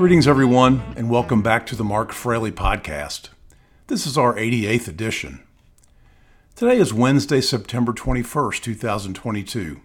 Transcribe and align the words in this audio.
Greetings, 0.00 0.26
everyone, 0.26 0.94
and 0.96 1.10
welcome 1.10 1.42
back 1.42 1.66
to 1.66 1.76
the 1.76 1.84
Mark 1.84 2.10
Fraley 2.10 2.50
Podcast. 2.50 3.28
This 3.88 4.06
is 4.06 4.16
our 4.16 4.34
88th 4.34 4.88
edition. 4.88 5.40
Today 6.56 6.78
is 6.78 6.94
Wednesday, 6.94 7.42
September 7.42 7.92
21st, 7.92 8.62
2022. 8.62 9.82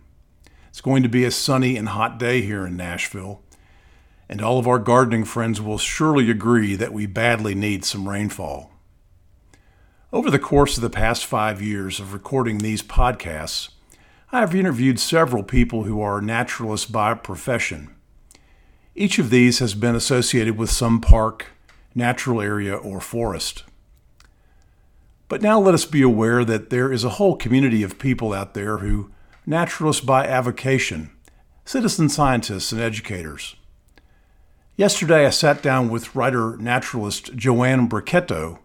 It's 0.69 0.79
going 0.79 1.03
to 1.03 1.09
be 1.09 1.25
a 1.25 1.31
sunny 1.31 1.75
and 1.75 1.89
hot 1.89 2.17
day 2.17 2.41
here 2.41 2.65
in 2.65 2.77
Nashville, 2.77 3.41
and 4.29 4.41
all 4.41 4.57
of 4.57 4.69
our 4.69 4.79
gardening 4.79 5.25
friends 5.25 5.59
will 5.59 5.77
surely 5.77 6.31
agree 6.31 6.75
that 6.75 6.93
we 6.93 7.07
badly 7.07 7.53
need 7.53 7.83
some 7.83 8.07
rainfall. 8.07 8.71
Over 10.13 10.31
the 10.31 10.39
course 10.39 10.77
of 10.77 10.81
the 10.81 10.89
past 10.89 11.25
five 11.25 11.61
years 11.61 11.99
of 11.99 12.13
recording 12.13 12.59
these 12.59 12.81
podcasts, 12.81 13.67
I 14.31 14.39
have 14.39 14.55
interviewed 14.55 14.97
several 14.97 15.43
people 15.43 15.83
who 15.83 15.99
are 15.99 16.21
naturalists 16.21 16.89
by 16.89 17.15
profession 17.15 17.94
each 18.95 19.19
of 19.19 19.29
these 19.29 19.59
has 19.59 19.75
been 19.75 19.95
associated 19.95 20.57
with 20.57 20.71
some 20.71 21.01
park, 21.01 21.47
natural 21.93 22.41
area, 22.41 22.75
or 22.75 23.01
forest. 23.01 23.63
But 25.27 25.41
now 25.41 25.59
let 25.59 25.73
us 25.73 25.85
be 25.85 26.01
aware 26.01 26.45
that 26.45 26.69
there 26.69 26.91
is 26.91 27.03
a 27.03 27.09
whole 27.09 27.35
community 27.35 27.83
of 27.83 27.99
people 27.99 28.31
out 28.31 28.53
there 28.53 28.77
who 28.77 29.11
naturalists 29.45 30.03
by 30.03 30.25
avocation, 30.25 31.11
citizen 31.65 32.07
scientists, 32.09 32.71
and 32.71 32.79
educators. 32.79 33.55
Yesterday 34.77 35.25
I 35.25 35.29
sat 35.29 35.61
down 35.61 35.89
with 35.89 36.15
writer 36.15 36.57
naturalist 36.57 37.35
Joanne 37.35 37.87
Bracchetto, 37.87 38.59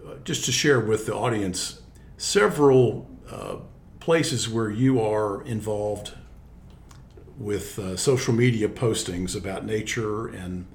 uh, 0.05 0.15
just 0.23 0.45
to 0.45 0.51
share 0.51 0.79
with 0.79 1.05
the 1.05 1.15
audience, 1.15 1.81
several 2.17 3.09
uh, 3.31 3.57
places 4.07 4.47
where 4.47 4.69
you 4.69 5.01
are 5.01 5.41
involved 5.41 6.13
with 7.37 7.77
uh, 7.77 7.97
social 7.97 8.33
media 8.33 8.69
postings 8.69 9.35
about 9.35 9.65
nature 9.65 10.27
and 10.27 10.65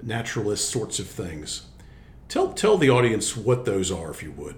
naturalist 0.00 0.70
sorts 0.70 1.00
of 1.00 1.08
things. 1.08 1.62
Tell, 2.28 2.52
tell 2.52 2.78
the 2.78 2.88
audience 2.88 3.36
what 3.36 3.64
those 3.64 3.90
are, 3.90 4.12
if 4.12 4.22
you 4.22 4.30
would. 4.30 4.54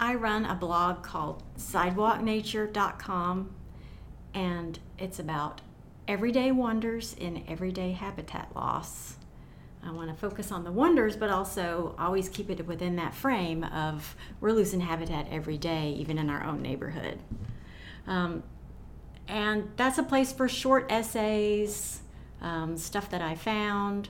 I 0.00 0.14
run 0.14 0.46
a 0.46 0.54
blog 0.54 1.02
called 1.02 1.42
sidewalknature.com, 1.58 3.50
and 4.32 4.78
it's 4.98 5.18
about 5.18 5.60
everyday 6.08 6.50
wonders 6.50 7.14
in 7.20 7.44
everyday 7.46 7.92
habitat 7.92 8.56
loss. 8.56 9.16
I 9.86 9.90
want 9.90 10.08
to 10.08 10.14
focus 10.14 10.50
on 10.50 10.64
the 10.64 10.72
wonders, 10.72 11.16
but 11.16 11.30
also 11.30 11.94
always 11.98 12.28
keep 12.28 12.50
it 12.50 12.66
within 12.66 12.96
that 12.96 13.14
frame 13.14 13.64
of 13.64 14.16
we're 14.40 14.52
losing 14.52 14.80
habitat 14.80 15.26
every 15.30 15.58
day, 15.58 15.90
even 15.98 16.18
in 16.18 16.30
our 16.30 16.44
own 16.44 16.62
neighborhood. 16.62 17.18
Um, 18.06 18.42
and 19.28 19.70
that's 19.76 19.98
a 19.98 20.02
place 20.02 20.32
for 20.32 20.48
short 20.48 20.90
essays, 20.90 22.00
um, 22.40 22.76
stuff 22.76 23.10
that 23.10 23.22
I 23.22 23.34
found. 23.34 24.08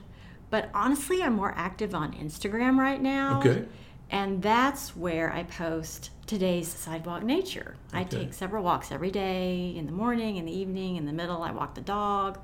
But 0.49 0.69
honestly, 0.73 1.21
I'm 1.21 1.33
more 1.33 1.53
active 1.55 1.95
on 1.95 2.13
Instagram 2.13 2.77
right 2.77 3.01
now. 3.01 3.39
Okay. 3.39 3.65
And 4.11 4.41
that's 4.41 4.95
where 4.95 5.33
I 5.33 5.43
post 5.43 6.11
today's 6.27 6.67
sidewalk 6.67 7.23
nature. 7.23 7.75
I 7.91 8.03
take 8.03 8.33
several 8.33 8.63
walks 8.63 8.91
every 8.91 9.11
day 9.11 9.73
in 9.75 9.85
the 9.85 9.91
morning, 9.91 10.37
in 10.37 10.45
the 10.45 10.55
evening, 10.55 10.95
in 10.95 11.05
the 11.05 11.13
middle. 11.13 11.41
I 11.41 11.51
walk 11.51 11.75
the 11.75 11.81
dog. 11.81 12.39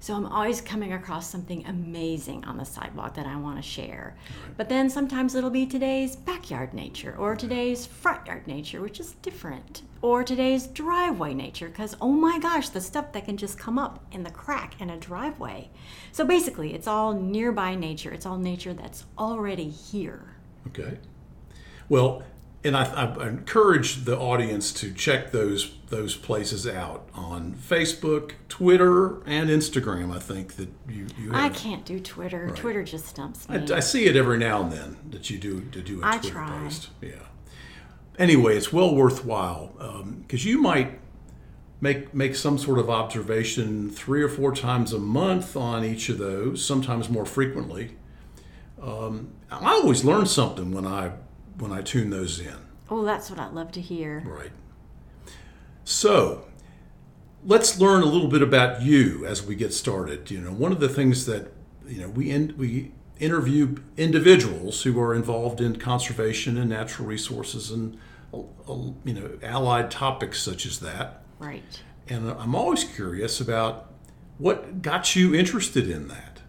So 0.00 0.14
I'm 0.14 0.26
always 0.26 0.60
coming 0.60 0.92
across 0.92 1.28
something 1.28 1.66
amazing 1.66 2.44
on 2.44 2.56
the 2.56 2.64
sidewalk 2.64 3.14
that 3.14 3.26
I 3.26 3.36
want 3.36 3.56
to 3.56 3.62
share. 3.62 4.16
But 4.56 4.68
then 4.68 4.88
sometimes 4.88 5.34
it'll 5.34 5.50
be 5.50 5.66
today's 5.66 6.14
backyard 6.14 6.72
nature 6.72 7.16
or 7.18 7.34
today's 7.34 7.84
front 7.84 8.26
yard 8.26 8.46
nature, 8.46 8.80
which 8.80 9.00
is 9.00 9.12
different, 9.22 9.82
or 10.00 10.22
today's 10.22 10.68
driveway 10.68 11.34
nature 11.34 11.68
because 11.68 11.96
oh 12.00 12.12
my 12.12 12.38
gosh, 12.38 12.68
the 12.68 12.80
stuff 12.80 13.12
that 13.12 13.24
can 13.24 13.36
just 13.36 13.58
come 13.58 13.78
up 13.78 14.04
in 14.12 14.22
the 14.22 14.30
crack 14.30 14.80
in 14.80 14.90
a 14.90 14.96
driveway. 14.96 15.68
So 16.12 16.24
basically, 16.24 16.74
it's 16.74 16.86
all 16.86 17.12
nearby 17.12 17.74
nature. 17.74 18.12
It's 18.12 18.26
all 18.26 18.38
nature 18.38 18.74
that's 18.74 19.04
already 19.18 19.68
here. 19.68 20.36
Okay. 20.68 20.98
Well, 21.88 22.22
and 22.68 22.76
I, 22.76 22.84
I 22.84 23.26
encourage 23.28 24.04
the 24.04 24.16
audience 24.16 24.72
to 24.74 24.92
check 24.92 25.32
those 25.32 25.72
those 25.88 26.14
places 26.14 26.66
out 26.66 27.08
on 27.14 27.54
Facebook, 27.54 28.32
Twitter, 28.48 29.22
and 29.26 29.48
Instagram. 29.48 30.14
I 30.14 30.18
think 30.18 30.54
that 30.56 30.68
you, 30.88 31.06
you 31.18 31.30
I 31.32 31.48
can't 31.48 31.84
do 31.84 31.98
Twitter. 31.98 32.46
Right. 32.46 32.56
Twitter 32.56 32.84
just 32.84 33.06
stumps 33.06 33.48
me. 33.48 33.56
I, 33.56 33.76
I 33.76 33.80
see 33.80 34.04
it 34.04 34.14
every 34.14 34.38
now 34.38 34.62
and 34.62 34.70
then 34.70 34.96
that 35.10 35.30
you 35.30 35.38
do 35.38 35.62
to 35.62 35.80
do 35.80 36.02
a 36.02 36.06
I 36.06 36.18
Twitter 36.18 36.34
try. 36.34 36.58
post. 36.62 36.90
Yeah. 37.00 37.10
Anyway, 38.18 38.56
it's 38.56 38.72
well 38.72 38.94
worthwhile 38.94 39.72
because 40.22 40.44
you 40.44 40.60
might 40.60 41.00
make 41.80 42.12
make 42.12 42.34
some 42.34 42.58
sort 42.58 42.78
of 42.78 42.90
observation 42.90 43.90
three 43.90 44.22
or 44.22 44.28
four 44.28 44.54
times 44.54 44.92
a 44.92 44.98
month 44.98 45.56
on 45.56 45.84
each 45.84 46.08
of 46.08 46.18
those, 46.18 46.64
sometimes 46.64 47.08
more 47.08 47.26
frequently. 47.26 47.96
Um, 48.82 49.32
I 49.50 49.72
always 49.72 50.04
learn 50.04 50.26
something 50.26 50.72
when 50.72 50.86
I 50.86 51.12
when 51.58 51.72
I 51.72 51.82
tune 51.82 52.10
those 52.10 52.40
in. 52.40 52.56
oh, 52.90 53.04
that's 53.04 53.30
what 53.30 53.38
I 53.38 53.48
love 53.48 53.72
to 53.72 53.80
hear. 53.80 54.22
Right. 54.24 54.52
So, 55.84 56.46
let's 57.44 57.78
learn 57.80 58.02
a 58.02 58.06
little 58.06 58.28
bit 58.28 58.42
about 58.42 58.82
you 58.82 59.24
as 59.26 59.42
we 59.42 59.54
get 59.54 59.72
started. 59.72 60.30
You 60.30 60.40
know, 60.40 60.52
one 60.52 60.72
of 60.72 60.80
the 60.80 60.88
things 60.88 61.26
that 61.26 61.52
you 61.86 62.00
know 62.00 62.08
we 62.08 62.30
in, 62.30 62.54
we 62.56 62.92
interview 63.18 63.76
individuals 63.96 64.82
who 64.82 65.00
are 65.00 65.14
involved 65.14 65.60
in 65.60 65.76
conservation 65.76 66.56
and 66.56 66.70
natural 66.70 67.08
resources 67.08 67.70
and 67.70 67.98
uh, 68.32 68.38
uh, 68.38 68.92
you 69.04 69.14
know 69.14 69.38
allied 69.42 69.90
topics 69.90 70.40
such 70.42 70.66
as 70.66 70.80
that. 70.80 71.22
Right. 71.38 71.82
And 72.08 72.30
I'm 72.30 72.54
always 72.54 72.84
curious 72.84 73.40
about 73.40 73.92
what 74.38 74.82
got 74.82 75.14
you 75.14 75.34
interested 75.34 75.90
in 75.90 76.08
that. 76.08 76.40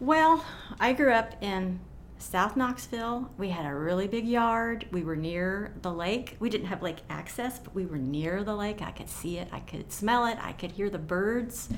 Well, 0.00 0.44
I 0.80 0.92
grew 0.94 1.12
up 1.12 1.34
in 1.42 1.80
South 2.22 2.56
Knoxville. 2.56 3.30
We 3.36 3.50
had 3.50 3.66
a 3.66 3.74
really 3.74 4.06
big 4.06 4.26
yard. 4.26 4.86
We 4.92 5.02
were 5.02 5.16
near 5.16 5.74
the 5.82 5.92
lake. 5.92 6.36
We 6.38 6.48
didn't 6.48 6.68
have 6.68 6.80
lake 6.80 7.00
access, 7.10 7.58
but 7.58 7.74
we 7.74 7.84
were 7.84 7.98
near 7.98 8.44
the 8.44 8.54
lake. 8.54 8.80
I 8.80 8.92
could 8.92 9.10
see 9.10 9.38
it, 9.38 9.48
I 9.52 9.60
could 9.60 9.92
smell 9.92 10.26
it, 10.26 10.38
I 10.40 10.52
could 10.52 10.72
hear 10.72 10.88
the 10.88 10.98
birds. 10.98 11.68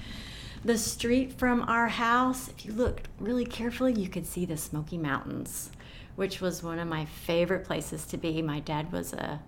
The 0.64 0.78
street 0.78 1.32
from 1.32 1.62
our 1.62 1.88
house, 1.88 2.48
if 2.48 2.64
you 2.64 2.72
looked 2.72 3.08
really 3.18 3.44
carefully, 3.44 3.94
you 3.94 4.08
could 4.08 4.26
see 4.26 4.44
the 4.44 4.56
Smoky 4.56 4.98
Mountains, 4.98 5.70
which 6.16 6.40
was 6.40 6.62
one 6.62 6.78
of 6.78 6.88
my 6.88 7.06
favorite 7.06 7.64
places 7.64 8.06
to 8.06 8.16
be. 8.16 8.40
My 8.40 8.60
dad 8.60 8.92
was 8.92 9.12
a 9.12 9.40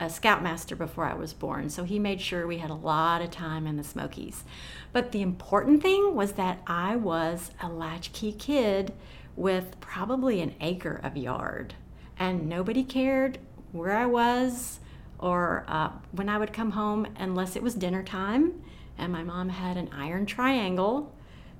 a 0.00 0.10
scoutmaster 0.10 0.74
before 0.74 1.04
I 1.04 1.14
was 1.14 1.32
born, 1.32 1.70
so 1.70 1.84
he 1.84 2.00
made 2.00 2.20
sure 2.20 2.46
we 2.46 2.58
had 2.58 2.70
a 2.70 2.74
lot 2.74 3.22
of 3.22 3.30
time 3.30 3.64
in 3.66 3.76
the 3.76 3.84
Smokies. 3.84 4.42
But 4.92 5.12
the 5.12 5.22
important 5.22 5.82
thing 5.82 6.16
was 6.16 6.32
that 6.32 6.58
I 6.66 6.96
was 6.96 7.52
a 7.62 7.68
latchkey 7.68 8.32
kid 8.32 8.92
with 9.36 9.78
probably 9.80 10.40
an 10.40 10.54
acre 10.60 11.00
of 11.02 11.16
yard, 11.16 11.74
and 12.18 12.48
nobody 12.48 12.84
cared 12.84 13.38
where 13.72 13.96
I 13.96 14.06
was 14.06 14.80
or 15.18 15.64
uh, 15.68 15.90
when 16.12 16.28
I 16.28 16.38
would 16.38 16.52
come 16.52 16.72
home 16.72 17.06
unless 17.16 17.56
it 17.56 17.62
was 17.62 17.74
dinner 17.74 18.02
time. 18.02 18.62
And 18.96 19.12
my 19.12 19.22
mom 19.24 19.48
had 19.48 19.76
an 19.76 19.90
iron 19.92 20.26
triangle 20.26 21.12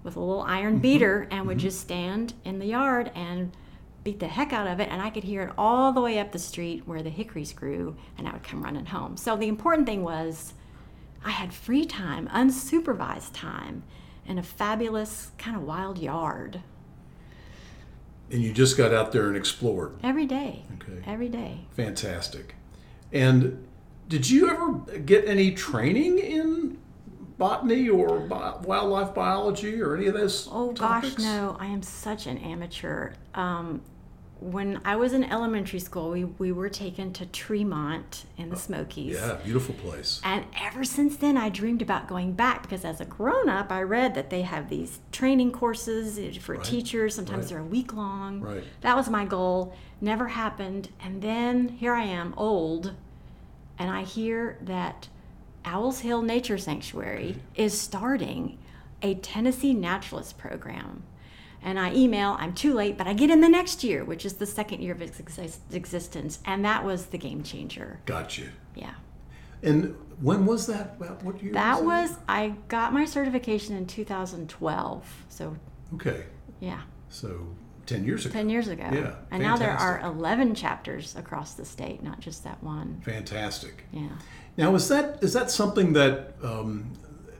with 0.04 0.16
a 0.16 0.20
little 0.20 0.42
iron 0.42 0.78
beater 0.78 1.26
and 1.30 1.46
would 1.46 1.58
just 1.58 1.80
stand 1.80 2.34
in 2.44 2.58
the 2.58 2.66
yard 2.66 3.10
and 3.14 3.56
beat 4.04 4.20
the 4.20 4.28
heck 4.28 4.52
out 4.52 4.66
of 4.66 4.78
it, 4.80 4.88
and 4.90 5.00
I 5.00 5.08
could 5.08 5.24
hear 5.24 5.42
it 5.44 5.54
all 5.56 5.92
the 5.92 6.00
way 6.00 6.18
up 6.18 6.30
the 6.30 6.38
street 6.38 6.82
where 6.86 7.02
the 7.02 7.10
hickories 7.10 7.54
grew, 7.54 7.96
and 8.18 8.28
I 8.28 8.32
would 8.32 8.42
come 8.42 8.62
running 8.62 8.84
home. 8.84 9.16
So 9.16 9.34
the 9.34 9.48
important 9.48 9.86
thing 9.86 10.04
was 10.04 10.52
I 11.24 11.30
had 11.30 11.54
free 11.54 11.86
time, 11.86 12.28
unsupervised 12.28 13.32
time, 13.32 13.82
in 14.26 14.38
a 14.38 14.42
fabulous 14.42 15.32
kind 15.38 15.56
of 15.56 15.62
wild 15.62 15.98
yard 15.98 16.62
And 18.30 18.42
you 18.42 18.52
just 18.52 18.76
got 18.76 18.92
out 18.92 19.12
there 19.12 19.28
and 19.28 19.36
explored. 19.36 19.96
every 20.02 20.26
day. 20.26 20.64
Okay. 20.74 21.02
Every 21.06 21.28
day. 21.28 21.66
Fantastic. 21.76 22.54
And 23.12 23.66
did 24.08 24.28
you 24.28 24.50
ever 24.50 24.72
get 25.00 25.26
any 25.28 25.52
training 25.52 26.18
in 26.18 26.78
botany 27.38 27.88
or 27.88 28.20
bi- 28.20 28.56
wildlife 28.62 29.14
biology 29.14 29.80
or 29.80 29.96
any 29.96 30.06
of 30.06 30.14
those 30.14 30.48
Oh 30.50 30.72
topics? 30.72 31.14
gosh, 31.14 31.22
no! 31.24 31.56
I 31.60 31.66
am 31.66 31.82
such 31.82 32.26
an 32.26 32.38
amateur. 32.38 33.12
Um, 33.34 33.82
when 34.40 34.80
I 34.84 34.96
was 34.96 35.12
in 35.12 35.24
elementary 35.24 35.78
school, 35.78 36.10
we, 36.10 36.24
we 36.24 36.52
were 36.52 36.68
taken 36.68 37.12
to 37.14 37.26
Tremont 37.26 38.24
in 38.36 38.50
the 38.50 38.56
oh, 38.56 38.58
Smokies. 38.58 39.14
Yeah, 39.14 39.38
beautiful 39.42 39.74
place. 39.76 40.20
And 40.24 40.44
ever 40.60 40.84
since 40.84 41.16
then, 41.16 41.36
I 41.36 41.48
dreamed 41.48 41.80
about 41.82 42.08
going 42.08 42.32
back 42.32 42.62
because 42.62 42.84
as 42.84 43.00
a 43.00 43.04
grown 43.04 43.48
up, 43.48 43.72
I 43.72 43.82
read 43.82 44.14
that 44.14 44.30
they 44.30 44.42
have 44.42 44.68
these 44.68 45.00
training 45.12 45.52
courses 45.52 46.18
eh, 46.18 46.38
for 46.40 46.56
Right. 46.56 46.64
teachers. 46.64 47.14
Sometimes 47.14 47.44
Right. 47.44 47.48
they're 47.50 47.60
a 47.60 47.64
week 47.64 47.94
long. 47.94 48.40
Right. 48.40 48.64
That 48.82 48.96
was 48.96 49.08
my 49.08 49.24
goal. 49.24 49.74
Never 50.00 50.28
happened. 50.28 50.90
And 51.00 51.22
then 51.22 51.68
here 51.68 51.94
I 51.94 52.04
am, 52.04 52.34
old, 52.36 52.92
and 53.78 53.90
I 53.90 54.02
hear 54.02 54.58
that 54.62 55.08
Owls 55.64 56.00
Hill 56.00 56.20
Nature 56.22 56.58
Sanctuary 56.58 57.36
is 57.54 57.80
starting 57.80 58.58
a 59.00 59.14
Tennessee 59.14 59.72
naturalist 59.74 60.36
program. 60.36 61.04
And 61.64 61.80
I 61.80 61.94
email, 61.94 62.36
I'm 62.38 62.52
too 62.52 62.74
late, 62.74 62.98
but 62.98 63.06
I 63.06 63.14
get 63.14 63.30
in 63.30 63.40
the 63.40 63.48
next 63.48 63.82
year, 63.82 64.04
which 64.04 64.26
is 64.26 64.34
the 64.34 64.44
second 64.46 64.82
year 64.82 64.92
of 64.92 65.00
its 65.00 65.18
exis- 65.18 65.58
existence. 65.72 66.38
And 66.44 66.62
that 66.64 66.84
was 66.84 67.06
the 67.06 67.16
game 67.16 67.42
changer. 67.42 68.00
Got 68.04 68.36
you. 68.36 68.50
Yeah. 68.74 68.92
And 69.62 69.96
when 70.20 70.44
was 70.44 70.66
that? 70.66 71.00
What 71.24 71.42
year? 71.42 71.54
That 71.54 71.82
was, 71.82 72.10
was, 72.10 72.18
I 72.28 72.54
got 72.68 72.92
my 72.92 73.06
certification 73.06 73.74
in 73.76 73.86
2012. 73.86 75.24
So, 75.30 75.56
okay. 75.94 76.24
yeah, 76.60 76.82
So 77.08 77.46
ten 77.86 78.04
years 78.04 78.26
ago. 78.26 78.34
10 78.34 78.50
years 78.50 78.68
ago. 78.68 78.88
Yeah, 78.92 79.14
And 79.30 79.42
now 79.42 79.56
there 79.56 79.72
are 79.72 80.00
11 80.00 80.54
chapters 80.54 81.16
across 81.16 81.54
the 81.54 81.64
state, 81.64 82.02
not 82.02 82.20
just 82.20 82.44
that 82.44 82.62
one. 82.62 83.00
Fantastic. 83.04 83.84
Yeah. 83.90 84.08
Now, 84.58 84.74
is 84.74 84.88
that 84.88 85.18
is 85.22 85.32
that 85.32 85.50
something 85.50 85.94
that 85.94 86.34
um, 86.42 86.92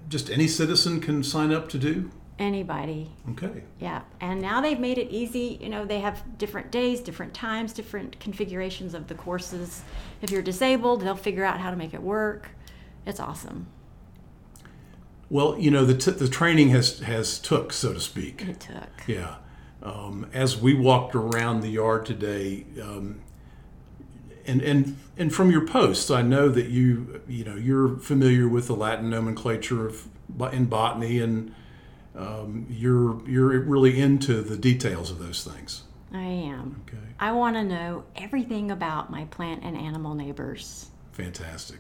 just 0.09 0.31
any 0.31 0.49
citizen 0.49 1.01
can 1.01 1.23
sign 1.23 1.53
up 1.53 1.69
to 1.69 1.79
do? 1.79 2.11
Anybody. 2.39 3.11
Okay. 3.31 3.63
Yeah. 3.79 4.03
And 4.21 4.41
now 4.41 4.61
they've 4.61 4.81
made 4.81 4.99
it 4.99 5.09
easy. 5.11 5.59
You 5.61 5.69
know, 5.69 5.85
they 5.85 6.01
have 6.01 6.37
different 6.37 6.73
days, 6.73 7.01
different 7.01 7.33
times, 7.33 7.73
different 7.73 8.19
configurations 8.19 8.93
of 8.93 9.07
the 9.07 9.15
courses. 9.15 9.83
If 10.21 10.33
you're 10.33 10.43
disabled, 10.43 11.03
they'll 11.03 11.15
figure 11.15 11.45
out 11.45 11.61
how 11.61 11.71
to 11.71 11.77
make 11.77 11.95
it 11.95 12.03
work. 12.03 12.51
It's 13.07 13.21
awesome. 13.21 13.69
Well, 15.31 15.59
you 15.59 15.71
know 15.71 15.85
the 15.85 15.97
t- 15.97 16.11
the 16.11 16.29
training 16.29 16.69
has 16.71 17.01
has 17.01 17.39
took, 17.39 17.73
so 17.73 17.93
to 17.93 18.01
speak. 18.01 18.43
It 18.43 18.61
took. 18.61 19.07
Yeah. 19.07 19.37
Um, 19.83 20.27
as 20.33 20.57
we 20.57 20.75
walked 20.75 21.15
around 21.15 21.61
the 21.61 21.69
yard 21.69 22.07
today, 22.07 22.67
um, 22.81 23.21
and 24.47 24.61
and 24.63 24.97
and 25.17 25.35
from 25.35 25.51
your 25.51 25.67
posts, 25.67 26.11
I 26.11 26.23
know 26.23 26.49
that 26.49 26.67
you 26.67 27.21
you 27.29 27.45
know 27.45 27.57
you're 27.57 27.97
familiar 27.99 28.49
with 28.49 28.67
the 28.67 28.77
Latin 28.77 29.11
nomenclature 29.11 29.87
of 29.87 30.09
in 30.53 30.67
botany, 30.67 31.21
and 31.21 31.55
um, 32.17 32.67
you're 32.69 33.29
you're 33.29 33.61
really 33.61 34.01
into 34.01 34.43
the 34.43 34.57
details 34.57 35.11
of 35.11 35.19
those 35.19 35.45
things. 35.45 35.83
I 36.13 36.23
am. 36.23 36.83
Okay. 36.87 37.03
I 37.19 37.33
want 37.33 37.57
to 37.57 37.65
know 37.65 38.05
everything 38.17 38.71
about 38.71 39.11
my 39.11 39.25
plant 39.27 39.65
and 39.65 39.77
animal 39.77 40.15
neighbors. 40.15 40.91
Fantastic. 41.13 41.79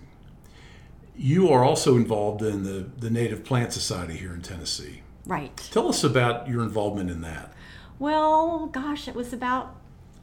You 1.16 1.50
are 1.50 1.64
also 1.64 1.96
involved 1.96 2.42
in 2.42 2.64
the 2.64 2.88
the 2.98 3.10
Native 3.10 3.44
Plant 3.44 3.72
Society 3.72 4.14
here 4.16 4.34
in 4.34 4.42
Tennessee. 4.42 5.02
Right. 5.26 5.56
Tell 5.72 5.88
us 5.88 6.04
about 6.04 6.48
your 6.48 6.62
involvement 6.62 7.10
in 7.10 7.20
that. 7.22 7.52
Well, 7.98 8.66
gosh, 8.66 9.08
it 9.08 9.14
was 9.14 9.32
about 9.32 9.76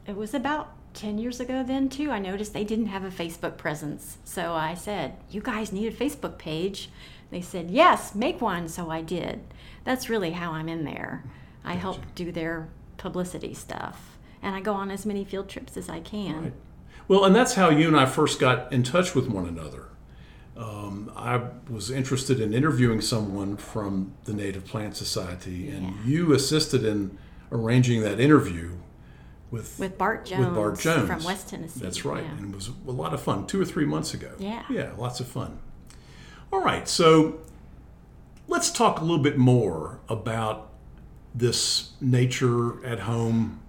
it 0.06 0.16
was 0.16 0.34
about 0.34 0.74
10 0.94 1.16
years 1.16 1.40
ago 1.40 1.62
then 1.62 1.88
too. 1.88 2.10
I 2.10 2.18
noticed 2.18 2.52
they 2.52 2.64
didn't 2.64 2.86
have 2.86 3.04
a 3.04 3.10
Facebook 3.10 3.56
presence. 3.56 4.18
So 4.24 4.52
I 4.52 4.74
said, 4.74 5.16
"You 5.30 5.40
guys 5.40 5.72
need 5.72 5.86
a 5.86 5.96
Facebook 5.96 6.36
page." 6.36 6.90
They 7.30 7.40
said, 7.40 7.70
"Yes, 7.70 8.14
make 8.14 8.42
one." 8.42 8.68
So 8.68 8.90
I 8.90 9.00
did. 9.00 9.40
That's 9.84 10.08
really 10.08 10.30
how 10.32 10.52
I'm 10.52 10.68
in 10.68 10.84
there. 10.84 11.24
I 11.64 11.74
help 11.74 12.00
do 12.14 12.32
their 12.32 12.68
publicity 12.96 13.54
stuff. 13.54 14.18
And 14.42 14.54
I 14.56 14.60
go 14.60 14.72
on 14.74 14.90
as 14.90 15.06
many 15.06 15.24
field 15.24 15.48
trips 15.48 15.76
as 15.76 15.88
I 15.88 16.00
can. 16.00 16.42
Right. 16.44 16.52
Well, 17.08 17.24
and 17.24 17.34
that's 17.34 17.54
how 17.54 17.68
you 17.70 17.88
and 17.88 17.96
I 17.96 18.06
first 18.06 18.40
got 18.40 18.72
in 18.72 18.82
touch 18.82 19.14
with 19.14 19.28
one 19.28 19.46
another. 19.46 19.88
Um, 20.56 21.10
I 21.16 21.40
was 21.70 21.90
interested 21.90 22.40
in 22.40 22.52
interviewing 22.52 23.00
someone 23.00 23.56
from 23.56 24.12
the 24.24 24.32
Native 24.34 24.64
Plant 24.66 24.96
Society, 24.96 25.70
and 25.70 25.86
Yeah. 25.86 25.92
you 26.04 26.32
assisted 26.32 26.84
in 26.84 27.16
arranging 27.50 28.02
that 28.02 28.20
interview 28.20 28.72
with 29.50 29.78
With 29.78 29.96
Bart 29.98 30.24
Jones, 30.24 30.46
with 30.46 30.54
Bart 30.54 30.78
Jones 30.78 31.06
from 31.08 31.24
West 31.24 31.48
Tennessee. 31.48 31.80
That's 31.80 32.04
right, 32.04 32.22
Yeah. 32.22 32.30
and 32.38 32.52
it 32.52 32.54
was 32.56 32.70
a 32.86 32.90
lot 32.90 33.14
of 33.14 33.20
fun. 33.22 33.46
Two 33.46 33.60
or 33.60 33.64
three 33.64 33.84
months 33.86 34.14
ago. 34.14 34.30
Yeah. 34.38 34.62
yeah, 34.70 34.90
lots 34.96 35.20
of 35.20 35.26
fun. 35.26 35.58
All 36.52 36.60
right, 36.60 36.86
so 36.88 37.38
let's 38.52 38.70
talk 38.70 39.00
a 39.00 39.00
little 39.00 39.22
bit 39.22 39.38
more 39.38 39.98
about 40.10 40.68
this 41.34 41.92
nature 42.02 42.84
at 42.84 43.00
home 43.00 43.60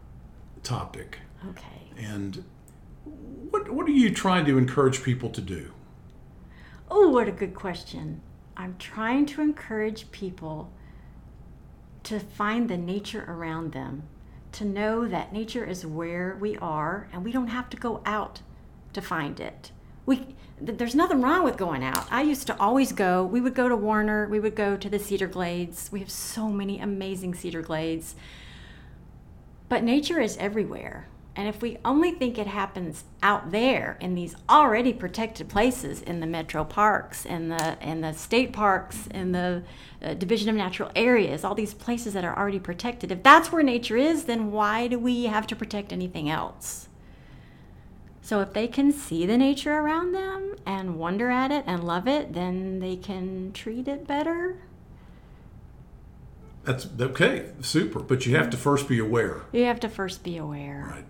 topic. 0.61 1.19
Okay. 1.49 1.93
And 1.97 2.43
what 3.49 3.71
what 3.71 3.87
are 3.87 3.91
you 3.91 4.13
trying 4.13 4.43
to 4.45 4.57
encourage 4.57 5.01
people 5.01 5.29
to 5.29 5.39
do? 5.39 5.71
Oh, 6.91 7.07
what 7.09 7.29
a 7.29 7.31
good 7.31 7.55
question. 7.55 8.21
I'm 8.57 8.75
trying 8.77 9.25
to 9.27 9.41
encourage 9.41 10.11
people 10.11 10.69
to 12.03 12.19
find 12.19 12.69
the 12.69 12.77
nature 12.77 13.25
around 13.27 13.71
them, 13.71 14.03
to 14.51 14.65
know 14.65 15.07
that 15.07 15.31
nature 15.31 15.63
is 15.63 15.85
where 15.85 16.37
we 16.39 16.57
are 16.57 17.07
and 17.13 17.23
we 17.23 17.31
don't 17.31 17.47
have 17.47 17.69
to 17.69 17.77
go 17.77 18.01
out 18.05 18.41
to 18.91 19.01
find 19.01 19.39
it. 19.39 19.71
We 20.05 20.35
there's 20.61 20.95
nothing 20.95 21.21
wrong 21.21 21.43
with 21.43 21.57
going 21.57 21.83
out. 21.83 22.07
I 22.11 22.21
used 22.21 22.47
to 22.47 22.59
always 22.59 22.93
go. 22.93 23.25
We 23.25 23.41
would 23.41 23.53
go 23.53 23.67
to 23.67 23.75
Warner, 23.75 24.27
we 24.29 24.39
would 24.39 24.55
go 24.55 24.77
to 24.77 24.89
the 24.89 24.99
Cedar 24.99 25.27
Glades. 25.27 25.89
We 25.91 25.99
have 25.99 26.11
so 26.11 26.47
many 26.49 26.79
amazing 26.79 27.33
Cedar 27.33 27.61
Glades. 27.61 28.15
But 29.67 29.83
nature 29.83 30.21
is 30.21 30.37
everywhere. 30.37 31.07
And 31.35 31.47
if 31.47 31.63
we 31.63 31.79
only 31.83 32.11
think 32.11 32.37
it 32.37 32.45
happens 32.45 33.05
out 33.23 33.51
there 33.51 33.97
in 33.99 34.13
these 34.13 34.35
already 34.47 34.93
protected 34.93 35.49
places 35.49 36.01
in 36.03 36.19
the 36.19 36.27
metro 36.27 36.63
parks, 36.63 37.25
in 37.25 37.49
the 37.49 37.77
in 37.81 38.01
the 38.01 38.13
state 38.13 38.53
parks, 38.53 39.07
in 39.07 39.31
the 39.31 39.63
uh, 40.03 40.13
Division 40.13 40.49
of 40.49 40.55
Natural 40.55 40.91
Areas, 40.95 41.43
all 41.43 41.55
these 41.55 41.73
places 41.73 42.13
that 42.13 42.23
are 42.23 42.37
already 42.37 42.59
protected, 42.59 43.11
if 43.11 43.23
that's 43.23 43.51
where 43.51 43.63
nature 43.63 43.97
is, 43.97 44.25
then 44.25 44.51
why 44.51 44.87
do 44.87 44.99
we 44.99 45.23
have 45.25 45.47
to 45.47 45.55
protect 45.55 45.91
anything 45.91 46.29
else? 46.29 46.87
So 48.23 48.39
if 48.39 48.53
they 48.53 48.69
can 48.69 48.93
see 48.93 49.25
the 49.25 49.37
nature 49.37 49.77
around 49.77 50.13
them 50.13 50.55
and 50.65 50.97
wonder 50.97 51.29
at 51.29 51.51
it 51.51 51.65
and 51.67 51.83
love 51.83 52.07
it, 52.07 52.33
then 52.33 52.79
they 52.79 52.95
can 52.95 53.51
treat 53.51 53.87
it 53.87 54.07
better. 54.07 54.55
That's 56.63 56.87
okay, 56.99 57.49
super. 57.59 57.99
But 57.99 58.25
you 58.25 58.37
have 58.37 58.49
to 58.51 58.55
mm-hmm. 58.55 58.63
first 58.63 58.87
be 58.87 58.97
aware, 58.97 59.41
You 59.51 59.65
have 59.65 59.81
to 59.81 59.89
first 59.89 60.23
be 60.23 60.37
aware. 60.37 60.87
right? 60.89 61.05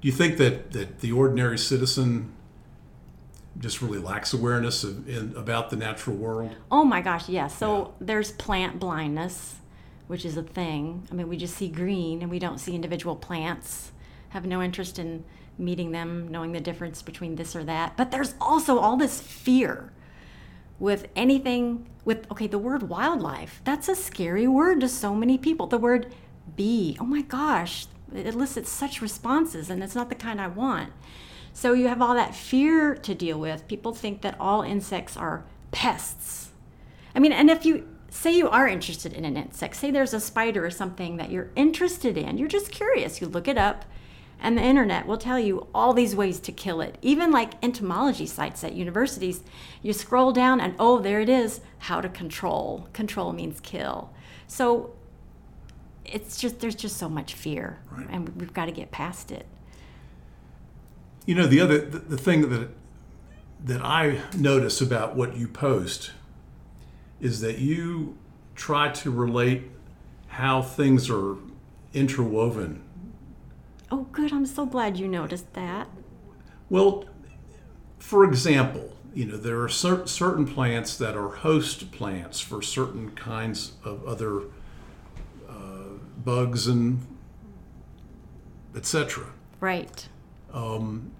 Do 0.00 0.06
you 0.06 0.12
think 0.12 0.38
that 0.38 0.70
that 0.70 1.00
the 1.00 1.10
ordinary 1.10 1.58
citizen 1.58 2.32
just 3.58 3.82
really 3.82 3.98
lacks 3.98 4.32
awareness 4.32 4.84
of, 4.84 5.08
in, 5.08 5.34
about 5.36 5.70
the 5.70 5.76
natural 5.76 6.14
world? 6.14 6.54
Oh 6.70 6.84
my 6.84 7.00
gosh, 7.00 7.28
yes. 7.28 7.58
So 7.58 7.94
there's 8.00 8.30
plant 8.30 8.78
blindness. 8.78 9.56
which 10.06 10.24
is 10.24 10.36
a 10.38 10.42
thing. 10.42 11.06
I 11.10 11.14
mean, 11.14 11.28
we 11.28 11.36
just 11.36 11.56
see 11.56 11.68
green 11.68 12.22
and 12.22 12.30
we 12.30 12.38
don't 12.38 12.58
see 12.58 12.74
individual 12.74 13.14
plants. 13.16 13.90
Have 14.30 14.46
no 14.46 14.62
interest 14.62 14.98
in 14.98 15.24
meeting 15.58 15.90
them, 15.90 16.28
knowing 16.28 16.52
the 16.52 16.60
difference 16.60 17.02
between 17.02 17.36
this 17.36 17.54
or 17.56 17.64
that. 17.64 17.96
But 17.96 18.10
there's 18.10 18.34
also 18.40 18.78
all 18.78 18.96
this 18.96 19.20
fear 19.20 19.92
with 20.78 21.08
anything 21.16 21.86
with 22.04 22.30
okay, 22.30 22.46
the 22.46 22.58
word 22.58 22.88
wildlife. 22.88 23.60
That's 23.64 23.88
a 23.88 23.94
scary 23.94 24.46
word 24.46 24.80
to 24.80 24.88
so 24.88 25.14
many 25.14 25.36
people. 25.36 25.66
The 25.66 25.78
word 25.78 26.14
bee. 26.56 26.96
Oh 27.00 27.04
my 27.04 27.22
gosh, 27.22 27.86
it 28.14 28.26
elicits 28.26 28.70
such 28.70 29.02
responses 29.02 29.70
and 29.70 29.82
it's 29.82 29.94
not 29.94 30.08
the 30.08 30.14
kind 30.14 30.40
I 30.40 30.48
want. 30.48 30.92
So 31.52 31.72
you 31.72 31.88
have 31.88 32.00
all 32.00 32.14
that 32.14 32.34
fear 32.34 32.94
to 32.94 33.14
deal 33.14 33.38
with. 33.38 33.66
People 33.66 33.92
think 33.92 34.22
that 34.22 34.36
all 34.38 34.62
insects 34.62 35.16
are 35.16 35.44
pests. 35.72 36.50
I 37.14 37.18
mean, 37.18 37.32
and 37.32 37.50
if 37.50 37.66
you 37.66 37.88
say 38.10 38.32
you 38.32 38.48
are 38.48 38.68
interested 38.68 39.12
in 39.12 39.24
an 39.24 39.36
insect, 39.36 39.76
say 39.76 39.90
there's 39.90 40.14
a 40.14 40.20
spider 40.20 40.64
or 40.64 40.70
something 40.70 41.16
that 41.16 41.30
you're 41.30 41.50
interested 41.56 42.16
in, 42.16 42.38
you're 42.38 42.48
just 42.48 42.70
curious, 42.70 43.20
you 43.20 43.26
look 43.26 43.48
it 43.48 43.58
up, 43.58 43.84
and 44.40 44.56
the 44.56 44.62
internet 44.62 45.06
will 45.06 45.16
tell 45.18 45.38
you 45.38 45.66
all 45.74 45.92
these 45.92 46.14
ways 46.14 46.38
to 46.40 46.52
kill 46.52 46.80
it. 46.80 46.96
Even 47.02 47.30
like 47.30 47.52
entomology 47.62 48.26
sites 48.26 48.62
at 48.62 48.72
universities, 48.74 49.42
you 49.82 49.92
scroll 49.92 50.32
down 50.32 50.60
and 50.60 50.74
oh, 50.78 50.98
there 51.00 51.20
it 51.20 51.28
is 51.28 51.60
how 51.78 52.00
to 52.00 52.08
control. 52.08 52.88
Control 52.92 53.32
means 53.32 53.60
kill. 53.60 54.10
So 54.46 54.94
it's 56.04 56.38
just, 56.38 56.60
there's 56.60 56.74
just 56.74 56.96
so 56.96 57.08
much 57.08 57.34
fear, 57.34 57.80
Right. 57.90 58.06
and 58.10 58.28
we've 58.40 58.54
got 58.54 58.66
to 58.66 58.72
get 58.72 58.90
past 58.90 59.30
it. 59.30 59.46
You 61.26 61.34
know, 61.34 61.46
the 61.46 61.60
other 61.60 61.78
the, 61.78 61.98
the 61.98 62.16
thing 62.16 62.48
that 62.48 62.70
that 63.64 63.82
I 63.84 64.20
notice 64.36 64.80
about 64.80 65.16
what 65.16 65.36
you 65.36 65.48
post 65.48 66.12
is 67.20 67.40
that 67.40 67.58
you 67.58 68.16
try 68.54 68.88
to 68.90 69.10
relate 69.10 69.64
how 70.28 70.62
things 70.62 71.10
are 71.10 71.36
interwoven. 71.92 72.82
Oh, 73.90 74.06
good. 74.12 74.32
I'm 74.32 74.46
so 74.46 74.66
glad 74.66 74.98
you 74.98 75.08
noticed 75.08 75.52
that. 75.54 75.88
Well, 76.68 77.04
for 77.98 78.24
example, 78.24 78.96
you 79.14 79.24
know, 79.24 79.36
there 79.36 79.60
are 79.62 79.68
cer- 79.68 80.06
certain 80.06 80.46
plants 80.46 80.96
that 80.98 81.16
are 81.16 81.28
host 81.28 81.90
plants 81.90 82.40
for 82.40 82.60
certain 82.62 83.10
kinds 83.12 83.72
of 83.84 84.06
other 84.06 84.42
uh, 85.48 85.96
bugs 86.24 86.66
and 86.66 87.06
etc. 88.76 89.24
Right. 89.60 90.08
Um, 90.52 91.10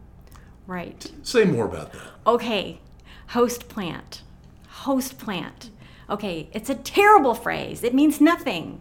right. 0.66 1.10
Say 1.22 1.44
more 1.44 1.64
about 1.64 1.92
that. 1.92 2.02
Okay, 2.26 2.80
host 3.28 3.68
plant. 3.68 4.22
Host 4.68 5.18
plant. 5.18 5.70
Okay, 6.08 6.48
it's 6.52 6.70
a 6.70 6.74
terrible 6.74 7.34
phrase. 7.34 7.82
It 7.82 7.94
means 7.94 8.20
nothing. 8.20 8.80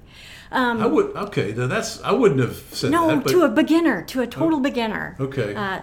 Um, 0.52 0.82
I 0.82 0.86
would 0.86 1.16
okay. 1.16 1.54
Now 1.54 1.68
that's 1.68 2.02
I 2.04 2.12
wouldn't 2.12 2.40
have 2.40 2.56
said 2.72 2.92
no, 2.92 3.08
that. 3.08 3.24
But, 3.24 3.32
to 3.32 3.44
a 3.44 3.50
beginner, 3.50 4.04
to 4.04 4.22
a 4.22 4.28
total 4.28 4.60
beginner. 4.60 5.16
Okay. 5.20 5.56
Uh, 5.56 5.82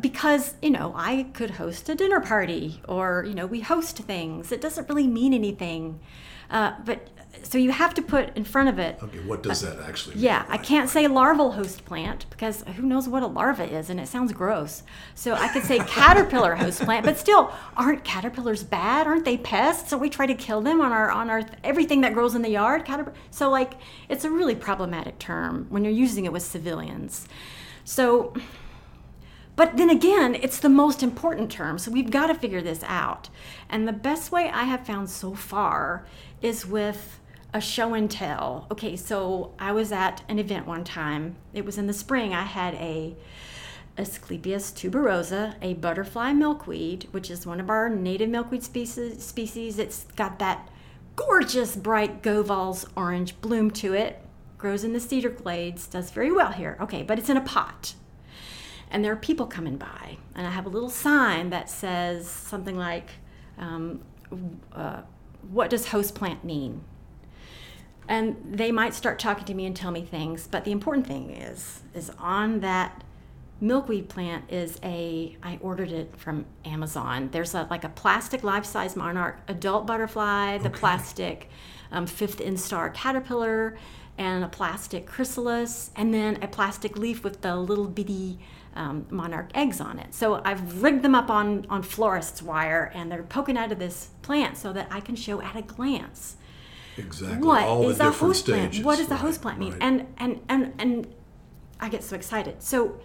because 0.00 0.54
you 0.60 0.70
know, 0.70 0.92
I 0.94 1.24
could 1.32 1.52
host 1.52 1.88
a 1.88 1.94
dinner 1.94 2.20
party, 2.20 2.82
or 2.88 3.24
you 3.26 3.34
know, 3.34 3.46
we 3.46 3.60
host 3.60 3.98
things. 3.98 4.52
It 4.52 4.60
doesn't 4.60 4.88
really 4.88 5.06
mean 5.06 5.32
anything. 5.34 6.00
Uh, 6.50 6.72
but 6.84 7.08
so 7.42 7.58
you 7.58 7.70
have 7.70 7.94
to 7.94 8.02
put 8.02 8.36
in 8.36 8.44
front 8.44 8.68
of 8.68 8.78
it. 8.78 8.98
okay, 9.02 9.18
what 9.20 9.42
does 9.42 9.60
that 9.62 9.78
actually 9.80 10.14
mean? 10.14 10.24
Yeah, 10.24 10.44
I 10.48 10.58
can't 10.58 10.88
say 10.88 11.06
larval 11.06 11.52
host 11.52 11.84
plant 11.84 12.26
because 12.30 12.62
who 12.76 12.82
knows 12.82 13.08
what 13.08 13.22
a 13.22 13.26
larva 13.26 13.64
is 13.64 13.90
and 13.90 13.98
it 14.00 14.08
sounds 14.08 14.32
gross. 14.32 14.82
So 15.14 15.34
I 15.34 15.48
could 15.48 15.64
say 15.64 15.78
caterpillar 15.80 16.54
host 16.54 16.80
plant, 16.82 17.04
but 17.04 17.18
still, 17.18 17.52
aren't 17.76 18.04
caterpillars 18.04 18.64
bad? 18.64 19.06
Aren't 19.06 19.24
they 19.24 19.36
pests? 19.36 19.90
So 19.90 19.98
we 19.98 20.10
try 20.10 20.26
to 20.26 20.34
kill 20.34 20.60
them 20.60 20.80
on 20.80 20.92
our 20.92 21.10
on 21.10 21.30
our 21.30 21.42
everything 21.64 22.00
that 22.02 22.14
grows 22.14 22.34
in 22.34 22.42
the 22.42 22.50
yard. 22.50 22.84
Caterpillar. 22.84 23.16
So 23.30 23.50
like, 23.50 23.74
it's 24.08 24.24
a 24.24 24.30
really 24.30 24.54
problematic 24.54 25.18
term 25.18 25.66
when 25.68 25.84
you're 25.84 25.92
using 25.92 26.24
it 26.24 26.32
with 26.32 26.42
civilians. 26.42 27.28
So 27.84 28.34
but 29.58 29.76
then 29.76 29.90
again, 29.90 30.36
it's 30.36 30.60
the 30.60 30.68
most 30.68 31.02
important 31.02 31.50
term, 31.50 31.78
so 31.78 31.90
we've 31.90 32.12
got 32.12 32.28
to 32.28 32.34
figure 32.36 32.62
this 32.62 32.84
out. 32.86 33.28
And 33.68 33.88
the 33.88 33.92
best 33.92 34.30
way 34.30 34.48
I 34.48 34.62
have 34.62 34.86
found 34.86 35.10
so 35.10 35.34
far 35.34 36.06
is 36.40 36.64
with 36.64 37.18
a 37.52 37.60
show 37.60 37.94
and 37.94 38.10
tell. 38.10 38.66
Okay, 38.70 38.96
so 38.96 39.54
I 39.58 39.72
was 39.72 39.92
at 39.92 40.22
an 40.28 40.38
event 40.38 40.66
one 40.66 40.84
time. 40.84 41.36
It 41.54 41.64
was 41.64 41.78
in 41.78 41.86
the 41.86 41.92
spring. 41.92 42.34
I 42.34 42.42
had 42.42 42.74
a 42.74 43.16
Asclepias 43.96 44.70
tuberosa, 44.72 45.54
a 45.60 45.74
butterfly 45.74 46.32
milkweed, 46.32 47.08
which 47.10 47.30
is 47.30 47.46
one 47.46 47.58
of 47.58 47.68
our 47.70 47.88
native 47.88 48.28
milkweed 48.28 48.62
species. 48.62 49.24
Species. 49.24 49.78
It's 49.78 50.04
got 50.16 50.38
that 50.38 50.68
gorgeous 51.16 51.74
bright 51.74 52.22
Goval's 52.22 52.86
orange 52.94 53.40
bloom 53.40 53.70
to 53.72 53.94
it. 53.94 54.20
Grows 54.56 54.84
in 54.84 54.92
the 54.92 55.00
cedar 55.00 55.30
glades. 55.30 55.86
Does 55.86 56.10
very 56.10 56.30
well 56.30 56.52
here. 56.52 56.76
Okay, 56.80 57.02
but 57.02 57.18
it's 57.18 57.30
in 57.30 57.36
a 57.36 57.42
pot 57.42 57.94
and 58.90 59.04
there 59.04 59.12
are 59.12 59.16
people 59.16 59.46
coming 59.46 59.76
by 59.76 60.16
and 60.34 60.46
i 60.46 60.50
have 60.50 60.66
a 60.66 60.68
little 60.68 60.90
sign 60.90 61.50
that 61.50 61.68
says 61.68 62.28
something 62.28 62.76
like 62.76 63.10
um, 63.58 64.00
uh, 64.72 65.00
what 65.50 65.70
does 65.70 65.88
host 65.88 66.14
plant 66.14 66.44
mean 66.44 66.82
and 68.08 68.36
they 68.50 68.72
might 68.72 68.94
start 68.94 69.18
talking 69.18 69.44
to 69.44 69.54
me 69.54 69.66
and 69.66 69.76
tell 69.76 69.90
me 69.90 70.02
things 70.02 70.46
but 70.50 70.64
the 70.64 70.72
important 70.72 71.06
thing 71.06 71.30
is 71.30 71.80
is 71.94 72.10
on 72.18 72.60
that 72.60 73.04
milkweed 73.60 74.08
plant 74.08 74.44
is 74.50 74.78
a 74.82 75.36
i 75.42 75.58
ordered 75.60 75.90
it 75.92 76.14
from 76.16 76.44
amazon 76.64 77.28
there's 77.32 77.54
a 77.54 77.66
like 77.70 77.84
a 77.84 77.88
plastic 77.88 78.42
life-size 78.44 78.94
monarch 78.96 79.38
adult 79.48 79.86
butterfly 79.86 80.56
the 80.58 80.68
Okay. 80.68 80.78
plastic 80.78 81.50
um, 81.90 82.06
fifth 82.06 82.38
instar 82.38 82.92
caterpillar 82.94 83.76
and 84.16 84.42
a 84.44 84.48
plastic 84.48 85.06
chrysalis 85.06 85.90
and 85.96 86.12
then 86.14 86.38
a 86.42 86.48
plastic 86.48 86.96
leaf 86.98 87.22
with 87.24 87.40
the 87.40 87.56
little 87.56 87.86
bitty 87.88 88.38
um, 88.76 89.06
monarch 89.10 89.50
eggs 89.54 89.80
on 89.80 89.98
it 89.98 90.14
so 90.14 90.40
i've 90.44 90.82
rigged 90.82 91.02
them 91.02 91.14
up 91.16 91.28
on 91.30 91.66
on 91.68 91.82
florist's 91.82 92.40
wire 92.42 92.92
and 92.94 93.10
they're 93.10 93.22
poking 93.24 93.56
out 93.58 93.72
of 93.72 93.78
this 93.80 94.10
plant 94.22 94.56
so 94.56 94.72
that 94.72 94.86
i 94.90 95.00
can 95.00 95.16
show 95.16 95.40
at 95.42 95.56
a 95.56 95.62
glance 95.62 96.36
exactly 96.98 97.46
what 97.46 97.62
all 97.64 97.88
is 97.90 97.98
the 97.98 98.08
a 98.08 98.12
host 98.12 98.40
stages. 98.40 98.80
plant? 98.80 98.84
What 98.86 98.98
does 98.98 99.06
a 99.08 99.10
Right, 99.10 99.20
host 99.20 99.42
plant 99.42 99.58
mean? 99.58 99.72
right. 99.72 99.82
And 99.82 100.06
and 100.18 100.40
and 100.48 100.72
and 100.78 101.06
I 101.80 101.88
get 101.88 102.02
so 102.04 102.16
excited. 102.16 102.62
So 102.62 103.00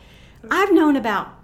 I've 0.49 0.73
known 0.73 0.95
about 0.95 1.39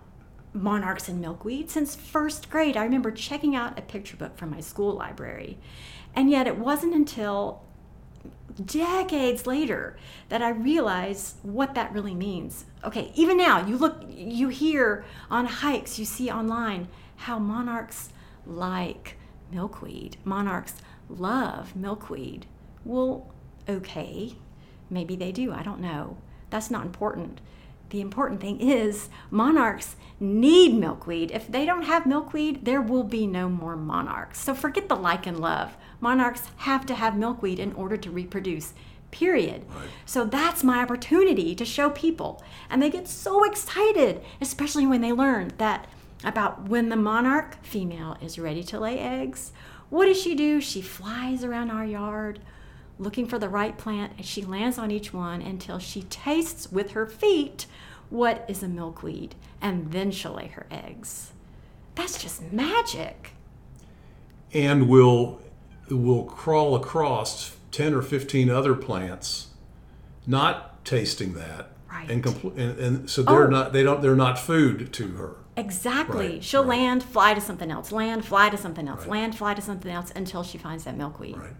monarchs 0.53 1.07
and 1.07 1.21
milkweed 1.21 1.69
since 1.69 1.95
first 1.95 2.49
grade. 2.49 2.75
I 2.75 2.83
remember 2.83 3.11
checking 3.11 3.55
out 3.55 3.77
a 3.77 3.81
picture 3.81 4.17
book 4.17 4.37
from 4.37 4.49
my 4.49 4.59
school 4.61 4.93
library. 4.93 5.59
And 6.15 6.29
yet 6.29 6.47
it 6.47 6.57
wasn't 6.57 6.95
until 6.95 7.61
decades 8.65 9.45
later 9.45 9.95
that 10.29 10.41
I 10.41 10.49
realized 10.49 11.35
what 11.43 11.75
that 11.75 11.93
really 11.93 12.15
means. 12.15 12.65
Okay, 12.83 13.11
even 13.15 13.37
now, 13.37 13.65
you 13.65 13.77
look, 13.77 14.03
you 14.09 14.49
hear 14.49 15.05
on 15.29 15.45
hikes, 15.45 15.99
you 15.99 16.05
see 16.05 16.29
online 16.31 16.87
how 17.17 17.37
monarchs 17.39 18.09
like 18.45 19.17
milkweed. 19.51 20.17
Monarchs 20.23 20.73
love 21.09 21.75
milkweed. 21.75 22.45
Well, 22.85 23.33
okay, 23.67 24.35
maybe 24.89 25.15
they 25.15 25.31
do. 25.31 25.51
I 25.51 25.63
don't 25.63 25.81
know. 25.81 26.17
That's 26.49 26.71
not 26.71 26.85
important. 26.85 27.41
The 27.89 28.01
important 28.01 28.39
thing 28.39 28.59
is 28.59 29.09
monarchs 29.31 29.95
need 30.19 30.75
milkweed. 30.75 31.31
If 31.31 31.47
they 31.47 31.65
don't 31.65 31.83
have 31.83 32.05
milkweed, 32.05 32.65
there 32.65 32.81
will 32.81 33.03
be 33.03 33.25
no 33.25 33.49
more 33.49 33.75
monarchs. 33.75 34.39
So 34.39 34.53
forget 34.53 34.89
the 34.89 34.95
like 34.95 35.25
and 35.25 35.39
love. 35.39 35.75
Monarchs 35.99 36.49
have 36.57 36.85
to 36.87 36.95
have 36.95 37.17
milkweed 37.17 37.59
in 37.59 37.73
order 37.73 37.97
to 37.97 38.11
reproduce. 38.11 38.73
Period. 39.11 39.65
Right. 39.69 39.89
So 40.05 40.23
that's 40.23 40.63
my 40.63 40.81
opportunity 40.83 41.55
to 41.55 41.65
show 41.65 41.89
people. 41.89 42.43
And 42.69 42.81
they 42.81 42.91
get 42.91 43.07
so 43.07 43.43
excited, 43.43 44.21
especially 44.39 44.85
when 44.85 45.01
they 45.01 45.11
learn 45.11 45.51
that 45.57 45.87
about 46.23 46.69
when 46.69 46.89
the 46.89 46.95
monarch 46.95 47.57
female 47.63 48.17
is 48.21 48.37
ready 48.37 48.63
to 48.63 48.79
lay 48.79 48.99
eggs. 48.99 49.51
What 49.89 50.05
does 50.05 50.21
she 50.21 50.35
do? 50.35 50.61
She 50.61 50.81
flies 50.81 51.43
around 51.43 51.71
our 51.71 51.85
yard 51.85 52.39
looking 52.97 53.27
for 53.27 53.39
the 53.39 53.49
right 53.49 53.77
plant 53.77 54.13
and 54.17 54.25
she 54.25 54.41
lands 54.43 54.77
on 54.77 54.91
each 54.91 55.13
one 55.13 55.41
until 55.41 55.79
she 55.79 56.03
tastes 56.03 56.71
with 56.71 56.91
her 56.91 57.05
feet 57.05 57.65
what 58.09 58.43
is 58.47 58.61
a 58.61 58.67
milkweed 58.67 59.35
and 59.61 59.91
then 59.91 60.11
she'll 60.11 60.33
lay 60.33 60.47
her 60.47 60.65
eggs. 60.69 61.31
That's 61.95 62.21
just 62.21 62.51
magic. 62.51 63.31
and 64.53 64.87
will 64.89 65.41
will 65.89 66.23
crawl 66.25 66.75
across 66.75 67.55
10 67.71 67.93
or 67.95 68.01
15 68.01 68.49
other 68.49 68.73
plants 68.75 69.47
not 70.27 70.83
tasting 70.85 71.33
that 71.33 71.71
Right. 71.91 72.09
and, 72.09 72.23
compl- 72.23 72.55
and 72.57 72.79
and 72.79 73.09
so 73.09 73.21
they're 73.23 73.47
Oh. 73.47 73.49
not 73.49 73.73
they 73.73 73.81
don't 73.83 74.01
they're 74.01 74.15
not 74.15 74.37
food 74.39 74.91
to 74.93 75.07
her 75.13 75.35
Exactly. 75.59 76.29
Right, 76.33 76.43
She'll 76.43 76.63
right. 76.65 76.79
land, 76.79 77.03
fly 77.03 77.33
to 77.33 77.41
something 77.41 77.69
else, 77.71 77.91
land, 77.91 78.25
fly 78.25 78.49
to 78.49 78.57
something 78.57 78.87
else, 78.87 79.01
Right. 79.01 79.09
land, 79.09 79.37
fly 79.37 79.53
to 79.53 79.61
something 79.61 79.91
else 79.91 80.11
until 80.15 80.43
she 80.43 80.57
finds 80.57 80.83
that 80.85 80.95
milkweed. 80.97 81.37
right 81.37 81.55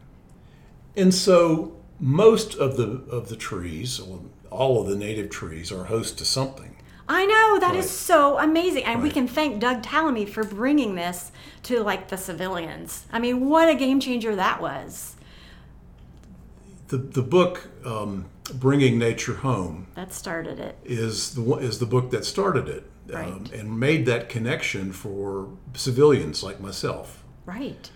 and 0.96 1.14
so 1.14 1.74
most 2.00 2.56
of 2.56 2.76
the 2.78 2.90
of 3.12 3.30
the 3.30 3.36
trees 3.36 4.02
all 4.50 4.82
of 4.82 4.88
the 4.88 4.96
native 4.96 5.30
trees 5.30 5.72
are 5.72 5.86
host 5.86 6.18
to 6.18 6.26
something 6.26 6.76
I 7.12 7.26
know 7.26 7.60
that 7.60 7.76
is 7.76 7.90
so 7.90 8.38
amazing, 8.38 8.84
and 8.84 9.02
we 9.02 9.10
can 9.10 9.28
thank 9.28 9.60
Doug 9.60 9.82
Tallamy 9.82 10.30
for 10.30 10.44
bringing 10.44 10.94
this 10.94 11.32
to 11.64 11.82
like 11.82 12.10
the 12.10 12.18
civilians. 12.18 13.08
I 13.12 13.18
mean, 13.18 13.50
what 13.50 13.68
a 13.68 13.74
game 13.74 14.00
changer 14.00 14.36
that 14.36 14.62
was! 14.62 15.16
the 16.90 16.98
the 16.98 17.22
book 17.24 17.68
um, 17.86 18.26
"Bringing 18.54 18.98
Nature 19.00 19.36
Home" 19.38 19.88
That 19.96 20.14
started 20.14 20.60
it. 20.60 20.78
is 20.86 21.34
the 21.36 21.42
one- 21.42 21.64
is 21.64 21.80
the 21.80 21.86
book 21.88 22.12
that 22.12 22.26
started 22.26 22.68
it 22.68 22.84
um, 23.14 23.46
and 23.54 23.80
made 23.80 24.06
that 24.06 24.30
connection 24.30 24.92
for 24.94 25.50
civilians 25.74 26.44
like 26.44 26.60
myself. 26.60 27.24
Right. 27.46 27.90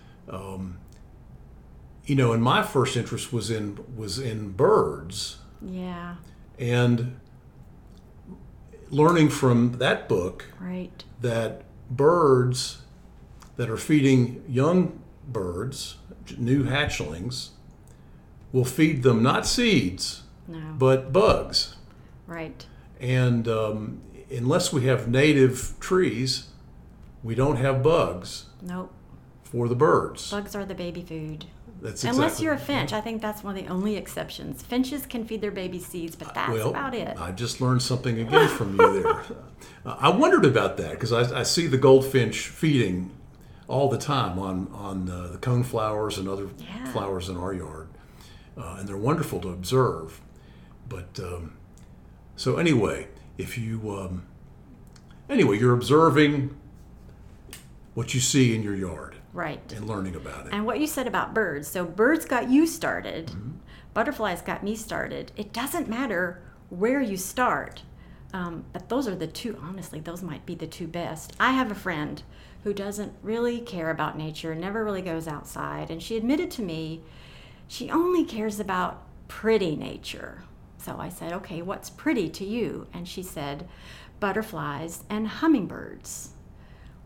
You 2.06 2.14
know, 2.16 2.32
and 2.32 2.42
my 2.42 2.62
first 2.62 2.96
interest 2.98 3.32
was 3.32 3.50
in 3.50 3.78
was 3.96 4.18
in 4.18 4.50
birds 4.50 5.38
Yeah. 5.62 6.16
and 6.58 7.18
learning 8.90 9.30
from 9.30 9.78
that 9.78 10.06
book 10.08 10.44
Right. 10.60 11.02
that 11.22 11.62
birds 11.90 12.82
that 13.56 13.70
are 13.70 13.76
feeding 13.78 14.42
young 14.48 15.00
birds, 15.26 15.96
new 16.36 16.64
hatchlings, 16.64 17.50
will 18.52 18.64
feed 18.66 19.02
them 19.02 19.22
not 19.22 19.46
seeds 19.46 20.24
No. 20.46 20.74
but 20.78 21.10
bugs. 21.12 21.76
Right. 22.26 22.66
And 23.00 23.48
um, 23.48 24.00
unless 24.30 24.72
we 24.72 24.84
have 24.86 25.08
native 25.08 25.74
trees, 25.80 26.48
we 27.22 27.34
don't 27.34 27.56
have 27.56 27.82
bugs 27.82 28.46
Nope. 28.62 28.92
for 29.42 29.68
the 29.68 29.74
birds. 29.74 30.30
Bugs 30.30 30.54
are 30.54 30.64
the 30.64 30.74
baby 30.74 31.02
food. 31.02 31.46
That's 31.80 32.02
exactly 32.02 32.16
Unless 32.24 32.40
you're 32.40 32.54
a 32.54 32.58
finch, 32.58 32.92
I 32.94 33.00
think 33.02 33.20
that's 33.20 33.44
one 33.44 33.56
of 33.58 33.62
the 33.62 33.70
only 33.70 33.96
exceptions. 33.96 34.62
Finches 34.62 35.04
can 35.04 35.26
feed 35.26 35.40
their 35.42 35.50
baby 35.50 35.78
seeds, 35.78 36.16
but 36.16 36.32
that's 36.34 36.50
well, 36.50 36.70
about 36.70 36.94
it. 36.94 37.20
I 37.20 37.30
just 37.32 37.60
learned 37.60 37.82
something 37.82 38.18
again 38.20 38.48
from 38.48 38.78
you 38.78 39.02
there. 39.02 39.22
Uh, 39.86 39.96
I 39.98 40.08
wondered 40.08 40.46
about 40.46 40.78
that 40.78 40.92
because 40.92 41.12
I, 41.12 41.40
I 41.40 41.42
see 41.42 41.66
the 41.66 41.76
goldfinch 41.76 42.48
feeding 42.48 43.10
all 43.68 43.90
the 43.90 43.98
time 43.98 44.38
on 44.38 44.68
on 44.72 45.10
uh, 45.10 45.28
the 45.32 45.36
coneflowers 45.38 46.16
and 46.16 46.26
other 46.26 46.48
Yeah. 46.58 46.90
flowers 46.90 47.28
in 47.28 47.36
our 47.36 47.52
yard, 47.52 47.88
uh, 48.56 48.76
and 48.78 48.88
they're 48.88 48.96
wonderful 48.96 49.40
to 49.42 49.50
observe. 49.50 50.22
But 50.88 51.18
um, 51.20 51.56
so 52.34 52.56
anyway, 52.56 53.08
if 53.38 53.58
you 53.58 53.90
um, 53.90 54.26
anyway, 55.28 55.58
you're 55.58 55.74
observing 55.74 56.56
what 57.94 58.14
you 58.14 58.20
see 58.20 58.54
in 58.54 58.62
your 58.62 58.74
yard 58.74 59.16
right. 59.32 59.72
and 59.72 59.86
learning 59.86 60.16
about 60.16 60.46
it. 60.46 60.52
And 60.52 60.66
what 60.66 60.80
you 60.80 60.86
said 60.86 61.06
about 61.06 61.34
birds. 61.34 61.68
So 61.68 61.84
birds 61.84 62.24
got 62.24 62.48
you 62.48 62.66
started. 62.66 63.26
Mm-hmm. 63.28 63.50
Butterflies 63.92 64.42
got 64.42 64.64
me 64.64 64.74
started. 64.74 65.32
It 65.36 65.52
doesn't 65.52 65.88
matter 65.88 66.42
where 66.70 67.00
you 67.00 67.16
start. 67.16 67.82
Um, 68.32 68.64
but 68.72 68.88
those 68.88 69.06
are 69.06 69.14
the 69.14 69.28
two, 69.28 69.56
honestly, 69.62 70.00
those 70.00 70.22
might 70.22 70.44
be 70.44 70.56
the 70.56 70.66
two 70.66 70.88
best. 70.88 71.34
I 71.38 71.52
have 71.52 71.70
a 71.70 71.74
friend 71.76 72.20
who 72.64 72.72
doesn't 72.72 73.12
really 73.22 73.60
care 73.60 73.90
about 73.90 74.18
nature, 74.18 74.54
never 74.54 74.84
really 74.84 75.02
goes 75.02 75.28
outside. 75.28 75.90
And 75.90 76.02
she 76.02 76.16
admitted 76.16 76.50
to 76.52 76.62
me 76.62 77.02
she 77.68 77.90
only 77.90 78.24
cares 78.24 78.58
about 78.58 79.02
pretty 79.28 79.76
nature. 79.76 80.42
So 80.84 80.96
I 80.98 81.08
said, 81.08 81.32
okay, 81.32 81.62
what's 81.62 81.88
pretty 81.88 82.28
to 82.28 82.44
you? 82.44 82.86
And 82.92 83.08
she 83.08 83.22
said, 83.22 83.66
butterflies 84.20 85.04
and 85.08 85.26
hummingbirds. 85.26 86.30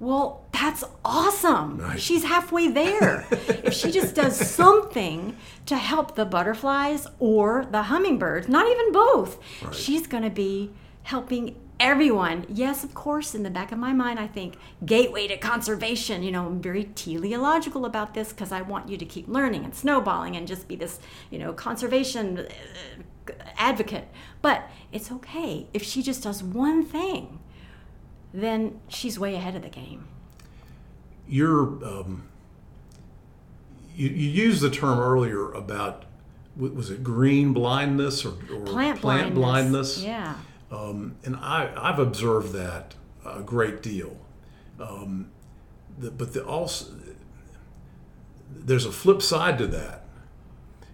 Well, 0.00 0.44
that's 0.52 0.82
awesome. 1.04 1.78
Right. 1.78 2.00
She's 2.00 2.24
halfway 2.24 2.68
there. 2.68 3.26
if 3.30 3.74
she 3.74 3.92
just 3.92 4.16
does 4.16 4.36
something 4.36 5.36
to 5.66 5.76
help 5.76 6.16
the 6.16 6.24
butterflies 6.24 7.06
or 7.20 7.66
the 7.70 7.84
hummingbirds, 7.84 8.48
not 8.48 8.68
even 8.68 8.92
both, 8.92 9.38
she's 9.72 10.08
going 10.08 10.24
to 10.24 10.30
be 10.30 10.72
helping 11.04 11.56
everyone. 11.80 12.46
Yes, 12.48 12.82
of 12.82 12.94
course, 12.94 13.34
in 13.34 13.44
the 13.44 13.50
back 13.50 13.70
of 13.70 13.78
my 13.78 13.92
mind, 13.92 14.18
I 14.18 14.26
think 14.26 14.56
gateway 14.84 15.28
to 15.28 15.36
conservation. 15.36 16.22
You 16.22 16.32
know, 16.32 16.46
I'm 16.46 16.60
very 16.60 16.84
teleological 16.84 17.84
about 17.84 18.14
this 18.14 18.30
because 18.32 18.50
I 18.50 18.62
want 18.62 18.88
you 18.88 18.96
to 18.96 19.04
keep 19.04 19.28
learning 19.28 19.64
and 19.64 19.74
snowballing 19.74 20.36
and 20.36 20.46
just 20.48 20.66
be 20.66 20.76
this, 20.76 20.98
you 21.30 21.38
know, 21.38 21.52
conservation 21.52 22.38
uh, 22.38 22.48
advocate. 23.56 24.08
But 24.42 24.68
it's 24.92 25.10
okay 25.12 25.66
if 25.72 25.82
she 25.82 26.02
just 26.02 26.22
does 26.22 26.42
one 26.42 26.84
thing 26.84 27.40
then 28.32 28.80
she's 28.88 29.18
way 29.18 29.34
ahead 29.34 29.54
of 29.54 29.62
the 29.62 29.68
game. 29.68 30.06
you're 31.28 31.62
um, 31.84 32.28
you, 33.94 34.08
you 34.08 34.28
used 34.28 34.60
the 34.60 34.70
term 34.70 34.98
earlier 34.98 35.52
about 35.52 36.04
was 36.56 36.90
it 36.90 37.04
green 37.04 37.52
blindness 37.52 38.24
or, 38.24 38.34
or 38.52 38.64
Plant, 38.64 39.00
blindness? 39.34 40.02
Yeah. 40.02 40.34
Um, 40.72 41.16
and 41.24 41.36
I, 41.36 41.70
I've 41.76 42.00
observed 42.00 42.52
that 42.52 42.96
a 43.24 43.42
great 43.42 43.80
deal. 43.80 44.16
Um, 44.80 45.30
the, 45.96 46.10
but 46.10 46.32
the 46.32 46.44
also 46.44 46.86
there's 48.50 48.84
a 48.84 48.92
flip 48.92 49.22
side 49.22 49.56
to 49.58 49.66
that. 49.68 50.04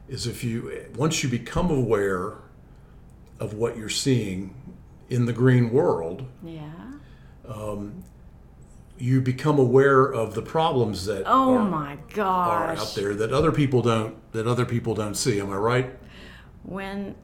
Is 0.09 0.27
if 0.27 0.45
you 0.45 0.87
once 0.97 1.23
you 1.23 1.29
become 1.29 1.71
aware 1.71 2.35
of 3.41 3.55
what 3.55 3.77
you're 3.77 3.89
seeing 3.89 4.55
in 5.09 5.27
the 5.27 5.33
green 5.33 5.71
world, 5.71 6.27
Yeah. 6.43 6.71
Um, 7.47 8.05
you 8.97 9.21
become 9.21 9.59
aware 9.59 10.05
of 10.05 10.35
the 10.35 10.43
problems 10.43 11.07
that 11.07 11.25
Oh 11.27 11.57
are, 11.57 11.65
my 11.69 11.99
are 12.17 12.73
out 12.73 12.95
there 12.95 13.15
that 13.15 13.33
other 13.33 13.51
people 13.51 13.83
don't 13.83 14.17
that 14.33 14.47
other 14.47 14.65
people 14.65 14.95
don't 14.95 15.17
see. 15.17 15.41
Am 15.41 15.51
I 15.51 15.57
right? 15.57 15.99
When 16.63 17.17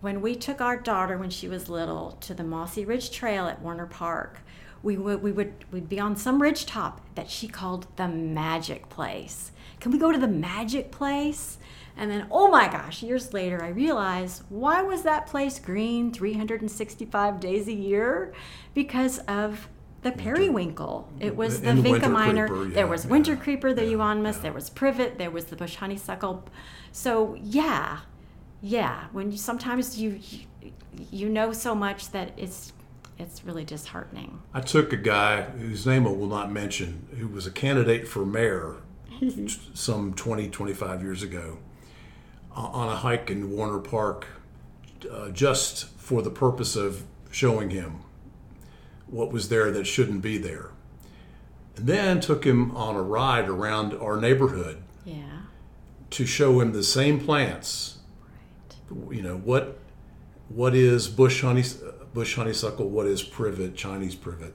when 0.00 0.20
we 0.20 0.34
took 0.34 0.60
our 0.60 0.76
daughter 0.76 1.16
when 1.16 1.30
she 1.30 1.48
was 1.48 1.68
little 1.68 2.12
to 2.20 2.34
the 2.34 2.44
Mossy 2.44 2.84
Ridge 2.84 3.10
Trail 3.10 3.46
at 3.46 3.62
Warner 3.62 3.86
Park, 3.86 4.40
we 4.82 4.96
would 4.98 5.22
we 5.22 5.32
would 5.32 5.64
we'd 5.72 5.88
be 5.88 5.98
on 5.98 6.14
some 6.14 6.42
ridge 6.42 6.66
top 6.66 7.00
that 7.14 7.30
she 7.30 7.48
called 7.48 7.86
the 7.96 8.06
magic 8.06 8.88
place. 8.90 9.50
Can 9.80 9.92
we 9.92 9.98
go 9.98 10.12
to 10.12 10.18
the 10.18 10.28
magic 10.28 10.90
place? 10.90 11.58
And 11.96 12.10
then, 12.10 12.26
oh 12.30 12.48
my 12.48 12.66
gosh, 12.68 13.02
years 13.02 13.32
later, 13.32 13.62
I 13.62 13.68
realized 13.68 14.42
why 14.48 14.82
was 14.82 15.02
that 15.02 15.26
place 15.26 15.58
green 15.58 16.12
365 16.12 17.40
days 17.40 17.68
a 17.68 17.72
year? 17.72 18.32
Because 18.74 19.18
of 19.20 19.68
the 20.02 20.12
periwinkle. 20.12 21.08
It 21.18 21.28
mm-hmm. 21.28 21.36
was 21.36 21.60
the 21.60 21.74
winter 21.74 22.08
vinca 22.08 22.10
minor. 22.10 22.46
creeper, 22.46 22.68
yeah, 22.68 22.74
there 22.74 22.86
was 22.86 23.06
winter 23.06 23.36
creeper, 23.36 23.72
the 23.72 23.84
yeah, 23.84 23.90
euonymus. 23.90 24.36
yeah. 24.36 24.42
There 24.42 24.52
was 24.52 24.70
privet. 24.70 25.18
There 25.18 25.30
was 25.30 25.46
the 25.46 25.56
bush 25.56 25.76
honeysuckle. 25.76 26.44
So 26.92 27.36
yeah, 27.42 28.00
yeah. 28.60 29.06
When 29.12 29.32
you 29.32 29.38
sometimes 29.38 29.98
you 29.98 30.20
you 31.10 31.28
know 31.28 31.52
so 31.52 31.74
much 31.74 32.10
that 32.12 32.32
it's 32.36 32.72
it's 33.18 33.44
really 33.44 33.64
disheartening. 33.64 34.42
I 34.52 34.60
took 34.60 34.92
a 34.92 34.96
guy 34.96 35.42
whose 35.42 35.86
name 35.86 36.06
I 36.06 36.10
will 36.10 36.26
not 36.26 36.52
mention, 36.52 37.06
who 37.18 37.28
was 37.28 37.46
a 37.46 37.50
candidate 37.50 38.06
for 38.06 38.26
mayor 38.26 38.76
some 39.74 40.14
20, 40.14 40.48
25 40.48 41.02
years 41.02 41.22
ago, 41.22 41.58
on 42.54 42.88
a 42.88 42.96
hike 42.96 43.30
in 43.30 43.50
Warner 43.50 43.78
Park 43.78 44.26
uh, 45.10 45.30
just 45.30 45.86
for 45.98 46.22
the 46.22 46.30
purpose 46.30 46.76
of 46.76 47.02
showing 47.30 47.70
him 47.70 48.00
what 49.06 49.32
was 49.32 49.48
there 49.48 49.70
that 49.70 49.86
shouldn't 49.86 50.22
be 50.22 50.38
there. 50.38 50.70
And 51.76 51.86
then 51.86 52.20
took 52.20 52.44
him 52.44 52.74
on 52.76 52.94
a 52.94 53.02
ride 53.02 53.48
around 53.48 53.92
our 53.94 54.20
neighborhood 54.20 54.82
Yeah. 55.04 55.40
to 56.10 56.24
show 56.26 56.60
him 56.60 56.72
the 56.72 56.84
same 56.84 57.18
plants. 57.20 57.98
You 59.10 59.22
know 59.22 59.36
what 59.38 59.78
what 60.48 60.74
is 60.74 61.08
bush 61.08 61.42
honey 61.42 61.64
bush 62.12 62.36
honeysuckle? 62.36 62.88
What 62.88 63.06
is 63.06 63.22
privet? 63.22 63.74
Chinese 63.74 64.14
privet? 64.14 64.54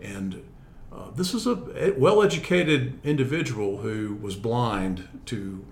And 0.00 0.44
uh, 0.92 1.10
this 1.16 1.34
is 1.34 1.46
a 1.46 1.92
well-educated 1.96 3.00
individual 3.02 3.78
who 3.78 4.14
was 4.20 4.36
blind 4.36 5.08
to 5.26 5.64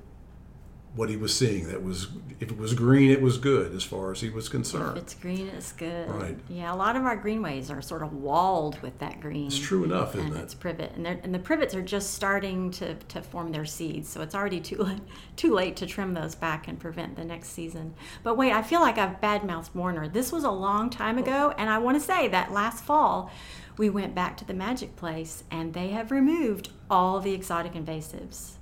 what 0.94 1.09
he 1.09 1.16
was 1.16 1.37
seeing. 1.37 1.68
That 1.68 1.83
was 1.83 2.09
if 2.38 2.50
it 2.50 2.59
was 2.59 2.74
green, 2.74 3.11
it 3.11 3.22
was 3.22 3.38
good 3.38 3.72
as 3.74 3.85
far 3.85 4.11
as 4.11 4.20
he 4.20 4.28
was 4.28 4.48
concerned 4.48 4.96
If 4.96 5.05
it's 5.05 5.14
green, 5.14 5.48
it's 5.48 5.72
good. 5.72 6.09
Right. 6.11 6.37
Yeah, 6.48 6.74
a 6.74 6.76
lot 6.76 6.96
of 6.96 7.05
our 7.05 7.16
greenways 7.16 7.70
are 7.70 7.81
sort 7.81 8.02
of 8.02 8.12
walled 8.12 8.81
with 8.83 8.98
that 8.98 9.20
green. 9.20 9.46
It's 9.46 9.59
true 9.59 9.85
enough, 9.85 10.14
and 10.14 10.28
isn't 10.28 10.42
it's 10.42 10.55
it? 10.55 10.61
privet, 10.61 10.92
and, 10.96 11.07
and 11.07 11.35
the 11.35 11.38
privets 11.38 11.74
are 11.74 11.83
just 11.83 12.14
starting 12.14 12.70
to, 12.72 12.94
to 12.94 13.22
form 13.22 13.52
their 13.52 13.64
seeds, 13.64 14.09
so 14.09 14.22
it's 14.22 14.35
already 14.35 14.61
too 14.61 14.78
late, 14.78 15.00
too 15.37 15.55
late 15.55 15.76
to 15.76 15.87
trim 15.87 16.14
those 16.14 16.35
back 16.35 16.68
and 16.68 16.78
prevent 16.78 17.16
the 17.16 17.24
next 17.24 17.50
season. 17.50 17.94
But 18.22 18.37
wait, 18.37 18.52
I 18.52 18.62
feel 18.62 18.81
like 18.81 18.98
I've 18.98 19.20
badmouthed 19.20 19.74
Warner. 19.74 20.09
This 20.09 20.33
was 20.33 20.44
a 20.44 20.50
long 20.50 20.90
time 20.90 21.18
ago, 21.18 21.52
oh. 21.52 21.55
and 21.57 21.70
I 21.70 21.78
want 21.78 21.98
to 21.98 22.05
say 22.05 22.28
that 22.28 22.52
last 22.52 22.85
fall 22.85 23.31
we 23.78 23.88
went 23.88 24.14
back 24.14 24.37
to 24.37 24.44
the 24.44 24.52
Magic 24.52 24.96
Place, 24.96 25.44
and 25.50 25.72
they 25.72 25.88
have 25.88 26.11
removed 26.11 26.70
all 26.90 27.20
the 27.20 27.33
exotic 27.33 27.72
invasives. 27.72 28.57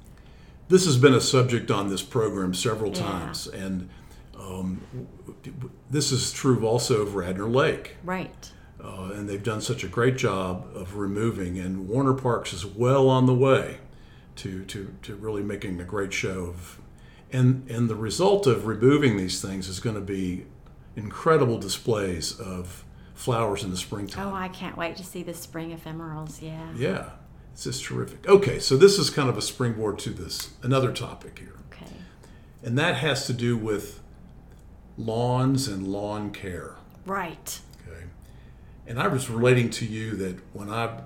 This 0.70 0.85
has 0.87 0.96
been 0.96 1.14
a 1.14 1.20
subject 1.20 1.70
on 1.70 1.88
this 1.90 2.00
program 2.00 2.54
several 2.54 2.92
Yeah. 2.92 3.02
times, 3.02 3.46
and 3.48 3.90
um, 4.38 4.80
this 5.90 6.12
is 6.12 6.33
true 6.33 6.64
also 6.66 7.02
of 7.02 7.14
Radnor 7.14 7.48
Lake. 7.48 7.96
Right. 8.04 8.50
uh, 8.83 9.11
and 9.12 9.28
they've 9.28 9.42
done 9.42 9.61
such 9.61 9.85
a 9.85 9.88
great 9.88 10.16
job 10.16 10.66
of 10.74 10.96
removing. 10.96 11.59
And 11.59 11.87
Warner 11.87 12.14
Parks 12.14 12.54
is 12.54 12.64
well 12.64 13.11
on 13.11 13.26
the 13.26 13.35
way 13.35 13.76
to 14.37 14.64
to, 14.64 14.94
to 15.02 15.14
really 15.16 15.42
making 15.42 15.78
a 15.80 15.85
great 15.85 16.12
show 16.14 16.46
of, 16.46 16.80
and 17.30 17.68
and 17.70 17.90
the 17.90 17.94
result 17.96 18.46
of 18.46 18.66
removing 18.66 19.18
these 19.18 19.42
things 19.42 19.68
is 19.68 19.80
going 19.80 19.96
to 19.96 20.00
be 20.00 20.46
incredible 20.96 21.59
displays 21.59 22.38
of 22.40 22.85
flowers 23.14 23.62
in 23.64 23.70
the 23.70 23.76
springtime. 23.76 24.28
Oh, 24.28 24.35
I 24.35 24.48
can't 24.48 24.78
wait 24.78 24.96
to 24.96 25.04
see 25.04 25.22
the 25.22 25.35
spring 25.35 25.76
ephemerals. 25.76 26.40
Yeah. 26.40 26.72
Yeah, 26.74 27.11
it's 27.53 27.65
just 27.65 27.85
terrific. 27.85 28.29
Okay, 28.29 28.59
so 28.59 28.77
this 28.77 28.99
is 28.99 29.11
kind 29.11 29.29
of 29.29 29.37
a 29.37 29.43
springboard 29.43 29.99
to 30.01 30.11
this 30.11 30.51
another 30.63 30.93
topic 30.93 31.39
here. 31.39 31.55
Okay. 31.73 31.91
and 32.63 32.79
that 32.79 32.97
has 32.97 33.27
to 33.27 33.33
do 33.33 33.57
with 33.57 34.01
lawns 34.97 35.69
and 35.69 35.87
lawn 35.87 36.31
care. 36.31 36.77
Right. 37.07 37.61
Okay. 37.87 38.05
And 38.87 39.01
I 39.01 39.09
was 39.09 39.31
relating 39.31 39.71
to 39.71 39.87
you 39.87 40.17
that 40.17 40.39
when 40.53 40.71
I 40.71 41.03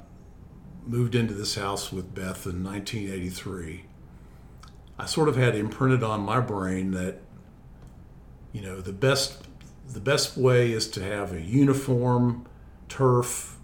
moved 0.86 1.14
into 1.14 1.34
this 1.34 1.54
house 1.54 1.92
with 1.92 2.14
Beth 2.14 2.46
in 2.46 2.62
1983, 2.62 3.84
I 4.98 5.06
sort 5.06 5.28
of 5.28 5.36
had 5.36 5.54
imprinted 5.54 6.02
on 6.02 6.20
my 6.20 6.40
brain 6.40 6.92
that 6.92 7.20
you 8.52 8.60
know 8.60 8.80
the 8.80 8.92
best 8.92 9.48
the 9.88 10.00
best 10.00 10.36
way 10.36 10.72
is 10.72 10.88
to 10.88 11.02
have 11.02 11.32
a 11.32 11.40
uniform 11.40 12.46
turf 12.88 13.58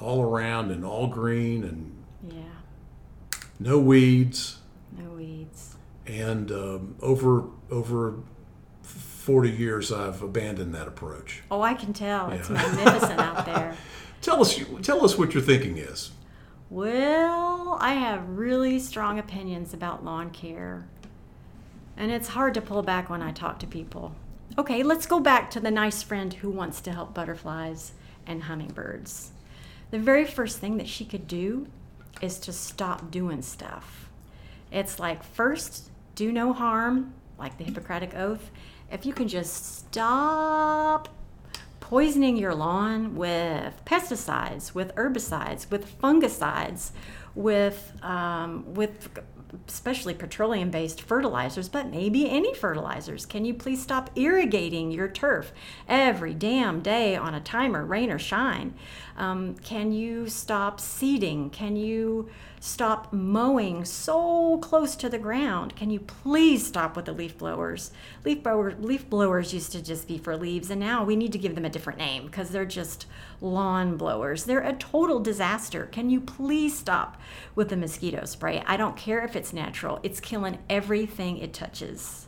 all 0.00 0.22
around 0.22 0.70
and 0.70 0.84
all 0.84 1.06
green 1.06 1.62
and 1.64 2.03
Yeah. 2.28 3.38
no 3.60 3.78
weeds 3.78 4.58
No 4.96 5.10
weeds. 5.10 5.76
and 6.06 6.50
um, 6.50 6.96
over 7.00 7.44
over 7.70 8.14
40 8.82 9.50
years 9.50 9.90
I've 9.92 10.20
abandoned 10.22 10.74
that 10.74 10.86
approach. 10.86 11.42
Oh, 11.50 11.62
I 11.62 11.74
can 11.74 11.92
tell. 11.94 12.30
It's 12.30 12.50
magnificent 12.50 13.18
out 13.20 13.44
there. 13.52 13.74
Tell 14.20 14.40
us 14.40 14.58
tell 14.82 15.04
us 15.04 15.16
what 15.18 15.32
your 15.34 15.42
thinking 15.42 15.78
is. 15.78 16.10
Well, 16.70 17.78
I 17.80 17.94
have 17.94 18.28
really 18.28 18.78
strong 18.78 19.18
opinions 19.18 19.72
about 19.72 20.04
lawn 20.04 20.30
care. 20.30 20.86
And 21.96 22.10
it's 22.10 22.28
hard 22.28 22.54
to 22.54 22.60
pull 22.60 22.82
back 22.82 23.08
when 23.08 23.22
I 23.22 23.30
talk 23.32 23.58
to 23.60 23.66
people. 23.66 24.14
Okay, 24.58 24.82
let's 24.82 25.06
go 25.06 25.20
back 25.20 25.50
to 25.52 25.60
the 25.60 25.70
nice 25.70 26.02
friend 26.02 26.34
who 26.34 26.50
wants 26.50 26.80
to 26.82 26.92
help 26.92 27.14
butterflies 27.14 27.92
and 28.26 28.42
hummingbirds. 28.44 29.30
The 29.90 29.98
very 29.98 30.24
first 30.24 30.58
thing 30.58 30.76
that 30.78 30.88
she 30.88 31.04
could 31.04 31.28
do 31.28 31.66
is 32.20 32.38
to 32.40 32.52
stop 32.52 33.10
doing 33.10 33.42
stuff. 33.42 34.08
It's 34.70 34.98
like 34.98 35.22
first, 35.22 35.90
do 36.14 36.32
no 36.32 36.52
harm, 36.52 37.14
like 37.38 37.58
the 37.58 37.64
Hippocratic 37.64 38.14
Oath. 38.14 38.50
If 38.90 39.06
you 39.06 39.12
can 39.12 39.28
just 39.28 39.78
stop 39.78 41.08
poisoning 41.80 42.36
your 42.36 42.54
lawn 42.54 43.14
with 43.14 43.84
pesticides, 43.84 44.74
with 44.74 44.94
herbicides, 44.94 45.70
with 45.70 46.00
fungicides, 46.00 46.92
with 47.34 47.92
um, 48.02 48.74
with 48.74 49.10
especially 49.68 50.14
petroleum-based 50.14 51.00
fertilizers, 51.00 51.68
but 51.68 51.86
maybe 51.86 52.28
any 52.28 52.54
fertilizers. 52.54 53.24
Can 53.24 53.44
you 53.44 53.54
please 53.54 53.80
stop 53.80 54.10
irrigating 54.16 54.90
your 54.90 55.08
turf 55.08 55.52
every 55.88 56.34
damn 56.34 56.80
day 56.80 57.14
on 57.16 57.34
a 57.34 57.40
timer, 57.40 57.84
rain 57.84 58.10
or 58.10 58.18
shine? 58.18 58.74
Um, 59.16 59.54
can 59.56 59.92
you 59.92 60.28
stop 60.28 60.80
seeding? 60.80 61.50
Can 61.50 61.76
you 61.76 62.28
stop 62.58 63.12
mowing 63.12 63.84
so 63.84 64.58
close 64.58 64.96
to 64.96 65.08
the 65.08 65.18
ground? 65.18 65.76
Can 65.76 65.90
you 65.90 66.00
please 66.00 66.66
stop 66.66 66.96
with 66.96 67.04
the 67.04 67.12
leaf 67.12 67.38
blowers? 67.38 67.92
Leaf 68.24 68.42
blower, 68.42 68.74
leaf 68.80 69.08
blowers 69.08 69.54
used 69.54 69.72
to 69.72 69.82
just 69.82 70.08
be 70.08 70.18
for 70.18 70.36
leaves, 70.36 70.70
and 70.70 70.80
now 70.80 71.04
we 71.04 71.14
need 71.14 71.32
to 71.32 71.38
give 71.38 71.54
them 71.54 71.64
a 71.64 71.70
different 71.70 71.98
name 71.98 72.26
because 72.26 72.50
they're 72.50 72.64
just 72.64 73.06
lawn 73.40 73.96
blowers. 73.96 74.44
They're 74.44 74.60
a 74.60 74.72
total 74.72 75.20
disaster. 75.20 75.86
Can 75.92 76.10
you 76.10 76.20
please 76.20 76.76
stop 76.76 77.20
with 77.54 77.68
the 77.68 77.76
mosquito 77.76 78.24
spray? 78.24 78.64
I 78.66 78.76
don't 78.76 78.96
care 78.96 79.24
if 79.24 79.36
it's 79.36 79.52
natural, 79.52 80.00
it's 80.02 80.20
killing 80.20 80.58
everything 80.68 81.38
it 81.38 81.52
touches. 81.52 82.26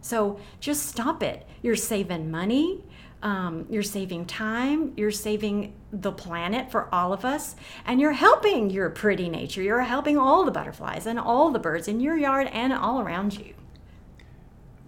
So 0.00 0.38
just 0.60 0.86
stop 0.86 1.22
it. 1.22 1.46
You're 1.62 1.76
saving 1.76 2.30
money. 2.30 2.84
Um, 3.22 3.66
you're 3.68 3.82
saving 3.82 4.26
time. 4.26 4.92
You're 4.96 5.10
saving 5.10 5.74
the 5.92 6.12
planet 6.12 6.70
for 6.70 6.92
all 6.94 7.12
of 7.12 7.24
us. 7.24 7.56
And 7.84 8.00
you're 8.00 8.12
helping 8.12 8.70
your 8.70 8.90
pretty 8.90 9.28
nature. 9.28 9.62
You're 9.62 9.80
helping 9.82 10.16
all 10.16 10.44
the 10.44 10.52
butterflies 10.52 11.06
and 11.06 11.18
all 11.18 11.50
the 11.50 11.58
birds 11.58 11.88
in 11.88 12.00
your 12.00 12.16
yard 12.16 12.48
and 12.52 12.72
all 12.72 13.00
around 13.00 13.36
you. 13.38 13.54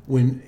When 0.07 0.43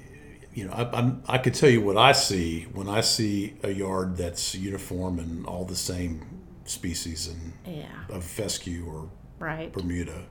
you 0.54 0.66
know, 0.66 0.72
I, 0.72 0.98
I'm, 0.98 1.22
I 1.26 1.38
could 1.38 1.54
tell 1.54 1.70
you 1.70 1.80
what 1.80 1.96
I 1.96 2.12
see 2.12 2.64
when 2.72 2.88
I 2.88 3.00
see 3.00 3.54
a 3.62 3.70
yard 3.70 4.16
that's 4.16 4.54
uniform 4.54 5.18
and 5.18 5.46
all 5.46 5.64
the 5.64 5.76
same 5.76 6.42
species 6.64 7.28
and 7.28 7.52
Yeah, 7.76 7.86
of 8.10 8.24
fescue 8.24 8.84
or 8.86 9.08
right. 9.38 9.72
Bermuda. 9.72 10.26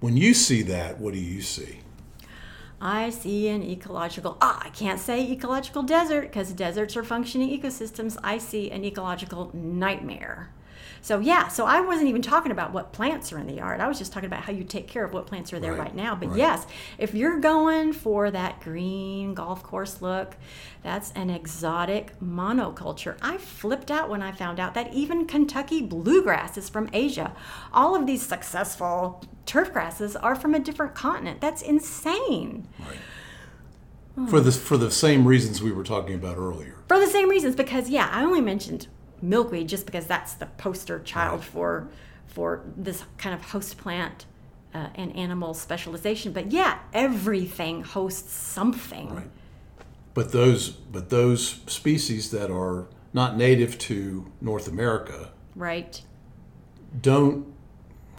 When 0.00 0.16
you 0.16 0.32
see 0.32 0.62
that, 0.62 0.98
what 0.98 1.12
do 1.12 1.20
you 1.20 1.42
see? 1.42 1.80
I 2.80 3.10
see 3.10 3.48
an 3.48 3.62
ecological, 3.62 4.38
ah, 4.40 4.62
I 4.64 4.70
can't 4.70 4.98
say 4.98 5.30
ecological 5.30 5.82
desert 5.82 6.22
because 6.22 6.52
deserts 6.52 6.96
are 6.96 7.04
functioning 7.04 7.50
ecosystems. 7.50 8.16
I 8.24 8.38
see 8.38 8.70
an 8.70 8.84
ecological 8.84 9.50
nightmare. 9.52 10.50
So, 11.02 11.18
yeah, 11.18 11.48
so 11.48 11.64
I 11.64 11.80
wasn't 11.80 12.08
even 12.08 12.22
talking 12.22 12.52
about 12.52 12.72
what 12.72 12.92
plants 12.92 13.32
are 13.32 13.38
in 13.38 13.46
the 13.46 13.54
yard. 13.54 13.80
I 13.80 13.88
was 13.88 13.98
just 13.98 14.12
talking 14.12 14.26
about 14.26 14.42
how 14.42 14.52
you 14.52 14.64
take 14.64 14.86
care 14.86 15.04
of 15.04 15.12
what 15.12 15.26
plants 15.26 15.52
are 15.52 15.58
there 15.58 15.72
Right, 15.72 15.80
right, 15.80 15.94
now. 15.94 16.14
But 16.14 16.30
right. 16.30 16.38
yes, 16.38 16.66
if 16.98 17.14
you're 17.14 17.38
going 17.40 17.92
for 17.92 18.30
that 18.30 18.60
green 18.60 19.34
golf 19.34 19.62
course 19.62 20.02
look, 20.02 20.36
that's 20.82 21.12
an 21.12 21.30
exotic 21.30 22.18
monoculture. 22.20 23.16
I 23.22 23.38
flipped 23.38 23.90
out 23.90 24.08
when 24.08 24.22
I 24.22 24.32
found 24.32 24.60
out 24.60 24.74
that 24.74 24.92
even 24.92 25.26
Kentucky 25.26 25.82
bluegrass 25.82 26.56
is 26.56 26.68
from 26.68 26.88
Asia. 26.92 27.34
All 27.72 27.94
of 27.94 28.06
these 28.06 28.26
successful 28.26 29.24
turf 29.46 29.72
grasses 29.72 30.16
are 30.16 30.34
from 30.34 30.54
a 30.54 30.58
different 30.58 30.94
continent. 30.94 31.40
That's 31.40 31.62
insane. 31.62 32.68
For 34.14 34.22
hmm. 34.22 34.44
the 34.44 34.52
for 34.52 34.76
the 34.76 34.90
same 34.90 35.26
reasons 35.26 35.62
we 35.62 35.72
were 35.72 35.84
talking 35.84 36.14
about 36.14 36.36
earlier. 36.36 36.74
for 36.88 36.98
the 36.98 37.06
same 37.06 37.28
reasons 37.30 37.54
because 37.54 37.88
yeah 37.88 38.10
i 38.12 38.24
only 38.24 38.40
mentioned 38.40 38.88
milkweed 39.22 39.68
just 39.68 39.86
because 39.86 40.06
that's 40.06 40.34
the 40.34 40.46
poster 40.46 40.98
child 41.00 41.44
for 41.44 41.88
for 42.26 42.62
this 42.76 43.04
kind 43.18 43.34
of 43.34 43.42
host 43.42 43.76
plant 43.76 44.26
uh, 44.72 44.88
and 44.94 45.14
animal 45.16 45.54
specialization. 45.54 46.32
But 46.32 46.52
yeah 46.52 46.78
everything 46.92 47.82
hosts 47.82 48.32
something. 48.32 49.14
Right. 49.14 49.30
But 50.14 50.32
those 50.32 50.70
but 50.70 51.10
those 51.10 51.60
species 51.66 52.30
that 52.30 52.50
are 52.50 52.86
not 53.12 53.36
native 53.36 53.78
to 53.78 54.30
North 54.40 54.68
America 54.68 55.30
right. 55.56 56.00
don't 57.00 57.49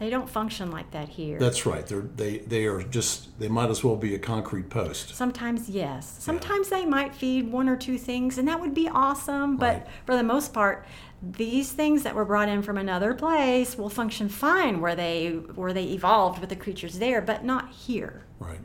they 0.01 0.09
don't 0.09 0.27
function 0.27 0.71
like 0.71 0.89
that 0.91 1.07
here 1.09 1.37
that's 1.37 1.65
right. 1.65 1.85
They're 1.85 2.01
they 2.01 2.39
they 2.39 2.65
are 2.65 2.81
just 2.81 3.37
they 3.39 3.47
might 3.47 3.69
as 3.69 3.83
well 3.83 3.95
be 3.95 4.15
a 4.15 4.19
concrete 4.19 4.69
post. 4.69 5.15
Sometimes, 5.15 5.69
yes. 5.69 6.17
Sometimes 6.19 6.69
they 6.69 6.85
might 6.85 7.13
feed 7.13 7.51
one 7.51 7.69
or 7.69 7.77
two 7.77 7.97
things, 7.97 8.37
and 8.39 8.47
that 8.47 8.59
would 8.59 8.73
be 8.73 8.87
awesome. 8.87 9.57
But 9.57 9.75
Right. 9.75 9.87
for 10.05 10.15
the 10.15 10.23
most 10.23 10.53
part, 10.53 10.85
these 11.21 11.71
things 11.71 12.01
that 12.03 12.15
were 12.15 12.25
brought 12.25 12.49
in 12.49 12.63
from 12.63 12.77
another 12.77 13.13
place 13.13 13.77
will 13.77 13.89
function 13.89 14.27
fine 14.27 14.81
where 14.81 14.95
they 14.95 15.29
where 15.55 15.71
they 15.71 15.83
evolved 15.83 16.39
with 16.39 16.49
the 16.49 16.55
creatures 16.55 16.97
there, 16.97 17.21
but 17.21 17.45
not 17.45 17.69
here. 17.69 18.23
Right. 18.39 18.61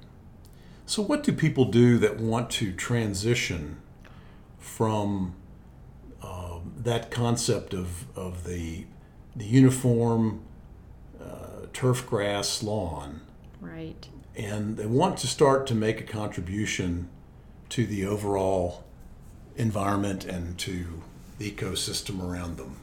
So 0.87 1.03
what 1.03 1.23
do 1.23 1.33
people 1.33 1.67
do 1.67 1.99
that 1.99 2.19
want 2.19 2.49
to 2.53 2.73
transition 2.73 3.79
from 4.59 5.35
um, 6.23 6.73
that 6.79 7.11
concept 7.11 7.75
of 7.75 8.07
of 8.17 8.45
the 8.45 8.87
the 9.35 9.45
uniform 9.45 10.41
turf 11.77 12.07
grass 12.09 12.63
lawn 12.63 13.21
Right. 13.61 14.09
and 14.35 14.79
they 14.79 14.87
want 14.87 15.19
to 15.19 15.27
start 15.27 15.67
to 15.67 15.75
make 15.75 16.01
a 16.01 16.05
contribution 16.05 17.11
to 17.69 17.85
the 17.85 18.07
overall 18.07 18.85
environment 19.57 20.25
and 20.25 20.57
to 20.57 21.03
the 21.37 21.51
ecosystem 21.51 22.27
around 22.27 22.57
them. 22.57 22.77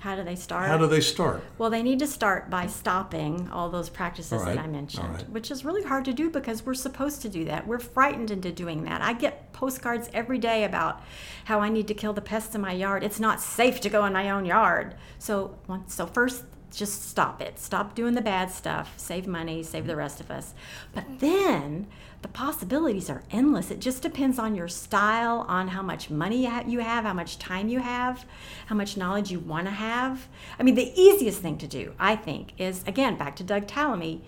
How 0.00 0.16
do 0.16 0.24
they 0.24 0.34
start? 0.34 0.66
How 0.66 0.78
do 0.78 0.86
they 0.86 1.02
start? 1.02 1.44
Well, 1.58 1.68
they 1.68 1.82
need 1.82 1.98
to 1.98 2.06
start 2.06 2.48
by 2.48 2.68
stopping 2.68 3.50
all 3.50 3.68
those 3.68 3.90
practices 3.90 4.32
All 4.32 4.38
right, 4.46 4.54
that 4.56 4.64
I 4.64 4.66
mentioned, 4.66 5.10
right. 5.12 5.28
which 5.28 5.50
is 5.50 5.62
really 5.62 5.82
hard 5.82 6.06
to 6.06 6.14
do 6.14 6.30
because 6.30 6.64
we're 6.64 6.72
supposed 6.72 7.20
to 7.22 7.28
do 7.28 7.44
that. 7.44 7.66
We're 7.66 7.80
frightened 7.80 8.30
into 8.30 8.50
doing 8.50 8.84
that. 8.84 9.02
I 9.02 9.12
get 9.12 9.52
postcards 9.52 10.08
every 10.14 10.38
day 10.38 10.64
about 10.64 11.02
how 11.44 11.60
I 11.60 11.68
need 11.68 11.86
to 11.88 11.94
kill 11.94 12.14
the 12.14 12.22
pests 12.22 12.54
in 12.54 12.62
my 12.62 12.72
yard. 12.72 13.04
It's 13.04 13.20
not 13.20 13.42
safe 13.42 13.78
to 13.82 13.90
go 13.90 14.06
in 14.06 14.14
my 14.14 14.30
own 14.30 14.46
yard. 14.46 14.94
So, 15.18 15.58
so 15.86 16.06
first, 16.06 16.44
just 16.70 17.08
stop 17.08 17.40
it. 17.40 17.58
Stop 17.58 17.94
doing 17.94 18.14
the 18.14 18.20
bad 18.20 18.50
stuff. 18.50 18.94
Save 18.96 19.26
money. 19.26 19.62
Save 19.62 19.86
the 19.86 19.96
rest 19.96 20.20
of 20.20 20.30
us. 20.30 20.54
But 20.94 21.04
then 21.18 21.86
the 22.22 22.28
possibilities 22.28 23.08
are 23.08 23.22
endless. 23.30 23.70
It 23.70 23.80
just 23.80 24.02
depends 24.02 24.38
on 24.38 24.54
your 24.54 24.68
style, 24.68 25.44
on 25.48 25.68
how 25.68 25.82
much 25.82 26.10
money 26.10 26.42
you 26.66 26.80
have, 26.80 27.04
how 27.04 27.12
much 27.12 27.38
time 27.38 27.68
you 27.68 27.78
have, 27.78 28.24
how 28.66 28.74
much 28.74 28.96
knowledge 28.96 29.30
you 29.30 29.38
want 29.38 29.66
to 29.66 29.72
have. 29.72 30.28
I 30.58 30.62
mean, 30.62 30.74
the 30.74 30.92
easiest 31.00 31.40
thing 31.40 31.58
to 31.58 31.66
do, 31.66 31.94
I 31.98 32.16
think, 32.16 32.52
is 32.58 32.82
again 32.86 33.16
back 33.16 33.36
to 33.36 33.44
Doug 33.44 33.66
Tallamy. 33.66 34.20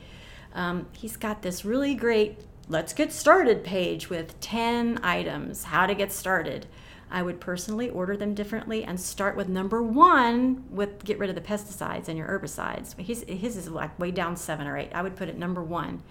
Um, 0.55 0.87
he's 0.93 1.17
got 1.17 1.43
this 1.43 1.65
really 1.65 1.95
great 1.95 2.39
let's 2.71 2.93
get 2.93 3.13
started 3.13 3.65
page 3.65 4.09
with 4.09 4.39
10 4.41 5.01
items 5.03 5.65
how 5.65 5.87
to 5.87 5.95
get 5.95 6.13
started. 6.13 6.67
I 7.11 7.23
would 7.23 7.41
personally 7.41 7.91
order 7.91 8.17
them 8.17 8.35
differently 8.35 8.85
and 8.85 9.01
start 9.01 9.37
with 9.37 9.49
number 9.49 9.83
one 9.83 10.65
with 10.71 11.05
get 11.05 11.19
rid 11.19 11.29
of 11.29 11.35
the 11.35 11.41
pesticides 11.41 12.09
and 12.09 12.17
your 12.17 12.29
herbicides. 12.29 12.97
His, 13.01 13.25
his 13.29 13.57
is 13.57 13.69
like 13.69 13.99
way 13.99 14.11
down 14.13 14.37
seven 14.37 14.67
or 14.67 14.77
eight. 14.77 14.91
I 14.95 15.03
would 15.03 15.17
put 15.17 15.29
it 15.29 15.37
number 15.37 15.63
one. 15.63 16.03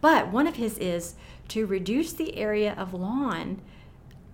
But 0.00 0.32
one 0.32 0.46
of 0.46 0.56
his 0.56 0.76
is 0.78 1.14
to 1.48 1.66
reduce 1.66 2.12
the 2.12 2.36
area 2.36 2.74
of 2.76 2.94
lawn. 2.94 3.60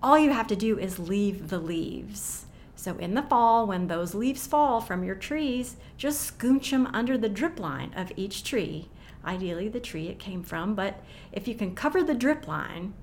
All 0.03 0.19
you 0.19 0.31
have 0.33 0.47
to 0.47 0.57
do 0.57 0.79
is 0.79 0.99
leave 0.99 1.49
the 1.49 1.59
leaves. 1.59 2.47
So 2.77 2.97
in 2.99 3.15
the 3.15 3.23
fall, 3.23 3.67
when 3.67 3.89
those 3.89 4.15
leaves 4.15 4.47
fall 4.47 4.81
from 4.81 5.03
your 5.03 5.15
trees, 5.17 5.77
just 5.97 6.39
scooch 6.39 6.71
them 6.71 6.87
under 6.93 7.19
the 7.19 7.29
drip 7.29 7.59
line 7.59 7.93
of 7.95 8.13
each 8.17 8.45
tree. 8.45 8.89
ideally 9.27 9.69
the 9.69 9.81
tree 9.81 10.09
it 10.09 10.19
came 10.19 10.43
from. 10.43 10.75
But 10.75 11.01
if 11.33 11.49
you 11.49 11.55
can 11.55 11.75
cover 11.75 12.03
the 12.03 12.15
drip 12.15 12.47
line, 12.47 12.95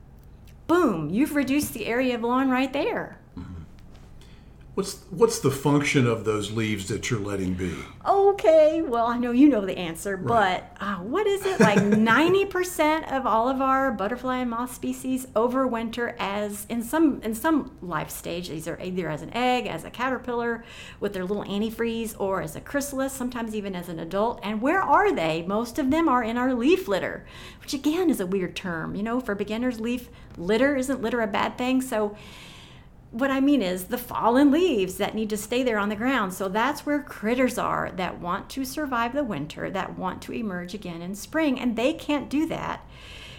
boom, 0.67 1.10
you've 1.10 1.36
reduced 1.36 1.73
the 1.73 1.86
area 1.86 2.15
of 2.15 2.21
lawn 2.21 2.49
right 2.49 2.71
there. 2.71 3.19
Mm-hmm. 3.38 3.63
What's 4.76 5.04
what's 5.10 5.39
the 5.39 5.52
function 5.52 6.08
of 6.08 6.26
those 6.26 6.52
leaves 6.52 6.88
that 6.88 7.10
you're 7.10 7.19
letting 7.19 7.54
be? 7.54 7.76
Oh, 8.06 8.12
Okay, 8.33 8.81
well, 8.81 9.05
I 9.05 9.17
know 9.19 9.29
you 9.31 9.47
know 9.47 9.61
the 9.65 9.77
answer, 9.77 10.15
Right. 10.15 10.63
but 10.79 10.83
uh, 10.83 10.95
what 10.95 11.27
is 11.27 11.45
it? 11.45 11.59
Like 11.59 11.77
90% 11.79 13.11
of 13.15 13.27
all 13.27 13.47
of 13.47 13.61
our 13.61 13.91
butterfly 13.91 14.37
and 14.37 14.49
moth 14.49 14.73
species 14.73 15.27
overwinter 15.35 16.15
as 16.17 16.65
in 16.67 16.81
some 16.81 17.21
in 17.21 17.35
some 17.35 17.71
life 17.81 18.09
stage. 18.09 18.49
These 18.49 18.67
are 18.67 18.79
either 18.81 19.07
as 19.07 19.21
an 19.21 19.31
egg, 19.33 19.67
as 19.67 19.83
a 19.83 19.91
caterpillar 19.91 20.63
with 20.99 21.13
their 21.13 21.25
little 21.25 21.43
antifreeze, 21.43 22.15
or 22.19 22.41
as 22.41 22.55
a 22.55 22.61
chrysalis, 22.61 23.13
sometimes 23.13 23.53
even 23.55 23.75
as 23.75 23.87
an 23.87 23.99
adult. 23.99 24.39
And 24.41 24.61
where 24.61 24.81
are 24.81 25.11
they? 25.13 25.43
Most 25.43 25.77
of 25.77 25.91
them 25.91 26.09
are 26.09 26.23
in 26.23 26.35
our 26.37 26.53
leaf 26.55 26.87
litter, 26.87 27.25
which 27.61 27.73
again 27.75 28.09
is 28.09 28.19
a 28.19 28.25
weird 28.25 28.55
term. 28.55 28.95
You 28.95 29.03
know, 29.03 29.19
for 29.19 29.35
beginners, 29.35 29.79
leaf 29.79 30.09
litter 30.37 30.75
isn't 30.75 31.01
litter 31.03 31.21
a 31.21 31.27
bad 31.27 31.57
thing? 31.57 31.81
So 31.81 32.15
what 33.13 33.30
I 33.30 33.39
mean 33.39 33.62
is 33.62 33.86
the 33.86 33.97
fallen 33.97 34.49
leaves 34.49 34.97
that 34.97 35.13
need 35.13 35.30
to 35.30 35.38
stay 35.38 35.62
there 35.62 35.78
on 35.78 35.89
the 35.89 35.95
ground. 35.95 36.34
So 36.34 36.49
that's 36.49 36.84
where 36.84 36.99
critters 36.99 37.60
are 37.60 37.91
that 37.95 38.19
want 38.19 38.49
to 38.49 38.65
survive 38.65 39.13
the 39.13 39.23
winter, 39.23 39.69
that 39.69 39.99
want 39.99 40.23
to 40.23 40.34
emerge 40.34 40.73
again 40.73 41.04
in 41.04 41.13
spring. 41.13 41.60
And 41.60 41.76
they 41.76 41.93
can't 41.93 42.28
do 42.28 42.47
that 42.47 42.84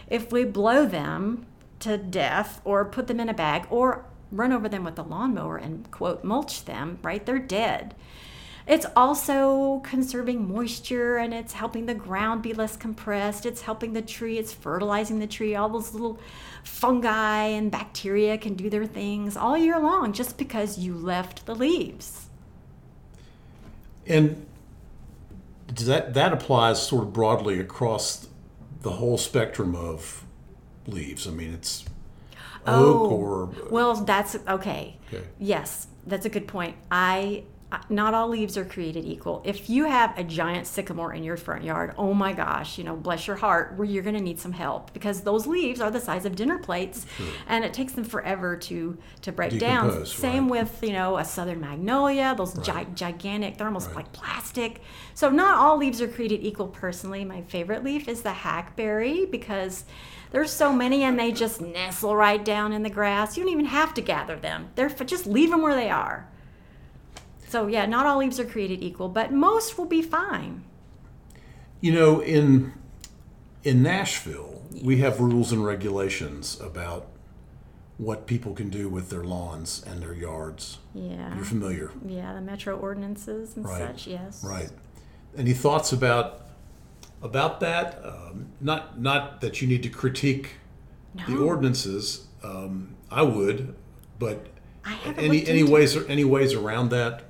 if 0.08 0.30
we 0.30 0.44
blow 0.44 0.86
them 0.86 1.46
to 1.80 1.98
death 1.98 2.60
or 2.64 2.84
put 2.84 3.08
them 3.08 3.18
in 3.18 3.28
a 3.28 3.34
bag 3.34 3.66
or 3.68 4.06
run 4.30 4.52
over 4.52 4.68
them 4.68 4.84
with 4.84 4.98
a 4.98 5.02
lawnmower 5.02 5.56
and, 5.56 5.90
quote, 5.90 6.22
mulch 6.22 6.66
them, 6.66 7.00
right? 7.02 7.26
They're 7.26 7.40
dead. 7.40 7.96
It's 8.66 8.86
also 8.96 9.80
conserving 9.80 10.48
moisture 10.48 11.18
and 11.18 11.34
it's 11.34 11.52
helping 11.52 11.84
the 11.86 11.94
ground 11.94 12.42
be 12.42 12.54
less 12.54 12.76
compressed. 12.76 13.44
It's 13.44 13.62
helping 13.62 13.92
the 13.92 14.02
tree, 14.02 14.38
it's 14.38 14.52
fertilizing 14.52 15.18
the 15.18 15.26
tree. 15.26 15.54
All 15.54 15.68
those 15.68 15.92
little 15.92 16.18
fungi 16.62 17.44
and 17.44 17.70
bacteria 17.70 18.38
can 18.38 18.54
do 18.54 18.70
their 18.70 18.86
things 18.86 19.36
all 19.36 19.56
year 19.56 19.78
long 19.78 20.12
just 20.12 20.38
because 20.38 20.78
you 20.78 20.94
left 20.94 21.44
the 21.44 21.54
leaves. 21.54 22.28
And 24.06 24.46
does 25.72 25.86
that 25.86 26.14
that 26.14 26.32
applies 26.32 26.86
sort 26.86 27.04
of 27.04 27.12
broadly 27.12 27.58
across 27.58 28.28
the 28.84 28.92
whole 28.92 29.18
spectrum 29.18 29.74
of 29.74 30.24
leaves. 30.86 31.26
I 31.26 31.30
mean, 31.30 31.52
it's 31.54 31.84
oak 32.66 33.10
oh, 33.10 33.16
or 33.16 33.50
Well, 33.70 33.94
that's 33.94 34.36
okay. 34.48 34.96
Okay. 35.08 35.24
Yes, 35.38 35.88
that's 36.06 36.26
a 36.26 36.28
good 36.28 36.46
point. 36.46 36.76
I 36.90 37.44
not 37.90 38.14
all 38.14 38.28
leaves 38.28 38.56
are 38.56 38.64
created 38.64 39.04
equal. 39.04 39.42
If 39.44 39.70
you 39.70 39.84
have 39.84 40.16
a 40.18 40.24
giant 40.24 40.66
sycamore 40.66 41.12
in 41.14 41.22
your 41.22 41.36
front 41.36 41.64
yard, 41.64 41.94
oh 41.96 42.12
my 42.12 42.32
gosh, 42.32 42.78
you 42.78 42.84
know, 42.84 42.96
bless 42.96 43.26
your 43.26 43.36
heart, 43.36 43.76
where 43.76 43.86
you're 43.86 44.02
going 44.02 44.16
to 44.16 44.22
need 44.22 44.38
some 44.38 44.52
help 44.52 44.92
because 44.92 45.22
those 45.22 45.46
leaves 45.46 45.80
are 45.80 45.90
the 45.90 46.00
size 46.00 46.24
of 46.24 46.36
dinner 46.36 46.58
plates, 46.58 47.06
hmm. 47.16 47.28
and 47.48 47.64
it 47.64 47.72
takes 47.72 47.92
them 47.92 48.04
forever 48.04 48.56
to 48.56 48.96
to 49.22 49.32
break 49.32 49.58
down. 49.58 50.04
Same 50.06 50.44
right. 50.44 50.62
with 50.62 50.82
you 50.82 50.92
know 50.92 51.18
a 51.18 51.24
southern 51.24 51.60
magnolia, 51.60 52.34
those 52.36 52.54
gi- 52.54 52.86
gigantic, 52.94 53.58
they're 53.58 53.66
almost 53.66 53.94
like 53.94 54.12
plastic. 54.12 54.80
So 55.14 55.30
not 55.30 55.58
all 55.58 55.76
leaves 55.76 56.00
are 56.00 56.08
created 56.08 56.44
equal. 56.44 56.68
Personally, 56.68 57.24
my 57.24 57.42
favorite 57.42 57.84
leaf 57.84 58.08
is 58.08 58.22
the 58.22 58.32
hackberry 58.32 59.26
because. 59.26 59.84
There's 60.30 60.50
so 60.50 60.72
many, 60.72 61.04
and 61.04 61.16
they 61.16 61.30
just 61.30 61.60
nestle 61.74 62.16
right 62.16 62.44
down 62.44 62.72
in 62.72 62.82
the 62.82 62.90
grass. 62.90 63.36
You 63.36 63.44
don't 63.44 63.52
even 63.52 63.66
have 63.66 63.94
to 63.94 64.00
gather 64.00 64.34
them. 64.34 64.68
They're 64.74 64.88
just 64.88 65.28
leave 65.28 65.50
them 65.50 65.62
where 65.62 65.76
they 65.76 65.90
are. 65.90 66.28
So 67.48 67.66
yeah, 67.66 67.86
not 67.86 68.06
all 68.06 68.18
leaves 68.18 68.40
are 68.40 68.44
created 68.44 68.82
equal, 68.82 69.08
but 69.08 69.32
most 69.32 69.78
will 69.78 69.84
be 69.84 70.02
fine. 70.02 70.64
You 71.80 71.92
know, 71.92 72.20
in 72.20 72.72
in 73.62 73.82
Nashville, 73.82 74.62
we 74.82 74.98
have 74.98 75.20
rules 75.20 75.52
and 75.52 75.64
regulations 75.64 76.58
about 76.60 77.06
what 77.96 78.26
people 78.26 78.54
can 78.54 78.68
do 78.70 78.88
with 78.88 79.08
their 79.10 79.22
lawns 79.22 79.82
and 79.86 80.02
their 80.02 80.12
yards. 80.14 80.78
Yeah. 80.94 81.34
You're 81.36 81.44
familiar, 81.44 81.92
Yeah, 82.04 82.32
the 82.34 82.40
metro 82.40 82.76
ordinances 82.76 83.56
and 83.56 83.64
Right. 83.64 83.78
such. 83.78 84.08
Yes. 84.08 84.42
right? 84.44 84.70
Any 85.36 85.52
thoughts 85.52 85.92
about 85.92 86.40
about 87.22 87.60
that? 87.60 88.00
Um, 88.04 88.46
not 88.60 89.00
not 89.00 89.40
that 89.40 89.62
you 89.62 89.68
need 89.68 89.82
to 89.84 89.88
critique 89.88 90.56
the 91.28 91.36
ordinances. 91.36 92.26
Um, 92.42 92.96
I 93.10 93.22
would, 93.22 93.74
but 94.18 94.46
any 95.16 95.46
any 95.46 95.62
ways 95.62 95.96
any 96.08 96.24
ways 96.24 96.52
around 96.52 96.90
that? 96.90 97.22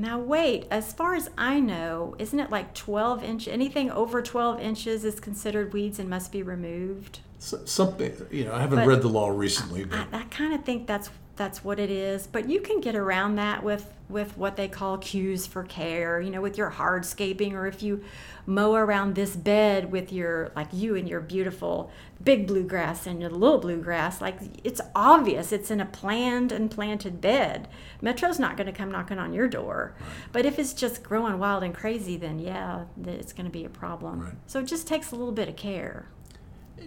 Now 0.00 0.18
wait, 0.18 0.66
as 0.70 0.94
far 0.94 1.14
as 1.14 1.28
I 1.36 1.60
know, 1.60 2.16
isn't 2.18 2.40
it 2.40 2.50
like 2.50 2.72
12 2.72 3.22
inch? 3.22 3.46
Anything 3.46 3.90
over 3.90 4.22
12 4.22 4.58
inches 4.58 5.04
is 5.04 5.20
considered 5.20 5.74
weeds 5.74 5.98
and 5.98 6.08
must 6.08 6.32
be 6.32 6.42
removed. 6.42 7.20
Something 7.40 8.12
you 8.30 8.44
know, 8.44 8.52
I 8.52 8.60
haven't 8.60 8.80
But- 8.80 8.86
read 8.86 9.02
the 9.02 9.08
law 9.08 9.30
recently, 9.30 9.84
but 9.84 10.06
I, 10.12 10.20
I 10.20 10.22
kind 10.24 10.52
of 10.52 10.64
think 10.64 10.86
that's 10.86 11.10
that's 11.36 11.64
what 11.64 11.80
it 11.80 11.90
is. 11.90 12.26
But 12.26 12.50
you 12.50 12.60
can 12.60 12.82
get 12.82 12.94
around 12.94 13.36
that 13.36 13.62
with 13.62 13.94
with 14.10 14.36
what 14.36 14.56
they 14.56 14.68
call 14.68 14.98
cues 14.98 15.46
for 15.46 15.64
care. 15.64 16.20
You 16.20 16.28
know, 16.28 16.42
with 16.42 16.58
your 16.58 16.70
hardscaping, 16.70 17.54
or 17.54 17.66
if 17.66 17.82
you 17.82 18.04
mow 18.44 18.74
around 18.74 19.14
this 19.14 19.36
bed 19.36 19.90
with 19.90 20.12
your 20.12 20.52
like 20.54 20.68
you 20.72 20.96
and 20.96 21.08
your 21.08 21.20
beautiful 21.20 21.90
big 22.22 22.46
bluegrass 22.46 23.06
and 23.06 23.22
your 23.22 23.30
little 23.30 23.56
bluegrass, 23.56 24.20
like 24.20 24.38
it's 24.62 24.82
obvious 24.94 25.50
it's 25.50 25.70
in 25.70 25.80
a 25.80 25.86
planned 25.86 26.52
and 26.52 26.70
planted 26.70 27.22
bed. 27.22 27.68
Metro's 28.02 28.38
not 28.38 28.58
going 28.58 28.66
to 28.66 28.72
come 28.72 28.92
knocking 28.92 29.18
on 29.18 29.32
your 29.32 29.48
door. 29.48 29.94
But 30.32 30.44
if 30.44 30.58
it's 30.58 30.74
just 30.74 31.02
growing 31.02 31.38
wild 31.38 31.62
and 31.62 31.74
crazy, 31.74 32.18
then 32.18 32.38
yeah, 32.38 32.84
it's 33.06 33.32
going 33.32 33.46
to 33.46 33.50
be 33.50 33.64
a 33.64 33.70
problem. 33.70 34.20
Right. 34.20 34.34
So 34.46 34.60
it 34.60 34.66
just 34.66 34.86
takes 34.86 35.10
a 35.10 35.16
little 35.16 35.32
bit 35.32 35.48
of 35.48 35.56
care. 35.56 36.06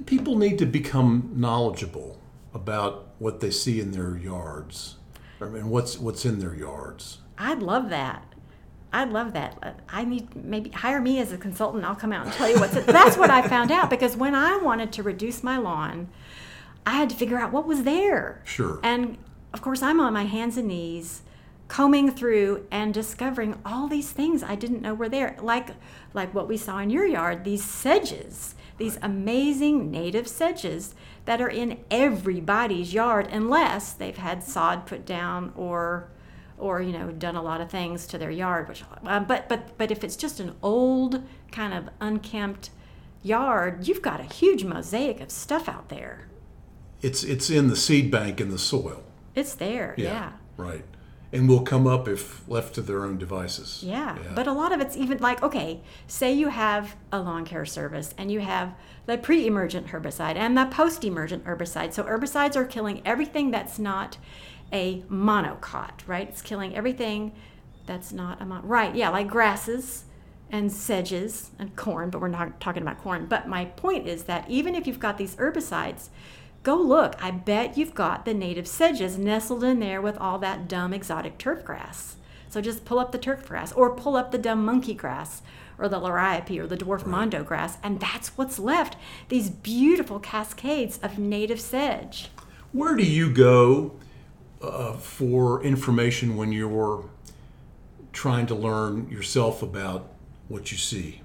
People 0.06 0.38
need 0.38 0.58
to 0.60 0.65
become 0.65 1.32
knowledgeable 1.36 2.19
about 2.53 3.08
what 3.19 3.39
they 3.39 3.51
see 3.51 3.79
in 3.79 3.91
their 3.91 4.17
yards. 4.17 4.95
I 5.41 5.45
mean, 5.45 5.69
what's 5.69 5.97
what's 5.97 6.25
in 6.25 6.39
their 6.39 6.56
yards. 6.56 7.19
I'd 7.38 7.62
love 7.62 7.89
that. 7.89 8.25
I'd 8.91 9.10
love 9.10 9.34
that. 9.34 9.82
I 9.89 10.03
need 10.06 10.36
maybe 10.36 10.69
hire 10.69 11.01
me 11.01 11.19
as 11.19 11.32
a 11.32 11.38
consultant. 11.38 11.84
I'll 11.84 11.95
come 11.95 12.13
out 12.13 12.25
and 12.25 12.34
tell 12.34 12.47
you 12.47 12.60
what's. 12.60 12.73
That's 12.86 13.17
what 13.17 13.32
I 13.32 13.41
found 13.47 13.71
out 13.71 13.89
because 13.89 14.15
when 14.15 14.36
I 14.36 14.58
wanted 14.58 14.91
to 14.93 15.03
reduce 15.03 15.43
my 15.43 15.58
lawn, 15.58 16.10
I 16.86 16.91
had 16.91 17.10
to 17.10 17.15
figure 17.15 17.39
out 17.39 17.51
what 17.51 17.65
was 17.65 17.84
there. 17.84 18.41
Sure. 18.45 18.79
And 18.84 19.17
of 19.53 19.62
course, 19.62 19.82
I'm 19.82 19.99
on 19.99 20.13
my 20.13 20.25
hands 20.25 20.58
and 20.58 20.67
knees, 20.67 21.23
combing 21.67 22.12
through 22.12 22.67
and 22.69 22.93
discovering 22.93 23.60
all 23.65 23.88
these 23.88 24.12
things 24.12 24.43
I 24.43 24.56
didn't 24.56 24.82
know 24.82 24.93
were 24.93 25.10
there, 25.10 25.38
like 25.41 25.69
like 26.13 26.34
what 26.34 26.47
we 26.47 26.58
saw 26.58 26.77
in 26.77 26.91
your 26.91 27.08
yard. 27.08 27.43
These 27.43 27.63
sedges, 27.63 28.53
these 28.77 28.97
amazing 29.01 29.91
native 29.91 30.27
sedges 30.27 30.95
that 31.25 31.41
are 31.41 31.49
in 31.49 31.79
everybody's 31.91 32.93
yard, 32.93 33.27
unless 33.31 33.93
they've 33.93 34.17
had 34.17 34.43
sod 34.43 34.86
put 34.86 35.05
down 35.05 35.53
or 35.55 36.09
or 36.57 36.81
you 36.81 36.91
know 36.93 37.12
done 37.12 37.36
a 37.36 37.41
lot 37.41 37.59
of 37.62 37.69
things 37.69 38.05
to 38.05 38.17
their 38.17 38.29
yard 38.31 38.69
which 38.69 38.83
uh, 39.05 39.19
but 39.19 39.49
but 39.49 39.75
but 39.77 39.89
if 39.91 40.03
it's 40.03 40.15
just 40.15 40.39
an 40.39 40.53
old 40.62 41.21
kind 41.51 41.73
of 41.73 41.89
unkempt 41.99 42.69
yard 43.23 43.88
you've 43.88 44.03
got 44.03 44.19
a 44.19 44.23
huge 44.23 44.63
mosaic 44.63 45.19
of 45.19 45.31
stuff 45.31 45.67
out 45.67 45.89
there 45.89 46.27
It's 47.01 47.23
it's 47.23 47.49
in 47.49 47.69
the 47.69 47.75
seed 47.75 48.12
bank 48.12 48.39
in 48.39 48.49
the 48.51 48.59
soil. 48.59 49.03
it's 49.36 49.55
there 49.55 49.95
yeah 49.97 50.33
Right. 50.55 50.86
And 51.33 51.49
will 51.49 51.61
come 51.61 51.87
up 51.87 52.07
if 52.07 52.47
left 52.47 52.75
to 52.75 52.81
their 52.81 53.03
own 53.03 53.17
devices. 53.17 53.83
Yeah, 53.83 54.17
but 54.35 54.47
a 54.47 54.53
lot 54.53 54.71
of 54.71 54.79
it's 54.79 54.95
even 54.95 55.17
like 55.17 55.41
okay, 55.41 55.81
say 56.07 56.31
you 56.31 56.49
have 56.49 56.95
a 57.11 57.19
lawn 57.19 57.43
care 57.43 57.65
service 57.65 58.13
and 58.17 58.31
you 58.31 58.39
have 58.39 58.75
the 59.05 59.17
pre-emergent 59.17 59.87
herbicide 59.87 60.35
and 60.35 60.57
the 60.57 60.65
post-emergent 60.67 61.43
herbicide. 61.45 61.91
So 61.91 62.03
herbicides 62.03 62.55
are 62.55 62.65
killing 62.65 63.01
everything 63.03 63.51
that's 63.51 63.77
not 63.79 64.17
a 64.71 65.01
monocot, 65.09 66.07
right? 66.07 66.29
It's 66.29 66.41
killing 66.41 66.75
everything 66.75 67.33
that's 67.85 68.13
not 68.13 68.41
a 68.41 68.45
mon- 68.45 68.65
right. 68.65 68.95
Yeah, 68.95 69.09
like 69.09 69.27
grasses 69.27 70.05
and 70.49 70.71
sedges 70.71 71.51
and 71.57 71.75
corn, 71.75 72.09
but 72.09 72.21
we're 72.21 72.27
not 72.27 72.59
talking 72.59 72.81
about 72.83 73.01
corn. 73.01 73.25
But 73.25 73.47
my 73.47 73.65
point 73.65 74.07
is 74.07 74.23
that 74.23 74.49
even 74.49 74.75
if 74.75 74.87
you've 74.87 74.99
got 74.99 75.17
these 75.17 75.35
herbicides, 75.35 76.09
go 76.63 76.76
look. 76.76 77.15
I 77.21 77.32
bet 77.32 77.78
you've 77.78 77.93
got 77.93 78.26
the 78.26 78.34
native 78.34 78.67
sedges 78.67 79.17
nestled 79.17 79.63
in 79.63 79.80
there 79.80 80.02
with 80.02 80.17
all 80.17 80.39
that 80.39 80.67
dumb 80.67 80.93
exotic 80.93 81.38
turf 81.38 81.63
grass. 81.63 82.15
So 82.49 82.62
just 82.62 82.86
pull 82.86 82.99
up 82.99 83.12
the 83.12 83.17
turf 83.17 83.47
grass 83.47 83.71
or 83.71 83.95
pull 83.95 84.15
up 84.15 84.32
the 84.32 84.38
dumb 84.38 84.63
monkey 84.63 84.93
grass 84.93 85.41
or 85.78 85.89
the 85.89 85.99
liriope 85.99 86.60
or 86.60 86.67
the 86.67 86.78
dwarf 86.78 87.06
mondo 87.06 87.43
grass, 87.43 87.78
and 87.82 87.99
that's 87.99 88.38
what's 88.38 88.60
left. 88.60 88.95
These 89.30 89.49
beautiful 89.49 90.19
cascades 90.19 90.99
of 91.02 91.17
native 91.17 91.60
sedge. 91.60 92.30
Where 92.71 92.95
do 92.95 93.04
you 93.04 93.34
go 93.34 93.93
uh, 94.62 94.93
for 94.93 95.63
information 95.63 96.38
when 96.38 96.52
you're 96.52 97.10
trying 98.12 98.45
to 98.45 98.56
learn 98.56 99.10
yourself 99.10 99.63
about 99.63 100.12
what 100.47 100.71
you 100.71 100.78
see? 100.78 101.22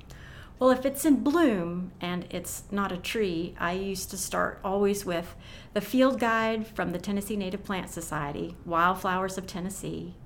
Well, 0.58 0.70
if 0.70 0.84
it's 0.84 1.04
in 1.04 1.22
bloom 1.22 1.92
and 2.00 2.26
it's 2.30 2.64
not 2.72 2.90
a 2.90 2.96
tree, 2.96 3.54
I 3.60 3.72
used 3.72 4.10
to 4.10 4.16
start 4.16 4.58
always 4.64 5.04
with 5.04 5.36
the 5.72 5.80
field 5.80 6.18
guide 6.18 6.66
from 6.66 6.90
the 6.90 6.98
Tennessee 6.98 7.36
Native 7.36 7.62
Plant 7.62 7.90
Society, 7.90 8.56
Wildflowers 8.66 9.38
of 9.38 9.46
Tennessee. 9.46 10.16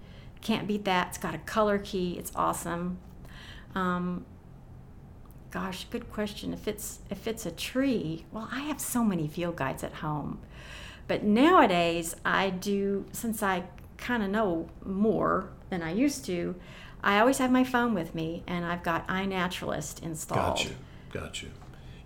Can't 0.41 0.67
beat 0.67 0.87
that. 0.87 1.09
It's 1.09 1.19
got 1.19 1.35
a 1.35 1.39
color 1.39 1.79
key, 1.79 2.17
it's 2.19 2.33
awesome. 2.35 2.99
Um, 3.75 4.25
gosh, 5.51 5.87
good 5.91 6.11
question. 6.11 6.55
If 6.55 6.67
it's 6.67 7.01
if 7.11 7.27
it's 7.27 7.45
a 7.45 7.51
tree, 7.51 8.25
well, 8.33 8.49
I 8.51 8.61
have 8.61 8.81
so 8.81 9.05
many 9.05 9.29
field 9.29 9.57
guides 9.57 9.85
at 9.85 9.93
home. 9.95 10.41
But 11.09 11.25
nowadays, 11.25 12.17
I 12.25 12.49
do 12.49 13.05
since 13.13 13.43
I 13.43 13.65
kind 13.99 14.23
of 14.23 14.31
know 14.31 14.71
more 14.85 15.51
than 15.69 15.83
I 15.83 15.93
used 15.93 16.25
to. 16.27 16.55
I 17.03 17.19
always 17.19 17.39
have 17.39 17.51
my 17.51 17.65
phone 17.65 17.95
with 17.95 18.15
me, 18.15 18.43
and 18.47 18.65
I've 18.65 18.83
got 18.83 19.07
iNaturalist 19.09 20.03
installed. 20.03 20.59
Gotcha. 20.59 20.71
Gotcha. 21.13 21.47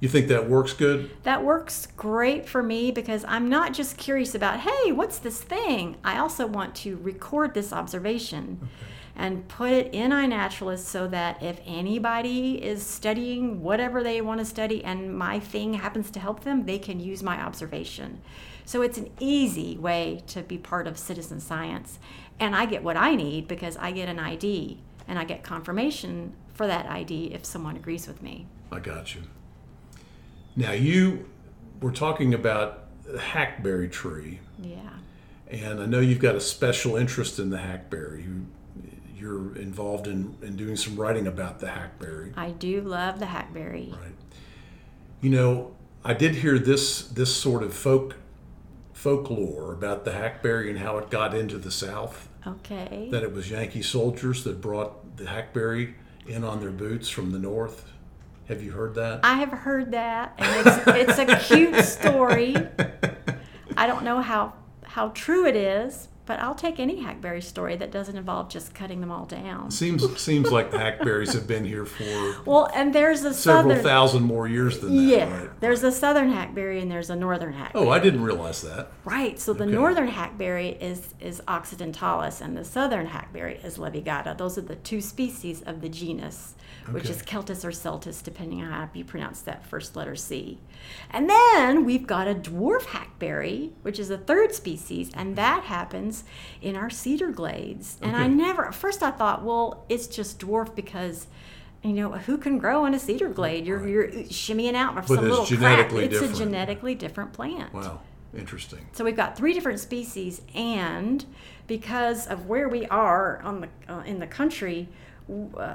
You 0.00 0.09
think 0.09 0.28
that 0.28 0.48
works 0.48 0.72
good? 0.72 1.11
That 1.22 1.42
works 1.42 1.88
great 1.96 2.48
for 2.48 2.62
me 2.62 2.90
because 2.90 3.24
I'm 3.26 3.48
not 3.48 3.72
just 3.72 3.96
curious 3.96 4.35
about, 4.35 4.61
hey, 4.61 4.92
what's 4.92 5.18
this 5.18 5.40
thing? 5.40 5.96
I 6.04 6.18
also 6.18 6.46
want 6.46 6.74
to 6.76 6.96
record 6.96 7.54
this 7.54 7.72
observation. 7.72 8.59
Okay 8.62 8.72
and 9.16 9.48
put 9.48 9.72
it 9.72 9.94
in 9.94 10.11
iNaturalist 10.11 10.80
so 10.80 11.09
that 11.09 11.42
if 11.42 11.59
anybody 11.64 12.62
is 12.62 12.85
studying 12.85 13.62
whatever 13.62 14.02
they 14.02 14.20
want 14.20 14.38
to 14.38 14.44
study 14.44 14.85
and 14.85 15.16
my 15.16 15.40
thing 15.40 15.72
happens 15.74 16.11
to 16.11 16.20
help 16.20 16.40
them, 16.44 16.66
they 16.66 16.78
can 16.78 17.00
use 17.00 17.22
my 17.22 17.40
observation. 17.40 18.20
So 18.66 18.82
it's 18.82 18.98
an 18.98 19.11
easy 19.18 19.78
way 19.78 20.22
to 20.26 20.42
be 20.42 20.59
part 20.59 20.87
of 20.87 20.98
citizen 20.98 21.40
science. 21.40 21.98
And 22.38 22.54
I 22.54 22.66
get 22.66 22.82
what 22.82 22.98
I 22.98 23.14
need 23.14 23.48
because 23.48 23.78
I 23.78 23.90
get 23.90 24.11
an 24.11 24.18
ID 24.18 24.80
and 25.09 25.19
I 25.19 25.25
get 25.25 25.42
confirmation 25.42 26.35
for 26.55 26.66
that 26.66 26.87
ID 26.87 27.33
if 27.33 27.45
someone 27.45 27.77
agrees 27.77 28.07
with 28.07 28.23
me. 28.23 28.47
I 28.73 28.81
got 28.81 29.14
you. 29.14 29.23
Now, 30.57 30.73
you 30.73 31.29
were 31.81 31.92
talking 31.92 32.35
about 32.35 32.85
the 33.05 33.19
hackberry 33.19 33.88
tree. 33.88 34.40
Yeah. 34.61 34.81
And 35.49 35.81
I 35.81 35.87
know 35.87 36.01
you've 36.01 36.19
got 36.19 36.35
a 36.35 36.40
special 36.40 36.97
interest 36.97 37.38
in 37.38 37.51
the 37.51 37.59
hackberry. 37.59 38.23
You 38.23 38.47
you're 39.16 39.57
involved 39.57 40.07
in, 40.07 40.37
in 40.42 40.57
doing 40.57 40.77
some 40.77 40.95
writing 40.97 41.27
about 41.27 41.59
the 41.59 41.69
hackberry. 41.69 42.33
I 42.37 42.51
do 42.51 42.83
love 42.83 43.19
the 43.19 43.27
hackberry. 43.27 43.88
Right. 43.92 44.12
You 45.23 45.31
know, 45.31 45.75
I 46.05 46.14
did 46.14 46.37
hear 46.37 46.59
this 46.59 47.03
this 47.03 47.35
sort 47.35 47.62
of 47.62 47.75
folk 47.75 48.16
folklore 48.92 49.73
about 49.73 50.05
the 50.05 50.12
hackberry 50.12 50.71
and 50.71 50.79
how 50.79 50.99
it 50.99 51.11
got 51.11 51.35
into 51.35 51.59
the 51.59 51.71
South. 51.71 52.29
Okay. 52.46 53.09
That 53.11 53.22
it 53.22 53.32
was 53.32 53.50
Yankee 53.50 53.82
soldiers 53.82 54.44
that 54.44 54.61
brought 54.61 55.16
the 55.16 55.26
hackberry 55.26 55.94
in 56.26 56.44
on 56.44 56.61
their 56.61 56.70
boots 56.70 57.09
from 57.09 57.32
the 57.32 57.38
North. 57.38 57.90
Have 58.48 58.62
you 58.62 58.70
heard 58.70 58.94
that? 58.94 59.20
I 59.24 59.35
have 59.35 59.50
heard 59.50 59.90
that, 59.90 60.35
and 60.38 60.66
it's, 60.66 61.18
it's 61.18 61.18
a 61.18 61.54
cute 61.54 61.85
story. 61.85 62.56
I 63.76 63.87
don't 63.87 64.04
know 64.04 64.20
how 64.20 64.54
how 64.85 65.09
true 65.09 65.46
it 65.46 65.56
is, 65.56 66.09
but 66.26 66.40
I'll 66.40 66.54
take 66.54 66.78
any 66.80 67.00
hackberry 67.00 67.40
story 67.40 67.76
that 67.76 67.90
doesn't 67.90 68.16
involve 68.16 68.48
just 68.48 68.74
cutting 68.74 69.00
them 69.00 69.10
all 69.10 69.24
down. 69.24 69.70
Seems 69.70 70.20
seems 70.20 70.50
like 70.50 70.70
the 70.70 70.78
hackberries 70.78 71.32
have 71.32 71.46
been 71.46 71.64
here 71.64 71.86
for 71.86 72.36
well, 72.44 72.68
and 72.74 72.92
there's 72.94 73.24
a 73.24 73.32
several 73.32 73.70
southern, 73.74 73.84
thousand 73.84 74.22
more 74.24 74.46
years 74.48 74.80
than 74.80 74.96
that. 74.96 75.02
Yeah, 75.02 75.40
right? 75.40 75.60
there's 75.60 75.82
a 75.82 75.92
southern 75.92 76.30
hackberry 76.30 76.80
and 76.80 76.90
there's 76.90 77.10
a 77.10 77.16
northern 77.16 77.52
hackberry. 77.52 77.86
Oh, 77.86 77.90
I 77.90 77.98
didn't 78.00 78.22
realize 78.22 78.62
that. 78.62 78.90
Right. 79.04 79.38
So 79.38 79.52
the 79.52 79.64
Okay. 79.64 79.72
northern 79.72 80.08
hackberry 80.08 80.70
is 80.80 81.14
is 81.20 81.40
occidentalis, 81.48 82.40
and 82.40 82.56
the 82.56 82.64
southern 82.64 83.06
hackberry 83.06 83.56
is 83.62 83.78
laevigata. 83.78 84.36
Those 84.36 84.58
are 84.58 84.62
the 84.62 84.76
two 84.76 85.00
species 85.00 85.62
of 85.62 85.80
the 85.80 85.88
genus, 85.88 86.54
which 86.92 87.05
Okay. 87.05 87.14
is 87.14 87.22
Celtis 87.22 87.64
or 87.64 87.70
Celtis, 87.70 88.22
depending 88.22 88.62
on 88.62 88.70
how 88.70 88.88
you 88.94 89.05
pronounce 89.05 89.40
that 89.42 89.64
first 89.66 89.96
letter 89.96 90.14
C. 90.16 90.59
And 91.11 91.29
then 91.29 91.85
we've 91.85 92.07
got 92.07 92.29
a 92.29 92.35
dwarf 92.35 92.87
hackberry, 92.87 93.72
which 93.83 93.99
is 93.99 94.11
a 94.11 94.18
third 94.18 94.55
species, 94.55 95.11
and 95.14 95.37
that 95.37 95.64
happens 95.64 96.25
in 96.62 96.77
our 96.77 96.90
cedar 96.90 97.31
glades. 97.31 97.99
And 98.03 98.16
I 98.16 98.27
never, 98.29 98.66
at 98.66 98.75
first 98.75 99.03
I 99.03 99.11
thought, 99.11 99.44
well, 99.44 99.85
it's 99.88 100.07
just 100.07 100.38
dwarf 100.38 100.75
because. 100.75 101.27
You 101.83 101.92
know 101.92 102.11
who 102.12 102.37
can 102.37 102.59
grow 102.59 102.85
in 102.87 102.94
a 102.94 102.99
cedar 102.99 103.29
glade? 103.29 103.64
You're, 103.64 103.87
you're 103.87 104.09
shimmying 104.09 104.75
out 104.75 104.94
from 104.94 105.03
But 105.03 105.07
some 105.07 105.18
it's 105.18 105.22
little 105.31 105.46
crack. 105.46 105.88
genetically 105.90 106.05
It's 106.07 106.20
a 106.20 106.35
genetically 106.35 106.94
different 106.96 107.33
plant. 107.33 107.72
Wow, 107.72 108.01
interesting. 108.37 108.85
So 108.92 109.05
we've 109.05 109.14
got 109.14 109.37
three 109.37 109.53
different 109.53 109.79
species, 109.79 110.40
and 110.53 111.25
because 111.68 112.27
of 112.27 112.46
where 112.46 112.68
we 112.68 112.87
are 112.87 113.40
on 113.42 113.61
the 113.61 113.68
uh, 113.88 114.01
in 114.01 114.18
the 114.18 114.27
country, 114.27 114.88
uh, 115.31 115.75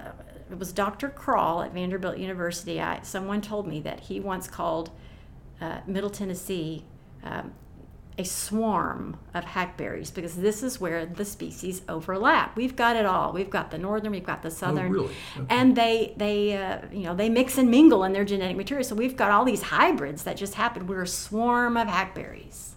it 0.51 0.59
was 0.59 0.71
Dr. 0.73 1.09
Crawl 1.09 1.61
at 1.61 1.73
Vanderbilt 1.73 2.17
University. 2.17 2.81
I, 2.81 3.01
someone 3.03 3.41
told 3.41 3.67
me 3.67 3.79
that 3.81 4.01
he 4.01 4.19
once 4.19 4.47
called 4.47 4.89
uh, 5.59 5.79
Middle 5.87 6.09
Tennessee 6.09 6.83
um, 7.23 7.53
a 8.17 8.25
swarm 8.25 9.17
of 9.33 9.45
hackberries 9.45 10.11
because 10.11 10.35
this 10.35 10.61
is 10.63 10.81
where 10.81 11.05
the 11.05 11.23
species 11.23 11.81
overlap. 11.87 12.55
We've 12.57 12.75
got 12.75 12.95
it 12.97 13.05
all. 13.05 13.31
We've 13.31 13.49
got 13.49 13.71
the 13.71 13.77
northern, 13.77 14.11
we've 14.11 14.25
got 14.25 14.43
the 14.43 14.51
southern, 14.51 14.87
Oh, 14.87 14.89
really? 14.89 15.13
Okay. 15.37 15.45
and 15.49 15.75
they 15.75 16.13
they 16.17 16.57
uh, 16.57 16.79
you 16.91 17.03
know 17.03 17.15
they 17.15 17.29
mix 17.29 17.57
and 17.57 17.69
mingle 17.71 18.03
in 18.03 18.11
their 18.11 18.25
genetic 18.25 18.57
material. 18.57 18.83
So 18.83 18.95
we've 18.95 19.15
got 19.15 19.31
all 19.31 19.45
these 19.45 19.61
hybrids 19.63 20.23
that 20.23 20.35
just 20.35 20.55
happen. 20.55 20.87
We're 20.87 21.03
a 21.03 21.07
swarm 21.07 21.77
of 21.77 21.87
hackberries. 21.87 22.75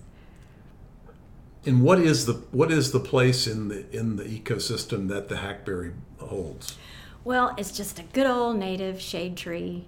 And 1.67 1.83
what 1.83 1.99
is 1.99 2.27
the 2.27 2.35
what 2.53 2.71
is 2.71 2.93
the 2.93 3.01
place 3.01 3.47
in 3.47 3.69
the 3.69 3.91
in 3.91 4.17
the 4.17 4.25
ecosystem 4.25 5.09
that 5.09 5.29
the 5.29 5.39
hackberry 5.39 5.93
holds? 6.19 6.77
Well, 7.25 7.55
it's 7.57 7.73
just 7.73 7.99
a 7.99 8.03
good 8.03 8.27
old 8.27 8.57
native 8.57 9.01
shade 9.01 9.37
tree. 9.37 9.87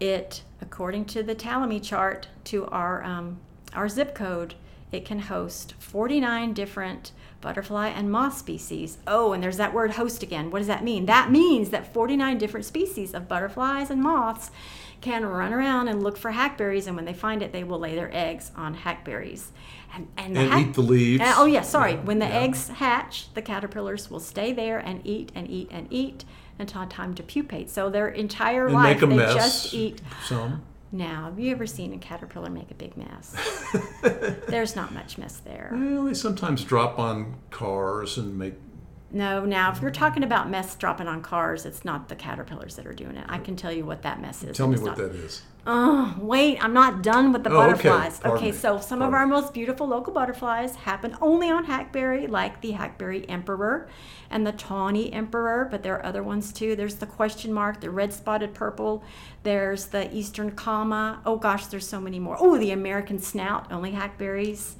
It, 0.00 0.42
according 0.62 1.04
to 1.06 1.22
the 1.22 1.34
Tallamy 1.34 1.82
chart, 1.82 2.28
to 2.44 2.64
our 2.66 3.04
um, 3.04 3.38
our 3.74 3.88
zip 3.88 4.14
code, 4.14 4.54
it 4.90 5.04
can 5.04 5.20
host 5.20 5.74
49 5.78 6.54
different 6.54 7.12
butterfly 7.42 7.88
and 7.88 8.10
moth 8.10 8.36
species. 8.36 8.98
Oh, 9.06 9.32
and 9.32 9.42
there's 9.42 9.58
that 9.58 9.72
word 9.74 9.92
host 9.92 10.22
again. 10.22 10.50
What 10.50 10.58
does 10.58 10.66
that 10.68 10.82
mean? 10.82 11.06
That 11.06 11.30
means 11.30 11.70
that 11.70 11.92
49 11.92 12.38
different 12.38 12.66
species 12.66 13.14
of 13.14 13.28
butterflies 13.28 13.90
and 13.90 14.02
moths 14.02 14.50
can 15.00 15.24
run 15.24 15.52
around 15.52 15.88
and 15.88 16.02
look 16.02 16.16
for 16.18 16.30
hackberries, 16.32 16.86
and 16.86 16.96
when 16.96 17.04
they 17.06 17.14
find 17.14 17.42
it, 17.42 17.52
they 17.52 17.64
will 17.64 17.78
lay 17.78 17.94
their 17.94 18.14
eggs 18.14 18.50
on 18.56 18.74
hackberries. 18.74 19.52
And, 19.94 20.08
and, 20.16 20.36
And 20.36 20.50
hack- 20.50 20.66
eat 20.68 20.74
the 20.74 20.82
leaves. 20.82 21.22
Uh, 21.22 21.34
oh, 21.36 21.46
yeah, 21.46 21.62
sorry. 21.62 21.92
Yeah, 21.92 22.00
when 22.02 22.18
the 22.18 22.26
yeah. 22.26 22.40
eggs 22.40 22.68
hatch, 22.68 23.32
the 23.34 23.42
caterpillars 23.42 24.10
will 24.10 24.20
stay 24.20 24.52
there 24.52 24.78
and 24.78 25.00
eat 25.04 25.32
and 25.34 25.48
eat 25.50 25.68
and 25.70 25.86
eat 25.90 26.24
until 26.60 26.86
time 26.86 27.14
to 27.14 27.22
pupate. 27.22 27.70
So 27.70 27.90
their 27.90 28.08
entire 28.08 28.66
And 28.66 28.74
life, 28.74 29.00
they 29.00 29.16
just 29.16 29.74
eat. 29.74 30.00
Some. 30.24 30.62
Now, 30.92 31.26
have 31.26 31.38
you 31.38 31.52
ever 31.52 31.66
seen 31.66 31.92
a 31.92 31.98
caterpillar 31.98 32.50
make 32.50 32.70
a 32.70 32.74
big 32.74 32.96
mess? 32.96 33.36
There's 34.48 34.74
not 34.74 34.92
much 34.92 35.18
mess 35.18 35.36
there. 35.38 35.70
Well, 35.72 36.04
they 36.04 36.14
sometimes 36.14 36.64
drop 36.64 36.98
on 36.98 37.36
cars 37.50 38.18
and 38.18 38.36
make. 38.36 38.54
No, 39.12 39.44
now, 39.44 39.72
if 39.72 39.82
you're 39.82 39.90
talking 39.90 40.22
about 40.22 40.48
mess 40.48 40.76
dropping 40.76 41.08
on 41.08 41.20
cars, 41.22 41.66
it's 41.66 41.84
not 41.84 42.08
the 42.08 42.14
caterpillars 42.14 42.76
that 42.76 42.86
are 42.86 42.92
doing 42.92 43.16
it. 43.16 43.24
I 43.28 43.38
can 43.38 43.56
tell 43.56 43.72
you 43.72 43.84
what 43.84 44.02
that 44.02 44.20
mess 44.20 44.42
is. 44.44 44.56
Tell 44.56 44.68
me 44.68 44.76
what 44.78 44.86
not- 44.86 44.96
that 44.98 45.14
is. 45.14 45.42
Oh, 45.66 46.14
wait, 46.18 46.62
I'm 46.64 46.72
not 46.72 47.02
done 47.02 47.32
with 47.34 47.44
the 47.44 47.50
Oh, 47.50 47.60
okay. 47.60 47.72
butterflies. 47.90 48.18
Pardon 48.18 48.44
me. 48.46 48.52
so 48.52 48.78
some 48.80 49.02
of 49.02 49.12
our 49.12 49.26
most 49.26 49.52
beautiful 49.52 49.86
local 49.86 50.10
butterflies 50.10 50.74
happen 50.74 51.14
only 51.20 51.50
on 51.50 51.64
hackberry, 51.64 52.26
like 52.26 52.62
the 52.62 52.70
hackberry 52.70 53.28
emperor 53.28 53.86
and 54.30 54.46
the 54.46 54.52
tawny 54.52 55.12
emperor, 55.12 55.68
but 55.70 55.82
there 55.82 55.96
are 55.96 56.06
other 56.06 56.22
ones 56.22 56.50
too. 56.54 56.74
There's 56.76 56.94
the 56.94 57.04
question 57.06 57.52
mark, 57.52 57.82
the 57.82 57.90
red 57.90 58.14
spotted 58.14 58.54
purple. 58.54 59.04
There's 59.42 59.86
the 59.86 60.10
eastern 60.16 60.52
comma. 60.52 61.20
Oh 61.26 61.36
gosh, 61.36 61.66
there's 61.66 61.86
so 61.86 62.00
many 62.00 62.18
more. 62.18 62.38
Oh, 62.40 62.56
the 62.56 62.70
American 62.70 63.18
snout, 63.18 63.70
only 63.70 63.90
hackberries. 63.90 64.76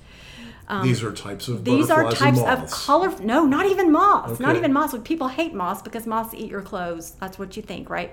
These 0.82 1.02
are 1.02 1.12
types 1.12 1.48
of 1.48 1.58
Um, 1.58 1.64
These 1.64 1.90
are 1.90 2.10
types 2.10 2.40
of 2.40 2.70
color. 2.70 3.14
No, 3.20 3.44
not 3.44 3.66
even 3.66 3.90
moths. 3.90 4.38
Not 4.40 4.56
even 4.56 4.72
moths. 4.72 4.94
People 5.04 5.28
hate 5.28 5.52
moths 5.54 5.82
because 5.82 6.06
moths 6.06 6.34
eat 6.34 6.50
your 6.50 6.62
clothes. 6.62 7.12
That's 7.20 7.38
what 7.38 7.56
you 7.56 7.62
think, 7.62 7.90
right? 7.90 8.12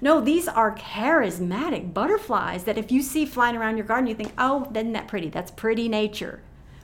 No, 0.00 0.20
these 0.20 0.46
are 0.46 0.74
charismatic 0.76 1.92
butterflies 1.92 2.64
that 2.64 2.78
if 2.78 2.92
you 2.92 3.02
see 3.02 3.26
flying 3.26 3.56
around 3.56 3.76
your 3.76 3.86
garden, 3.86 4.06
you 4.06 4.14
think, 4.14 4.32
oh, 4.38 4.68
isn't 4.72 4.92
that 4.92 5.08
pretty? 5.08 5.28
That's 5.28 5.50
pretty 5.50 5.88
nature. 5.88 6.40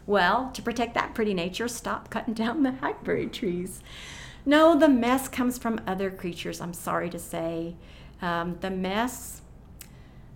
Well, 0.06 0.50
to 0.52 0.60
protect 0.62 0.94
that 0.94 1.14
pretty 1.14 1.32
nature, 1.32 1.68
stop 1.68 2.10
cutting 2.10 2.34
down 2.34 2.62
the 2.64 2.72
hackberry 2.72 3.26
trees. 3.28 3.80
No, 4.44 4.76
the 4.78 4.88
mess 4.88 5.28
comes 5.28 5.56
from 5.58 5.80
other 5.86 6.10
creatures, 6.10 6.60
I'm 6.60 6.74
sorry 6.74 7.08
to 7.10 7.18
say. 7.18 7.76
Um, 8.20 8.58
the 8.60 8.70
mess 8.70 9.42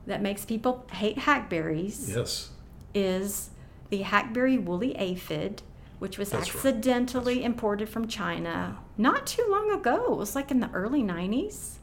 that 0.06 0.22
makes 0.22 0.44
people 0.44 0.86
hate 0.92 1.18
hackberries 1.18 2.08
Yes. 2.14 2.50
is 2.94 3.50
the 3.90 4.02
hackberry 4.02 4.58
woolly 4.58 4.94
aphid, 4.96 5.62
which 5.98 6.18
was 6.18 6.30
That's 6.30 6.54
right. 6.54 6.54
accidentally 6.54 7.44
imported 7.44 7.88
from 7.88 8.06
China 8.08 8.78
not 8.96 9.26
too 9.26 9.46
long 9.48 9.70
ago. 9.70 10.12
It 10.12 10.16
was 10.16 10.34
like 10.34 10.50
in 10.50 10.60
the 10.60 10.70
early 10.70 11.02
90s. 11.02 11.74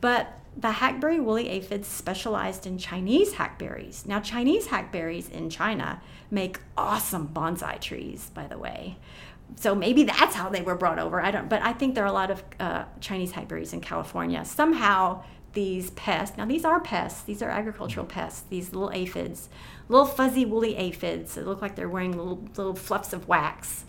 But 0.00 0.38
the 0.56 0.72
hackberry 0.72 1.20
woolly 1.20 1.48
aphids 1.48 1.86
specialized 1.86 2.66
in 2.66 2.78
Chinese 2.78 3.34
hackberries. 3.34 4.04
Now, 4.06 4.20
Chinese 4.20 4.66
hackberries 4.66 5.28
in 5.28 5.50
China 5.50 6.00
make 6.30 6.58
awesome 6.76 7.28
bonsai 7.28 7.80
trees, 7.80 8.30
by 8.34 8.46
the 8.46 8.58
way. 8.58 8.96
So 9.56 9.74
maybe 9.74 10.04
that's 10.04 10.34
how 10.34 10.48
they 10.48 10.62
were 10.62 10.74
brought 10.74 10.98
over. 10.98 11.20
I 11.20 11.30
don't, 11.30 11.48
but 11.48 11.62
I 11.62 11.72
think 11.72 11.94
there 11.94 12.04
are 12.04 12.08
a 12.08 12.12
lot 12.12 12.30
of 12.30 12.42
uh, 12.58 12.84
Chinese 13.00 13.32
hackberries 13.32 13.72
in 13.72 13.80
California. 13.80 14.44
Somehow 14.44 15.22
these 15.52 15.90
pests, 15.90 16.36
now 16.36 16.46
these 16.46 16.64
are 16.64 16.80
pests, 16.80 17.22
these 17.22 17.42
are 17.42 17.50
agricultural 17.50 18.06
mm-hmm. 18.06 18.20
pests, 18.20 18.44
these 18.48 18.72
little 18.72 18.90
aphids, 18.92 19.48
little 19.88 20.06
fuzzy 20.06 20.44
woolly 20.44 20.76
aphids 20.76 21.34
that 21.34 21.46
look 21.46 21.60
like 21.60 21.74
they're 21.76 21.88
wearing 21.88 22.16
little, 22.16 22.44
little 22.56 22.74
fluffs 22.74 23.12
of 23.12 23.28
wax. 23.28 23.84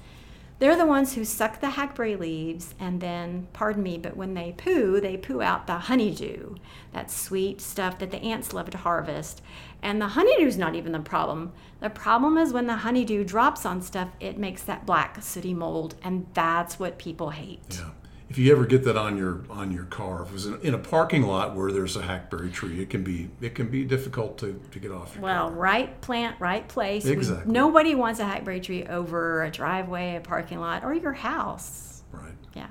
They're 0.60 0.76
the 0.76 0.86
ones 0.86 1.16
who 1.16 1.26
suck 1.26 1.60
the 1.60 1.72
hackberry 1.72 2.16
leaves 2.16 2.76
and 2.80 3.02
then, 3.02 3.48
pardon 3.52 3.82
me, 3.82 3.98
but 3.98 4.16
when 4.16 4.36
they 4.36 4.54
poo, 4.56 5.02
they 5.02 5.18
poo 5.18 5.42
out 5.42 5.66
the 5.66 5.74
honeydew, 5.74 6.54
that 6.94 7.10
sweet 7.10 7.60
stuff 7.60 7.98
that 7.98 8.12
the 8.12 8.22
ants 8.22 8.54
love 8.54 8.70
to 8.70 8.78
harvest. 8.78 9.42
And 9.82 10.00
the 10.00 10.10
honeydew's 10.10 10.60
not 10.60 10.76
even 10.76 10.92
the 10.92 11.00
problem. 11.00 11.52
The 11.80 11.90
problem 11.90 12.38
is 12.38 12.54
when 12.54 12.68
the 12.68 12.76
honeydew 12.76 13.24
drops 13.24 13.66
on 13.66 13.82
stuff, 13.82 14.10
it 14.20 14.38
makes 14.38 14.62
that 14.64 14.86
black 14.86 15.24
sooty 15.24 15.56
mold, 15.56 15.96
and 16.04 16.28
that's 16.36 16.78
what 16.78 17.00
people 17.00 17.32
hate. 17.32 17.80
Yeah. 17.80 17.90
If 18.32 18.38
you 18.38 18.50
ever 18.54 18.66
get 18.66 18.86
that 18.86 18.96
on 18.96 19.18
your 19.18 19.42
on 19.50 19.74
your 19.74 19.84
car, 19.84 20.22
if 20.22 20.30
it 20.30 20.34
was 20.34 20.46
in, 20.46 20.62
in 20.62 20.74
a 20.74 20.78
parking 20.78 21.24
lot 21.24 21.54
where 21.54 21.70
there's 21.70 21.98
a 21.98 22.02
hackberry 22.02 22.50
tree, 22.50 22.82
it 22.82 22.90
can 22.90 23.04
be 23.04 23.30
it 23.42 23.56
can 23.56 23.68
be 23.68 23.84
difficult 23.84 24.38
to, 24.38 24.58
to 24.72 24.80
get 24.80 24.90
off. 24.90 25.16
Your 25.16 25.24
Well, 25.26 25.50
car. 25.50 25.58
right 25.58 26.00
plant, 26.00 26.38
right 26.40 26.66
place. 26.66 27.04
We- 27.04 27.12
Exactly. 27.12 27.52
nobody 27.52 27.94
wants 27.94 28.22
a 28.22 28.24
hackberry 28.24 28.62
tree 28.62 28.86
over 28.86 29.44
a 29.44 29.52
driveway, 29.52 30.16
a 30.16 30.22
parking 30.22 30.62
lot, 30.62 30.86
or 30.86 30.94
your 30.94 31.12
house. 31.12 32.04
right. 32.14 32.32
Yeah. 32.56 32.68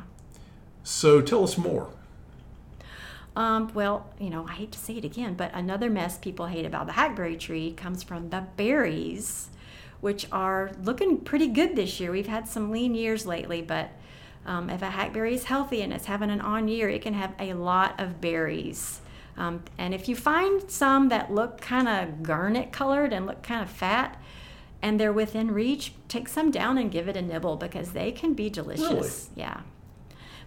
So 0.83 1.21
tell 1.21 1.45
us 1.45 1.59
more. 1.59 1.91
Um, 3.37 3.71
well, 3.75 4.09
you 4.19 4.31
know, 4.31 4.47
I 4.49 4.53
hate 4.53 4.73
to 4.73 4.79
say 4.79 4.95
it 4.97 5.05
again, 5.05 5.35
but 5.35 5.51
another 5.53 5.91
mess 5.91 6.17
people 6.17 6.47
hate 6.47 6.65
about 6.65 6.87
the 6.87 6.93
hackberry 6.95 7.37
tree 7.37 7.73
comes 7.73 8.03
from 8.03 8.31
the 8.31 8.47
berries, 8.57 9.51
which 10.01 10.27
are 10.33 10.71
looking 10.83 11.19
pretty 11.19 11.49
good 11.49 11.77
this 11.77 12.01
year. 12.01 12.11
We've 12.13 12.27
had 12.27 12.49
some 12.49 12.71
lean 12.71 12.95
years 12.95 13.27
lately, 13.27 13.61
but 13.61 13.91
um, 14.51 14.69
if 14.69 14.83
a 14.83 14.91
hackberry 14.91 15.35
is 15.35 15.45
healthy 15.45 15.81
and 15.81 15.93
it's 15.93 16.07
having 16.07 16.29
an 16.29 16.41
on 16.41 16.67
year, 16.67 16.89
it 16.89 17.03
can 17.03 17.15
have 17.15 17.33
a 17.39 17.55
lot 17.55 18.01
of 18.01 18.21
berries. 18.21 19.01
Um, 19.37 19.63
and 19.79 19.95
if 19.95 20.09
you 20.09 20.17
find 20.17 20.69
some 20.69 21.09
that 21.11 21.33
look 21.33 21.61
kind 21.61 21.89
of 21.89 22.25
garnet 22.25 22.73
colored 22.73 23.13
and 23.13 23.27
look 23.27 23.45
kind 23.45 23.63
of 23.63 23.71
fat, 23.71 24.21
and 24.83 24.99
they're 24.99 25.13
within 25.13 25.53
reach, 25.53 25.93
take 26.09 26.27
some 26.27 26.51
down 26.51 26.79
and 26.79 26.91
give 26.91 27.07
it 27.07 27.17
a 27.17 27.23
nibble 27.23 27.59
because 27.59 27.93
they 27.93 28.11
can 28.11 28.35
be 28.35 28.51
delicious. 28.51 29.31
Yeah. 29.37 29.61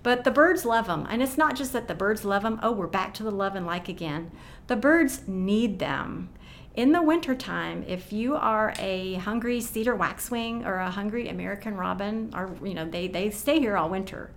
But 0.01 0.25
the 0.25 0.31
birds 0.31 0.65
love 0.65 0.87
them. 0.87 1.07
And 1.09 1.23
it's 1.23 1.37
not 1.37 1.55
just 1.55 1.71
that 1.71 1.87
the 1.87 1.95
birds 1.95 2.25
love 2.25 2.43
them. 2.43 2.59
Oh, 2.61 2.73
we're 2.73 2.87
back 2.87 3.13
to 3.13 3.23
the 3.23 3.31
love 3.31 3.55
and 3.55 3.65
like 3.65 3.87
again. 3.87 4.31
The 4.67 4.75
birds 4.75 5.21
need 5.27 5.79
them. 5.79 6.29
In 6.75 6.91
the 6.91 7.03
wintertime, 7.03 7.83
if 7.87 8.11
you 8.11 8.35
are 8.35 8.73
a 8.79 9.13
hungry 9.15 9.61
cedar 9.61 9.95
waxwing 9.95 10.65
or 10.65 10.77
a 10.79 10.89
hungry 10.89 11.29
American 11.29 11.75
robin, 11.75 12.31
or, 12.33 12.55
you 12.63 12.73
know, 12.73 12.89
they, 12.89 13.07
they 13.07 13.29
stay 13.29 13.59
here 13.59 13.77
all 13.77 13.89
winter. 13.89 14.31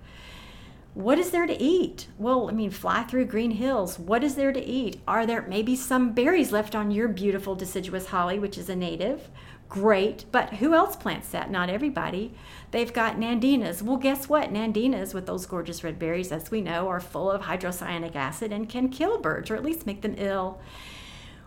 What 0.93 1.19
is 1.19 1.31
there 1.31 1.47
to 1.47 1.63
eat? 1.63 2.09
Well, 2.19 2.49
I 2.49 2.53
mean, 2.53 2.71
fly 2.71 3.05
through 3.05 3.27
green 3.27 3.53
hills. 3.53 3.99
What 3.99 4.23
is 4.23 4.35
there 4.35 4.53
to 4.53 4.63
eat? 4.63 5.01
Are 5.09 5.25
there 5.25 5.43
maybe 5.43 5.77
some 5.77 6.13
berries 6.13 6.53
left 6.53 6.75
on 6.75 6.91
your 6.91 7.09
beautiful 7.09 7.55
deciduous 7.55 8.09
holly, 8.09 8.39
which 8.39 8.59
is 8.59 8.69
a 8.69 8.77
native? 8.77 9.31
Great, 9.69 10.27
but 10.31 10.55
who 10.55 10.75
else 10.75 10.95
plants 10.95 11.31
that? 11.31 11.51
Not 11.51 11.71
everybody. 11.71 12.35
They've 12.71 12.93
got 12.93 13.17
nandinas. 13.17 13.83
Well, 13.83 13.97
guess 13.97 14.29
what? 14.29 14.53
Nandinas, 14.53 15.13
with 15.13 15.27
those 15.27 15.47
gorgeous 15.47 15.83
red 15.83 15.99
berries, 15.99 16.33
as 16.33 16.51
we 16.51 16.61
know, 16.61 16.89
are 16.89 17.01
full 17.01 17.31
of 17.31 17.43
hydrocyanic 17.43 18.15
acid 18.15 18.53
and 18.53 18.69
can 18.69 18.89
kill 18.91 19.19
birds 19.19 19.51
or 19.51 19.57
at 19.57 19.65
least 19.65 19.87
make 19.87 20.03
them 20.03 20.15
ill. 20.19 20.61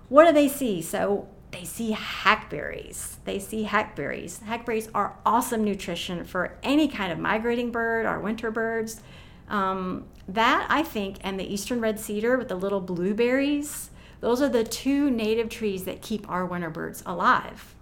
What 0.10 0.26
do 0.26 0.34
they 0.34 0.47
see? 0.47 0.82
So 0.82 1.28
they 1.51 1.64
see 1.64 1.91
hackberries. 1.91 3.18
They 3.26 3.39
see 3.39 3.64
hackberries. 3.64 4.41
Hackberries 4.43 4.89
are 4.93 5.18
awesome 5.26 5.64
nutrition 5.64 6.26
for 6.26 6.57
any 6.62 6.88
kind 6.88 7.12
of 7.12 7.20
migrating 7.20 7.72
bird 7.72 8.05
or 8.05 8.20
winter 8.20 8.51
birds. 8.51 9.01
Um, 9.47 10.05
that 10.28 10.68
I 10.70 10.84
think, 10.84 11.18
and 11.22 11.39
the 11.39 11.51
eastern 11.51 11.82
red 11.82 11.99
cedar 11.99 12.38
with 12.38 12.49
the 12.49 12.55
little 12.55 12.82
blueberries, 12.82 13.89
those 14.22 14.41
are 14.41 14.49
the 14.49 14.64
two 14.64 15.10
native 15.10 15.49
trees 15.49 15.86
that 15.86 16.01
keep 16.01 16.30
our 16.30 16.45
winter 16.45 16.70
birds 16.70 17.01
alive. 17.05 17.74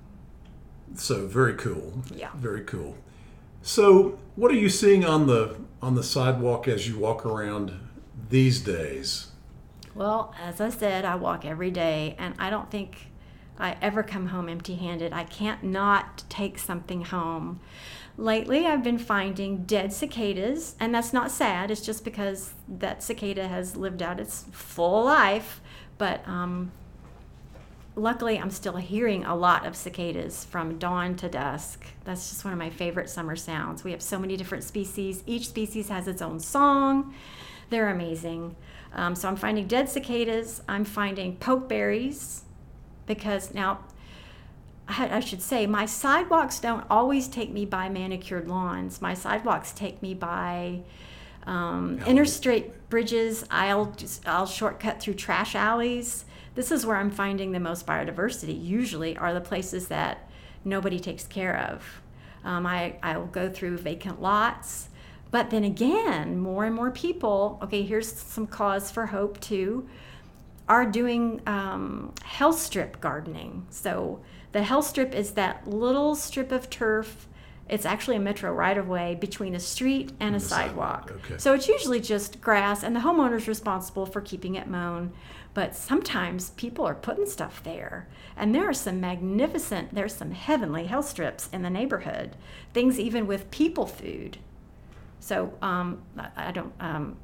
So 0.96 1.28
very 1.28 1.56
cool. 1.56 2.04
Yeah. 2.14 2.30
Very 2.36 2.64
cool. 2.64 2.96
So 3.62 4.18
what 4.36 4.52
are 4.52 4.56
you 4.56 4.70
seeing 4.70 5.04
on 5.04 5.28
the 5.28 5.58
on 5.82 5.96
the 5.96 6.04
sidewalk 6.04 6.68
as 6.68 6.88
you 6.88 6.98
walk 6.98 7.26
around 7.26 7.74
these 8.30 8.62
days? 8.62 9.32
Well, 9.98 10.32
as 10.40 10.62
I 10.62 10.70
said, 10.70 11.06
I 11.06 11.16
walk 11.16 11.44
every 11.44 11.72
day, 11.72 12.16
and 12.20 12.36
I 12.38 12.52
don't 12.52 12.70
think 12.70 13.08
I 13.58 13.78
ever 13.82 14.04
come 14.04 14.28
home 14.28 14.48
empty 14.48 14.76
handed. 14.76 15.12
I 15.12 15.24
can't 15.24 15.64
not 15.64 16.24
take 16.30 16.60
something 16.60 17.06
home. 17.06 17.60
Lately, 18.16 18.68
I've 18.68 18.84
been 18.84 19.00
finding 19.00 19.64
dead 19.64 19.92
cicadas, 19.92 20.76
and 20.80 20.94
that's 20.94 21.14
not 21.14 21.32
sad. 21.32 21.72
It's 21.72 21.82
just 21.82 22.06
because 22.06 22.54
that 22.68 23.02
cicada 23.02 23.48
has 23.48 23.76
lived 23.76 24.04
out 24.04 24.20
its 24.20 24.46
full 24.52 25.04
life. 25.04 25.62
But 25.98 26.28
um, 26.28 26.72
luckily, 27.96 28.38
I'm 28.38 28.52
still 28.52 28.78
hearing 28.78 29.26
a 29.26 29.36
lot 29.36 29.66
of 29.66 29.76
cicadas 29.76 30.46
from 30.46 30.78
dawn 30.78 31.16
to 31.16 31.28
dusk. 31.28 31.84
That's 32.04 32.30
just 32.30 32.46
one 32.46 32.54
of 32.54 32.60
my 32.60 32.70
favorite 32.70 33.10
summer 33.10 33.36
sounds. 33.36 33.84
We 33.84 33.94
have 33.94 34.04
so 34.04 34.20
many 34.20 34.38
different 34.38 34.64
species, 34.64 35.24
each 35.26 35.48
species 35.48 35.90
has 35.90 36.08
its 36.08 36.22
own 36.22 36.40
song. 36.40 37.16
They're 37.72 37.90
amazing. 37.90 38.56
Um, 38.98 39.16
so 39.16 39.28
I'm 39.28 39.36
finding 39.36 39.68
dead 39.68 39.90
cicadas. 39.90 40.62
I'm 40.68 40.84
finding 40.84 41.38
pokeberries 41.38 42.42
because 43.06 43.54
now 43.54 43.80
I 44.88 45.18
I 45.18 45.20
should 45.20 45.42
say 45.42 45.68
my 45.68 45.86
sidewalks 45.86 46.60
don't 46.60 46.86
always 46.90 47.28
take 47.28 47.52
me 47.52 47.66
by 47.66 47.90
manicured 47.90 48.48
lawns. 48.48 49.02
My 49.02 49.14
sidewalks 49.14 49.72
take 49.72 50.02
me 50.02 50.14
by 50.16 50.82
um, 51.46 52.00
interstate 52.06 52.90
bridges. 52.90 53.46
I'll 53.52 53.86
just 53.92 54.28
I'll 54.28 54.48
shortcut 54.48 55.00
through 55.00 55.14
trash 55.14 55.56
alleys. 55.56 56.26
This 56.56 56.72
is 56.72 56.86
where 56.86 56.98
I'm 56.98 57.12
finding 57.12 57.52
the 57.52 57.60
most 57.60 57.86
biodiversity. 57.86 58.60
Usually, 58.64 59.16
are 59.16 59.34
the 59.34 59.42
places 59.42 59.90
that 59.90 60.28
nobody 60.66 61.00
takes 61.00 61.26
care 61.28 61.58
of. 61.72 62.02
Um, 62.44 62.66
I 62.66 62.98
I 63.04 63.18
will 63.18 63.28
go 63.28 63.50
through 63.50 63.78
vacant 63.78 64.22
lots. 64.22 64.90
But 65.32 65.50
then 65.50 65.64
again, 65.64 66.40
more 66.40 66.66
and 66.66 66.76
more 66.76 66.92
people, 66.92 67.60
okay, 67.62 67.84
here's 67.84 68.12
some 68.12 68.48
cause 68.48 68.92
for 68.92 69.08
hope 69.08 69.40
too, 69.40 69.88
are 70.70 70.86
doing 70.86 71.42
um, 71.48 72.14
hell 72.24 72.54
strip 72.54 73.00
gardening. 73.00 73.66
So 73.70 74.22
the 74.52 74.64
hell 74.64 74.82
strip 74.82 75.14
is 75.14 75.32
that 75.32 75.68
little 75.68 76.16
strip 76.16 76.52
of 76.52 76.70
turf. 76.70 77.28
It's 77.70 77.86
actually 77.86 78.16
a 78.16 78.22
metro 78.22 78.52
right 78.54 78.78
of 78.78 78.88
way 78.88 79.16
between 79.16 79.54
a 79.54 79.60
street 79.60 80.14
and 80.22 80.36
a 80.36 80.40
sidewalk, 80.40 81.10
sidewalk. 81.10 81.26
okay. 81.26 81.38
So 81.38 81.54
it's 81.54 81.68
usually 81.68 82.00
just 82.00 82.40
grass, 82.40 82.82
and 82.82 82.96
the 82.96 83.02
homeowner's 83.02 83.48
responsible 83.48 84.06
for 84.06 84.22
keeping 84.22 84.56
it 84.56 84.68
mown. 84.68 85.12
But 85.54 85.76
sometimes 85.76 86.52
people 86.52 86.86
are 86.86 86.96
putting 86.96 87.26
stuff 87.26 87.62
there, 87.64 88.08
and 88.38 88.56
there 88.56 88.70
are 88.70 88.74
some 88.74 89.02
magnificent, 89.02 89.94
there's 89.94 90.16
some 90.16 90.32
heavenly 90.32 90.86
hell 90.86 91.04
strips 91.04 91.50
in 91.52 91.62
the 91.62 91.70
neighborhood. 91.70 92.38
Things 92.74 93.00
even 93.00 93.28
with 93.28 93.52
people 93.52 93.86
food. 93.86 94.38
So 95.20 95.54
um, 95.62 96.02
I, 96.18 96.30
I 96.36 96.52
don't. 96.52 96.74
Um, 96.80 97.18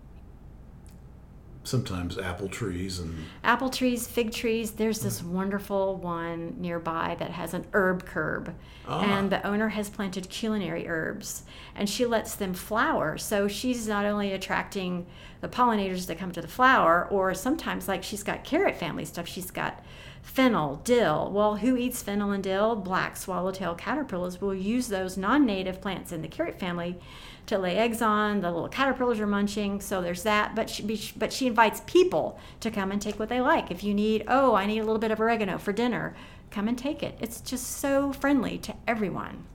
Sometimes 1.66 2.18
apple 2.18 2.50
trees 2.50 3.00
and 3.00 3.16
apple 3.42 3.70
trees, 3.70 4.06
fig 4.06 4.34
trees. 4.34 4.72
There's 4.72 5.00
this 5.00 5.24
wonderful 5.24 5.96
one 5.96 6.58
nearby 6.60 7.16
that 7.20 7.32
has 7.32 7.54
an 7.54 7.66
herb 7.72 8.06
curb, 8.06 8.54
and 8.86 9.30
the 9.30 9.46
owner 9.48 9.70
has 9.70 9.90
planted 9.90 10.30
culinary 10.30 10.90
herbs, 10.90 11.44
and 11.74 11.90
she 11.90 12.06
lets 12.06 12.36
them 12.36 12.54
flower. 12.54 13.18
So 13.18 13.48
she's 13.48 13.88
not 13.88 14.04
only 14.04 14.34
attracting 14.34 15.06
the 15.40 15.48
pollinators 15.48 16.06
that 16.08 16.20
come 16.20 16.34
to 16.34 16.42
the 16.42 16.50
flower, 16.50 17.08
or 17.10 17.34
sometimes 17.34 17.88
like 17.88 18.04
she's 18.04 18.24
got 18.24 18.44
carrot 18.44 18.76
family 18.76 19.06
stuff. 19.06 19.30
She's 19.30 19.50
got 19.50 19.82
fennel, 20.22 20.82
dill. 20.84 21.32
Well, 21.32 21.56
who 21.56 21.78
eats 21.78 22.04
fennel 22.04 22.32
and 22.32 22.44
dill? 22.44 22.76
Black 22.76 23.16
swallowtail 23.16 23.76
caterpillars 23.76 24.42
will 24.42 24.56
use 24.56 24.90
those 24.90 25.16
non-native 25.16 25.80
plants 25.80 26.12
in 26.12 26.22
the 26.22 26.28
carrot 26.28 26.60
family 26.60 27.00
to 27.46 27.58
lay 27.58 27.78
eggs 27.78 28.02
on. 28.02 28.42
The 28.42 28.52
little 28.52 28.70
caterpillars 28.70 29.20
are 29.20 29.28
munching, 29.28 29.82
so 29.82 30.02
there's 30.02 30.24
that. 30.24 30.56
But 30.56 30.70
she, 30.70 31.12
but 31.16 31.34
she 31.34 31.48
invites 31.48 31.82
people 31.86 32.40
to 32.62 32.72
come 32.72 32.92
and 32.92 33.02
take 33.02 33.20
what 33.20 33.30
they 33.30 33.42
like. 33.42 33.72
If 33.72 33.84
you 33.84 33.94
need, 33.94 34.24
oh, 34.28 34.56
I 34.56 34.66
need 34.66 34.80
a 34.80 34.84
little 34.84 35.00
bit 35.00 35.12
of 35.12 35.20
oregano 35.20 35.58
for 35.58 35.74
dinner, 35.74 36.16
come 36.52 36.68
and 36.68 36.78
take 36.78 37.04
it. 37.04 37.18
It's 37.20 37.42
just 37.42 37.78
so 37.78 38.14
friendly 38.14 38.58
to 38.60 38.76
everyone. 38.88 39.46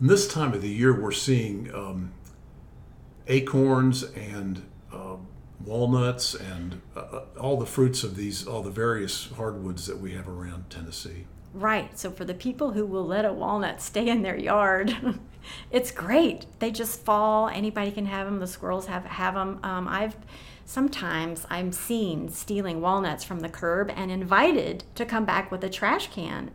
And 0.00 0.08
this 0.08 0.32
time 0.32 0.52
of 0.52 0.62
the 0.62 0.68
year, 0.68 0.98
we're 0.98 1.12
seeing 1.12 1.72
um, 1.74 2.12
acorns 3.28 4.02
and 4.02 4.62
uh, 4.92 5.16
walnuts 5.64 6.34
and 6.34 6.80
uh, 6.96 7.00
uh, 7.00 7.24
all 7.40 7.56
the 7.56 7.66
fruits 7.66 8.02
of 8.02 8.16
these, 8.16 8.46
all 8.46 8.62
the 8.62 8.70
various 8.70 9.30
hardwoods 9.36 9.86
that 9.86 9.98
we 9.98 10.12
have 10.12 10.28
around 10.28 10.70
Tennessee. 10.70 11.26
Right. 11.54 11.98
So 11.98 12.10
for 12.10 12.24
the 12.24 12.34
people 12.34 12.72
who 12.72 12.86
will 12.86 13.06
let 13.06 13.24
a 13.24 13.32
walnut 13.32 13.82
stay 13.82 14.08
in 14.08 14.22
their 14.22 14.36
yard, 14.38 14.96
it's 15.70 15.90
great. 15.90 16.46
They 16.58 16.70
just 16.70 17.00
fall. 17.00 17.48
Anybody 17.48 17.90
can 17.90 18.06
have 18.06 18.26
them. 18.26 18.38
The 18.38 18.46
squirrels 18.46 18.86
have 18.86 19.04
have 19.04 19.34
them. 19.34 19.60
Um, 19.62 19.88
I've 19.88 20.16
sometimes 20.64 21.46
I'm 21.50 21.72
seen 21.72 22.28
stealing 22.28 22.80
walnuts 22.80 23.24
from 23.24 23.40
the 23.40 23.48
curb 23.48 23.90
and 23.94 24.10
invited 24.10 24.84
to 24.94 25.04
come 25.04 25.24
back 25.24 25.50
with 25.50 25.64
a 25.64 25.70
trash 25.70 26.08
can. 26.08 26.50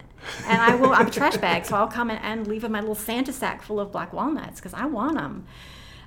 And 0.46 0.62
I 0.62 0.76
will. 0.76 0.94
I'm 0.94 1.08
a 1.08 1.12
trash 1.12 1.38
bag, 1.38 1.66
so 1.66 1.76
I'll 1.76 1.88
come 1.88 2.10
and 2.10 2.48
leave 2.48 2.64
in 2.64 2.72
my 2.72 2.80
little 2.80 2.96
Santa 2.96 3.34
sack 3.34 3.62
full 3.62 3.80
of 3.80 3.92
black 3.92 4.14
walnuts 4.14 4.60
because 4.60 4.74
I 4.74 4.86
want 4.86 5.16
them. 5.16 5.46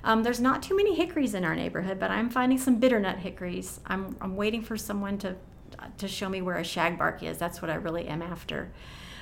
Um, 0.03 0.23
there's 0.23 0.39
not 0.39 0.63
too 0.63 0.75
many 0.75 0.95
hickories 0.95 1.35
in 1.35 1.45
our 1.45 1.55
neighborhood, 1.55 1.99
but 1.99 2.09
I'm 2.09 2.29
finding 2.29 2.57
some 2.57 2.79
bitternut 2.79 3.19
hickories. 3.19 3.79
I'm, 3.85 4.15
I'm 4.19 4.35
waiting 4.35 4.63
for 4.63 4.75
someone 4.75 5.17
to 5.19 5.35
to 5.97 6.07
show 6.07 6.29
me 6.29 6.41
where 6.41 6.57
a 6.57 6.63
shagbark 6.63 7.23
is. 7.23 7.37
That's 7.37 7.61
what 7.61 7.71
I 7.71 7.75
really 7.75 8.07
am 8.07 8.21
after. 8.21 8.71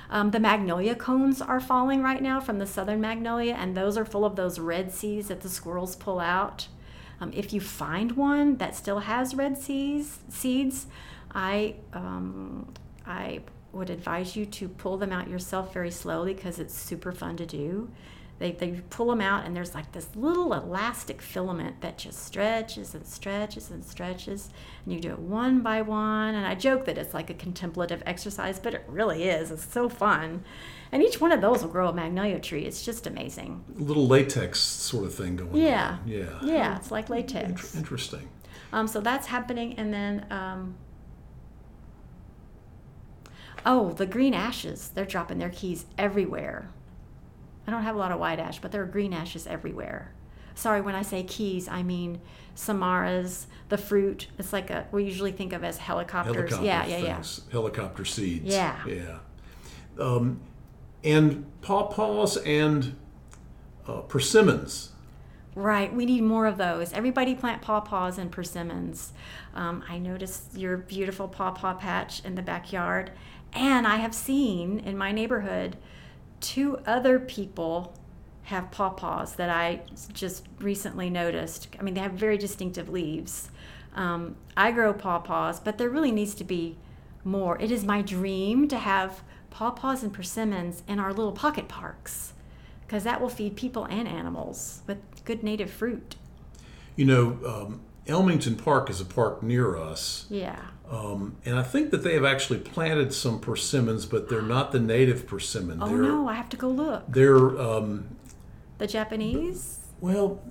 Um, 0.10 0.32
the 0.32 0.40
magnolia 0.40 0.96
cones 0.96 1.42
are 1.42 1.60
falling 1.60 2.02
right 2.02 2.22
now 2.22 2.40
from 2.40 2.58
the 2.58 2.66
southern 2.66 3.00
magnolia, 3.00 3.54
and 3.54 3.78
those 3.78 3.98
are 3.98 4.06
full 4.06 4.26
of 4.26 4.36
those 4.36 4.60
red 4.60 4.92
seeds 4.92 5.28
that 5.28 5.42
the 5.42 5.50
squirrels 5.50 5.96
pull 5.96 6.20
out. 6.20 6.68
Um, 7.22 7.32
if 7.34 7.54
you 7.54 7.62
find 7.62 8.14
one 8.14 8.58
that 8.58 8.76
still 8.76 9.00
has 9.00 9.36
red 9.36 9.58
seeds, 9.58 10.20
seeds, 10.30 10.88
I 11.34 11.76
um, 11.94 12.74
I 13.06 13.42
would 13.72 13.90
advise 13.90 14.36
you 14.36 14.46
to 14.46 14.68
pull 14.68 14.98
them 14.98 15.12
out 15.12 15.30
yourself 15.30 15.74
very 15.74 15.92
slowly 15.92 16.34
because 16.34 16.58
it's 16.58 16.74
super 16.74 17.12
fun 17.12 17.38
to 17.38 17.46
do. 17.46 17.90
They, 18.40 18.54
they 18.54 18.82
pull 18.90 19.08
them 19.08 19.20
out 19.20 19.46
and 19.46 19.54
there's 19.54 19.76
like 19.76 19.92
this 19.92 20.08
little 20.16 20.54
elastic 20.54 21.22
filament 21.22 21.82
that 21.82 21.98
just 21.98 22.26
stretches 22.26 22.96
and 22.96 23.06
stretches 23.06 23.70
and 23.70 23.84
stretches. 23.84 24.50
And 24.86 24.94
you 24.94 25.02
do 25.02 25.12
it 25.12 25.20
one 25.20 25.60
by 25.60 25.82
one. 25.82 26.36
And 26.36 26.48
i 26.48 26.56
joke 26.56 26.86
that 26.86 26.98
it's 26.98 27.14
like 27.14 27.30
a 27.30 27.34
contemplative 27.34 28.02
exercise 28.06 28.58
but 28.58 28.74
it 28.74 28.86
really 28.88 29.26
is. 29.26 29.52
It's 29.52 29.66
so 29.66 29.90
fun. 29.90 30.46
And 30.92 31.04
each 31.04 31.20
one 31.20 31.34
of 31.34 31.42
those 31.42 31.62
will 31.62 31.70
grow 31.70 31.90
a 31.90 31.94
magnolia 31.94 32.40
tree. 32.40 32.64
It's 32.66 32.84
just 32.84 33.06
amazing. 33.06 33.66
Little 33.76 34.08
latex 34.08 34.62
sort 34.62 35.04
of 35.04 35.14
thing 35.14 35.36
going 35.36 35.56
yeah 35.58 35.98
on. 36.02 36.08
Yeah. 36.08 36.40
yeah. 36.42 36.54
Yeah. 36.54 36.76
it's 36.78 36.92
like 36.92 37.10
latex. 37.10 37.76
Interesting. 37.76 38.30
um, 38.72 38.88
so 38.88 39.02
that's 39.02 39.28
happening. 39.28 39.74
And 39.78 39.94
then 39.94 40.26
um, 40.32 40.76
oh 43.66 43.92
the 43.92 44.06
green 44.06 44.34
ashes. 44.34 44.92
They're 44.94 45.04
dropping 45.04 45.40
their 45.40 45.50
keys 45.50 45.86
everywhere 45.98 46.70
I 47.70 47.72
don't 47.72 47.84
have 47.84 47.96
a 47.96 48.00
lot 48.00 48.12
of 48.12 48.20
white 48.20 48.40
ash, 48.40 48.58
but 48.58 48.72
there 48.72 48.82
are 48.82 48.88
green 48.88 49.14
ashes 49.14 49.46
everywhere. 49.46 50.12
Sorry, 50.56 50.82
when 50.82 50.96
I 50.96 51.04
say 51.04 51.22
keys, 51.22 51.68
I 51.68 51.84
mean 51.84 52.20
samaras, 52.56 53.46
the 53.70 53.78
fruit. 53.78 54.26
It's 54.40 54.52
like 54.52 54.72
a 54.72 54.88
we 54.92 55.04
usually 55.04 55.32
think 55.32 55.54
of 55.54 55.64
as 55.64 55.78
helicopters. 55.78 56.36
Helicopter 56.36 56.66
yeah, 56.66 56.88
yeah, 56.88 57.14
things, 57.14 57.42
Helicopter 57.52 58.06
seeds. 58.06 58.46
Yeah. 58.46 58.84
Yeah. 58.88 59.20
Um, 60.00 60.42
and 61.04 61.46
pawpaws 61.62 62.38
and 62.38 62.96
uh, 63.88 64.02
persimmons. 64.02 64.94
Right. 65.54 65.94
We 65.94 66.08
need 66.08 66.24
more 66.24 66.48
of 66.48 66.58
those. 66.58 66.92
Everybody 66.92 67.36
plant 67.36 67.62
pawpaws 67.62 68.18
and 68.18 68.32
persimmons. 68.32 69.14
Um, 69.54 69.84
I 69.88 70.00
noticed 70.00 70.58
your 70.58 70.76
beautiful 70.78 71.28
pawpaw 71.28 71.76
patch 71.76 72.26
in 72.26 72.34
the 72.34 72.42
backyard, 72.42 73.12
and 73.54 73.86
I 73.86 73.98
have 73.98 74.16
seen 74.16 74.80
in 74.80 74.98
my 74.98 75.12
neighborhood 75.12 75.78
two 76.42 76.78
other 76.86 77.20
people 77.20 77.94
have 78.44 78.72
pawpaws 78.72 79.36
that 79.36 79.50
I 79.50 79.82
just 80.14 80.48
recently 80.60 81.10
noticed. 81.10 81.68
I 81.80 81.84
mean, 81.84 81.94
they 81.94 82.02
have 82.02 82.14
very 82.14 82.38
distinctive 82.38 82.90
leaves. 82.90 83.52
Um, 83.96 84.36
I 84.58 84.72
grow 84.72 84.94
pawpaws, 84.94 85.64
but 85.64 85.78
there 85.78 85.90
really 85.90 86.12
needs 86.12 86.34
to 86.36 86.44
be 86.44 86.78
more. 87.24 87.60
It 87.62 87.72
is 87.72 87.84
my 87.84 88.02
dream 88.02 88.68
to 88.70 88.78
have 88.78 89.22
pawpaws 89.52 90.04
and 90.04 90.14
persimmons 90.14 90.84
in 90.88 91.00
our 91.00 91.14
little 91.14 91.32
pocket 91.32 91.68
parks 91.68 92.34
because 92.86 93.04
that 93.04 93.22
will 93.22 93.30
feed 93.30 93.56
people 93.56 93.86
and 93.86 94.08
animals 94.08 94.82
with 94.88 94.98
good 95.26 95.44
native 95.44 95.70
fruit. 95.70 96.16
You 96.96 97.06
know, 97.06 97.38
um, 97.46 97.82
Elmington 98.10 98.56
Park 98.56 98.90
is 98.90 99.00
a 99.00 99.06
park 99.06 99.42
near 99.44 99.78
us. 99.78 100.26
Yeah. 100.30 100.60
Um, 100.90 101.38
and 101.46 101.56
I 101.58 101.64
think 101.64 101.92
that 101.92 102.04
they 102.04 102.14
have 102.16 102.26
actually 102.26 102.60
planted 102.60 103.14
some 103.14 103.40
persimmons, 103.40 104.06
but 104.08 104.28
they're 104.30 104.42
not 104.42 104.72
the 104.72 104.80
native 104.80 105.28
persimmon. 105.28 105.82
Oh 105.82 105.88
they're, 105.88 105.98
no, 106.02 106.28
I 106.28 106.34
have 106.34 106.50
to 106.50 106.58
go 106.58 106.68
look. 106.68 107.04
They're 107.08 107.60
um, 107.60 108.16
The 108.80 108.88
Japanese? 108.88 109.80
well, 110.02 110.42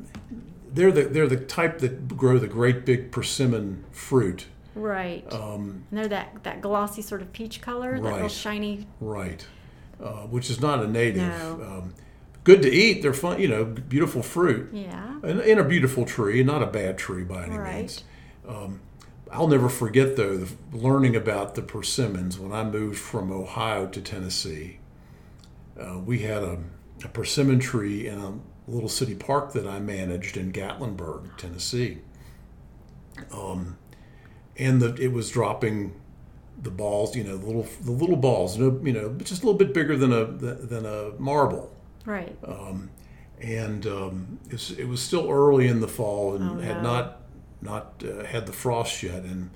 they're 0.72 0.92
the 0.92 1.04
they're 1.04 1.26
the 1.26 1.38
type 1.38 1.78
that 1.78 2.08
grow 2.16 2.38
the 2.38 2.46
great 2.46 2.84
big 2.86 3.10
persimmon 3.10 3.84
fruit. 3.90 4.46
Right. 4.74 5.26
and 5.32 5.82
they're 5.90 6.06
that, 6.08 6.44
that 6.44 6.60
glossy 6.60 7.02
sort 7.02 7.20
of 7.20 7.32
peach 7.32 7.60
color, 7.60 7.94
that 7.96 8.02
little 8.02 8.20
Right. 8.20 8.30
shiny. 8.30 8.86
Right, 9.00 9.44
uh, 10.00 10.26
which 10.28 10.50
is 10.50 10.60
not 10.60 10.84
a 10.84 10.86
native. 10.86 11.26
No. 11.26 11.90
Good 12.48 12.62
to 12.62 12.70
eat. 12.72 13.02
They're 13.02 13.12
fun. 13.12 13.38
You 13.42 13.48
know, 13.48 13.64
beautiful 13.66 14.22
fruit. 14.22 14.70
Yeah. 14.72 15.18
And, 15.22 15.38
and 15.38 15.60
a 15.60 15.64
beautiful 15.64 16.06
tree, 16.06 16.42
not 16.42 16.62
a 16.62 16.66
bad 16.66 16.96
tree 16.96 17.22
by 17.22 17.44
any 17.44 17.58
Right. 17.58 17.76
means. 17.80 18.04
Um, 18.48 18.80
I'll 19.30 19.48
never 19.48 19.68
forget 19.68 20.16
though 20.16 20.38
the, 20.38 20.48
learning 20.72 21.14
about 21.14 21.56
the 21.56 21.60
persimmons 21.60 22.38
when 22.38 22.50
I 22.54 22.64
moved 22.64 22.98
from 22.98 23.30
Ohio 23.30 23.86
to 23.88 24.00
Tennessee. 24.00 24.78
Uh, 25.78 25.98
we 25.98 26.20
had 26.20 26.42
a, 26.42 26.58
a 27.04 27.08
persimmon 27.08 27.58
tree 27.58 28.06
in 28.08 28.18
a 28.18 28.32
little 28.66 28.88
city 28.88 29.14
park 29.14 29.52
that 29.52 29.66
I 29.66 29.78
managed 29.78 30.38
in 30.38 30.50
Gatlinburg, 30.50 31.36
Tennessee. 31.36 31.98
Um, 33.30 33.76
and 34.56 34.80
the, 34.80 34.94
it 34.94 35.12
was 35.12 35.30
dropping 35.30 36.00
the 36.62 36.70
balls, 36.70 37.14
you 37.14 37.24
know, 37.24 37.36
the 37.36 37.44
little 37.46 37.66
the 37.82 37.92
little 37.92 38.16
balls, 38.16 38.56
you 38.56 38.64
know, 38.70 38.80
you 38.82 38.94
know, 38.94 39.12
just 39.18 39.42
a 39.42 39.44
little 39.46 39.58
bit 39.58 39.74
bigger 39.74 39.98
than 39.98 40.14
a 40.14 40.24
than 40.24 40.86
a 40.86 41.10
marble 41.18 41.74
Right. 42.08 42.36
and 43.40 43.86
um, 43.86 44.38
it, 44.46 44.52
was, 44.52 44.70
it 44.72 44.88
was 44.88 45.00
still 45.00 45.30
early 45.30 45.68
in 45.68 45.80
the 45.80 45.88
fall 45.88 46.34
and 46.34 46.58
Oh, 46.58 46.60
had 46.62 46.82
no. 46.82 46.92
not 46.92 47.14
not 47.60 48.02
uh, 48.04 48.24
had 48.24 48.46
the 48.46 48.52
frost 48.52 49.02
yet. 49.02 49.24
And 49.24 49.50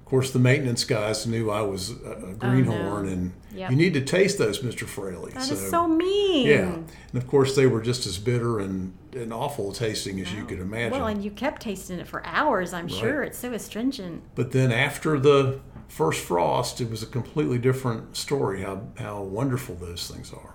of 0.00 0.04
course, 0.06 0.30
the 0.30 0.38
maintenance 0.38 0.84
guys 0.84 1.26
knew 1.26 1.50
I 1.50 1.60
was 1.62 1.90
a, 1.90 2.12
a 2.30 2.34
greenhorn, 2.34 3.08
and 3.08 3.32
Oh, 3.36 3.56
Yep. 3.56 3.70
you 3.70 3.76
need 3.76 3.94
to 3.94 4.00
taste 4.02 4.36
those, 4.38 4.62
Mister 4.62 4.86
Fraley. 4.86 5.32
That 5.32 5.50
is 5.50 5.70
so 5.70 5.86
mean. 5.88 6.46
yeah, 6.48 6.72
and 6.74 6.88
of 7.14 7.26
course 7.26 7.54
they 7.56 7.66
were 7.66 7.80
just 7.80 8.04
as 8.06 8.18
bitter 8.18 8.58
and, 8.58 8.92
and 9.14 9.32
awful 9.32 9.72
tasting 9.72 10.20
as 10.20 10.30
you 10.32 10.44
could 10.44 10.58
imagine. 10.60 10.98
Well, 10.98 11.06
and 11.08 11.22
you 11.24 11.30
kept 11.30 11.62
tasting 11.62 11.98
it 11.98 12.06
for 12.08 12.24
hours, 12.26 12.72
I'm 12.74 12.88
sure. 12.88 13.22
It's 13.22 13.38
so 13.38 13.52
astringent. 13.52 14.22
but 14.34 14.50
then 14.52 14.72
after 14.72 15.18
the 15.18 15.60
first 15.88 16.20
frost, 16.24 16.80
it 16.80 16.90
was 16.90 17.02
a 17.02 17.06
completely 17.06 17.58
different 17.58 18.16
story. 18.16 18.62
How 18.62 18.82
how 18.98 19.22
wonderful 19.22 19.74
those 19.76 20.10
things 20.10 20.32
are. 20.32 20.54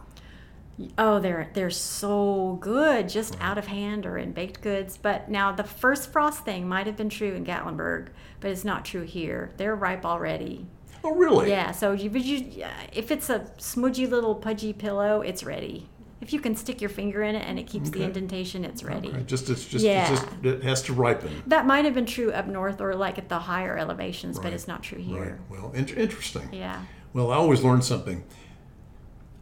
Oh, 0.97 1.19
they're 1.19 1.49
they're 1.53 1.69
so 1.69 2.57
good, 2.61 3.09
just 3.09 3.38
out 3.41 3.57
of 3.57 3.67
hand 3.67 4.05
or 4.05 4.17
in 4.17 4.32
baked 4.32 4.61
goods. 4.61 4.97
But 4.97 5.29
now 5.29 5.51
the 5.51 5.63
first 5.63 6.11
frost 6.11 6.45
thing 6.45 6.67
might 6.67 6.88
have 6.88 6.95
been 6.97 7.09
true 7.09 7.34
in 7.34 7.45
Gatlinburg, 7.45 8.07
but 8.39 8.51
it's 8.51 8.63
not 8.65 8.86
true 8.86 9.03
here. 9.03 9.51
They're 9.57 9.75
ripe 9.75 10.05
already. 10.05 10.65
Oh, 11.03 11.15
really? 11.15 11.49
Yeah. 11.49 11.71
So 11.71 11.93
you, 11.93 12.09
but 12.09 12.23
you, 12.23 12.63
if 12.93 13.09
it's 13.11 13.29
a 13.29 13.49
smudgy 13.57 14.05
little 14.05 14.36
pudgy 14.36 14.71
pillow, 14.73 15.21
it's 15.21 15.43
ready. 15.43 15.89
If 16.21 16.32
you 16.32 16.39
can 16.39 16.55
stick 16.55 16.79
your 16.82 16.91
finger 16.91 17.23
in 17.23 17.34
it 17.34 17.39
and 17.47 17.57
it 17.57 17.65
keeps 17.65 17.89
the 17.89 18.03
indentation, 18.03 18.63
it's 18.63 18.84
ready. 18.84 19.09
Right, 19.09 19.25
Just 19.25 19.49
it's 19.49 19.65
just, 19.65 19.84
Yeah. 19.84 20.11
it's 20.11 20.21
just 20.21 20.45
it 20.45 20.61
has 20.63 20.84
to 20.84 20.93
ripen. 20.93 21.41
That 21.47 21.65
might 21.65 21.84
have 21.86 21.95
been 21.95 22.05
true 22.05 22.32
up 22.32 22.45
north 22.45 22.79
or 22.79 22.93
like 22.93 23.17
at 23.17 23.27
the 23.29 23.39
higher 23.39 23.75
elevations, 23.75 24.38
but 24.38 24.53
it's 24.53 24.67
not 24.67 24.84
true 24.84 24.99
here. 24.99 25.39
Right. 25.49 25.59
Well, 25.59 25.71
in- 25.71 25.88
interesting. 25.88 26.47
Yeah. 26.53 26.84
Well, 27.13 27.32
I 27.32 27.36
always 27.38 27.63
learn 27.63 27.82
something. 27.82 28.23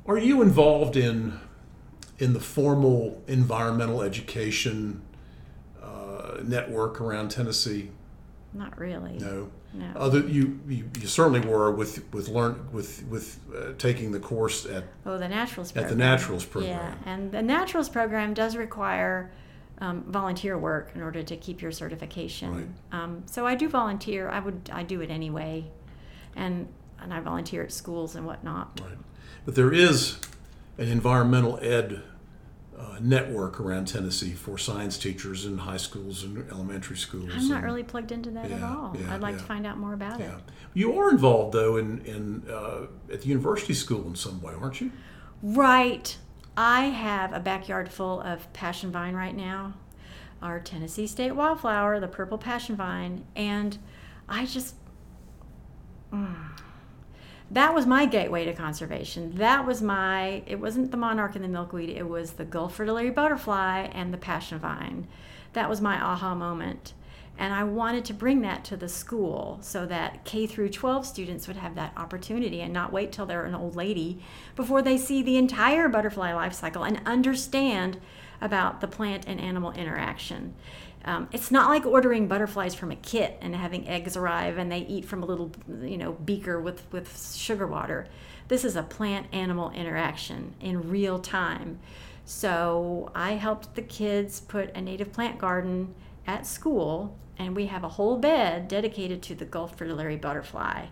Are 0.09 0.17
you 0.17 0.41
involved 0.41 0.97
in 0.97 1.39
in 2.17 2.33
the 2.33 2.39
formal 2.39 3.21
environmental 3.27 4.01
education 4.01 5.01
uh, 5.81 6.39
network 6.43 6.99
around 6.99 7.29
Tennessee? 7.29 7.91
Not 8.53 8.77
really. 8.79 9.17
No. 9.19 9.51
No. 9.71 9.85
Other 9.95 10.21
you, 10.21 10.59
you, 10.67 10.89
you 10.99 11.07
certainly 11.07 11.41
were 11.41 11.69
with 11.69 12.03
with 12.11 12.27
learn 12.27 12.67
with 12.71 13.05
with 13.05 13.39
uh, 13.55 13.73
taking 13.77 14.11
the 14.11 14.19
course 14.19 14.65
at 14.65 14.83
Oh, 15.05 15.19
the 15.19 15.27
Naturalist 15.29 15.75
program. 15.75 15.91
the 15.91 16.03
naturals 16.03 16.43
program. 16.45 16.71
Yeah, 16.75 16.95
and 17.13 17.31
the 17.31 17.43
naturals 17.43 17.87
program 17.87 18.33
does 18.33 18.55
require 18.57 19.31
um, 19.77 20.03
volunteer 20.07 20.57
work 20.57 20.91
in 20.95 21.03
order 21.03 21.21
to 21.21 21.37
keep 21.37 21.61
your 21.61 21.71
certification. 21.71 22.73
Um, 22.91 23.21
so 23.27 23.45
I 23.45 23.53
do 23.53 23.69
volunteer. 23.69 24.27
I 24.27 24.39
would 24.39 24.71
I 24.73 24.81
do 24.81 25.01
it 25.01 25.11
anyway, 25.11 25.69
and 26.35 26.67
and 26.99 27.13
I 27.13 27.19
volunteer 27.19 27.61
at 27.61 27.71
schools 27.71 28.15
and 28.15 28.25
whatnot. 28.25 28.81
Right. 28.83 28.97
But 29.45 29.55
there 29.55 29.73
is 29.73 30.19
an 30.77 30.87
environmental 30.87 31.59
ed 31.61 32.01
uh, 32.77 32.97
network 33.01 33.59
around 33.59 33.87
Tennessee 33.87 34.31
for 34.31 34.57
science 34.57 34.97
teachers 34.97 35.45
in 35.45 35.57
high 35.57 35.77
schools 35.77 36.23
and 36.23 36.49
elementary 36.51 36.95
schools. 36.97 37.29
I'm 37.35 37.47
not 37.49 37.57
and- 37.57 37.65
really 37.65 37.83
plugged 37.83 38.11
into 38.11 38.31
that 38.31 38.51
at 38.51 38.63
all. 38.63 38.95
yeah, 38.99 39.13
I'd 39.13 39.21
like 39.21 39.33
yeah. 39.35 39.39
to 39.39 39.45
find 39.45 39.67
out 39.67 39.77
more 39.77 39.93
about 39.93 40.19
Yeah. 40.19 40.37
it. 40.37 40.43
You 40.73 40.97
are 40.99 41.09
involved 41.09 41.53
though 41.53 41.77
in 41.77 41.99
in 42.05 42.43
uh, 42.49 42.85
at 43.11 43.21
the 43.21 43.27
university 43.27 43.73
school 43.73 44.05
in 44.07 44.15
some 44.15 44.41
way, 44.41 44.53
aren't 44.59 44.79
you? 44.81 44.91
Right. 45.41 46.17
I 46.55 46.85
have 46.85 47.33
a 47.33 47.39
backyard 47.39 47.89
full 47.91 48.19
of 48.21 48.51
passion 48.53 48.91
vine 48.91 49.15
right 49.15 49.35
now, 49.35 49.73
our 50.41 50.59
Tennessee 50.59 51.07
state 51.07 51.31
wildflower, 51.31 51.99
the 51.99 52.07
purple 52.07 52.37
passion 52.37 52.75
vine, 52.75 53.25
and 53.35 53.77
I 54.27 54.45
just. 54.45 54.75
That 57.51 57.73
was 57.73 57.85
my 57.87 58.05
gateway 58.05 58.45
to 58.45 58.53
conservation. 58.53 59.35
That 59.35 59.65
was 59.65 59.81
my. 59.81 60.43
It 60.45 60.59
wasn't 60.59 60.91
the 60.91 60.97
monarch 60.97 61.35
and 61.35 61.43
the 61.43 61.49
milkweed. 61.49 61.89
It 61.89 62.07
was 62.07 62.33
the 62.33 62.45
Gulf 62.45 62.77
fritillary 62.77 63.09
butterfly 63.09 63.89
and 63.91 64.13
the 64.13 64.17
passion 64.17 64.59
vine. 64.59 65.07
That 65.53 65.69
was 65.69 65.81
my 65.81 65.99
aha 65.99 66.35
moment. 66.35 66.93
And 67.39 67.53
I 67.53 67.63
wanted 67.63 68.03
to 68.05 68.13
bring 68.13 68.41
that 68.41 68.65
to 68.65 68.77
the 68.77 68.89
school 68.89 69.59
so 69.61 69.85
that 69.85 70.25
K 70.25 70.45
through 70.45 70.69
12 70.69 71.05
students 71.05 71.47
would 71.47 71.55
have 71.55 71.73
that 71.75 71.93
opportunity 71.95 72.59
and 72.59 72.73
not 72.73 72.91
wait 72.91 73.13
till 73.13 73.25
they're 73.25 73.45
an 73.45 73.55
old 73.55 73.77
lady 73.77 74.21
before 74.57 74.81
they 74.81 74.97
see 74.97 75.23
the 75.23 75.37
entire 75.37 75.87
butterfly 75.87 76.33
life 76.33 76.53
cycle 76.53 76.83
and 76.83 77.01
understand 77.05 77.97
about 78.41 78.81
the 78.81 78.87
plant 78.87 79.23
and 79.25 79.39
animal 79.39 79.71
interaction. 79.71 80.53
Um, 81.09 81.27
it's 81.31 81.49
not 81.49 81.69
like 81.69 81.87
ordering 81.87 82.27
butterflies 82.27 82.75
from 82.75 82.91
a 82.91 82.95
kit 82.95 83.35
and 83.41 83.55
having 83.55 83.87
eggs 83.87 84.15
arrive 84.15 84.59
and 84.59 84.71
they 84.71 84.81
eat 84.81 85.05
from 85.05 85.23
a 85.23 85.25
little, 85.25 85.51
you 85.81 85.97
know, 85.97 86.11
beaker 86.11 86.61
with, 86.61 86.83
with 86.91 87.35
sugar 87.35 87.65
water. 87.65 88.07
This 88.47 88.63
is 88.63 88.75
a 88.75 88.83
plant 88.83 89.25
animal 89.33 89.71
interaction 89.71 90.53
in 90.61 90.87
real 90.87 91.17
time. 91.17 91.79
So 92.25 93.11
I 93.15 93.31
helped 93.31 93.73
the 93.73 93.81
kids 93.81 94.39
put 94.39 94.75
a 94.75 94.81
native 94.81 95.11
plant 95.11 95.39
garden 95.39 95.95
at 96.27 96.45
school 96.45 97.17
and 97.39 97.55
we 97.55 97.65
have 97.65 97.83
a 97.83 97.89
whole 97.89 98.17
bed 98.17 98.67
dedicated 98.67 99.23
to 99.23 99.33
the 99.33 99.45
Gulf 99.45 99.75
fritillary 99.77 100.15
butterfly. 100.15 100.85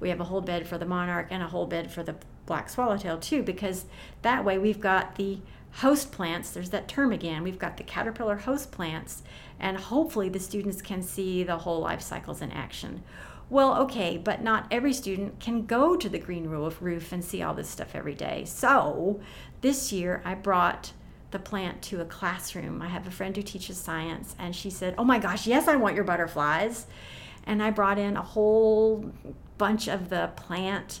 We 0.00 0.10
have 0.10 0.20
a 0.20 0.24
whole 0.24 0.42
bed 0.42 0.66
for 0.66 0.76
the 0.76 0.84
monarch 0.84 1.28
and 1.30 1.42
a 1.42 1.48
whole 1.48 1.66
bed 1.66 1.90
for 1.90 2.02
the 2.02 2.16
black 2.44 2.68
swallowtail 2.68 3.20
too, 3.20 3.42
because 3.42 3.86
that 4.20 4.44
way 4.44 4.58
we've 4.58 4.80
got 4.80 5.14
the 5.14 5.38
host 5.72 6.12
plants. 6.12 6.50
There's 6.50 6.70
that 6.70 6.88
term 6.88 7.12
again. 7.12 7.42
We've 7.42 7.58
got 7.58 7.76
the 7.76 7.82
caterpillar 7.82 8.36
host 8.36 8.72
plants, 8.72 9.22
and 9.58 9.76
hopefully 9.76 10.28
the 10.28 10.40
students 10.40 10.82
can 10.82 11.02
see 11.02 11.42
the 11.42 11.58
whole 11.58 11.80
life 11.80 12.02
cycles 12.02 12.42
in 12.42 12.52
action. 12.52 13.02
Well, 13.50 13.76
okay, 13.82 14.16
but 14.16 14.42
not 14.42 14.66
every 14.70 14.92
student 14.92 15.38
can 15.38 15.66
go 15.66 15.96
to 15.96 16.08
the 16.08 16.18
green 16.18 16.46
roof 16.48 16.80
roof 16.80 17.12
and 17.12 17.22
see 17.22 17.42
all 17.42 17.54
this 17.54 17.68
stuff 17.68 17.94
every 17.94 18.14
day. 18.14 18.44
So 18.46 19.20
this 19.60 19.92
year 19.92 20.22
I 20.24 20.34
brought 20.34 20.92
the 21.32 21.38
plant 21.38 21.82
to 21.82 22.00
a 22.00 22.04
classroom. 22.04 22.80
I 22.80 22.88
have 22.88 23.06
a 23.06 23.10
friend 23.10 23.36
who 23.36 23.42
teaches 23.42 23.76
science, 23.76 24.36
and 24.38 24.54
she 24.54 24.70
said, 24.70 24.94
Oh 24.96 25.04
my 25.04 25.18
gosh, 25.18 25.46
yes, 25.46 25.68
I 25.68 25.76
want 25.76 25.96
your 25.96 26.04
butterflies. 26.04 26.86
And 27.44 27.62
I 27.62 27.70
brought 27.70 27.98
in 27.98 28.16
a 28.16 28.22
whole 28.22 29.12
bunch 29.58 29.88
of 29.88 30.08
the 30.10 30.30
plant, 30.36 31.00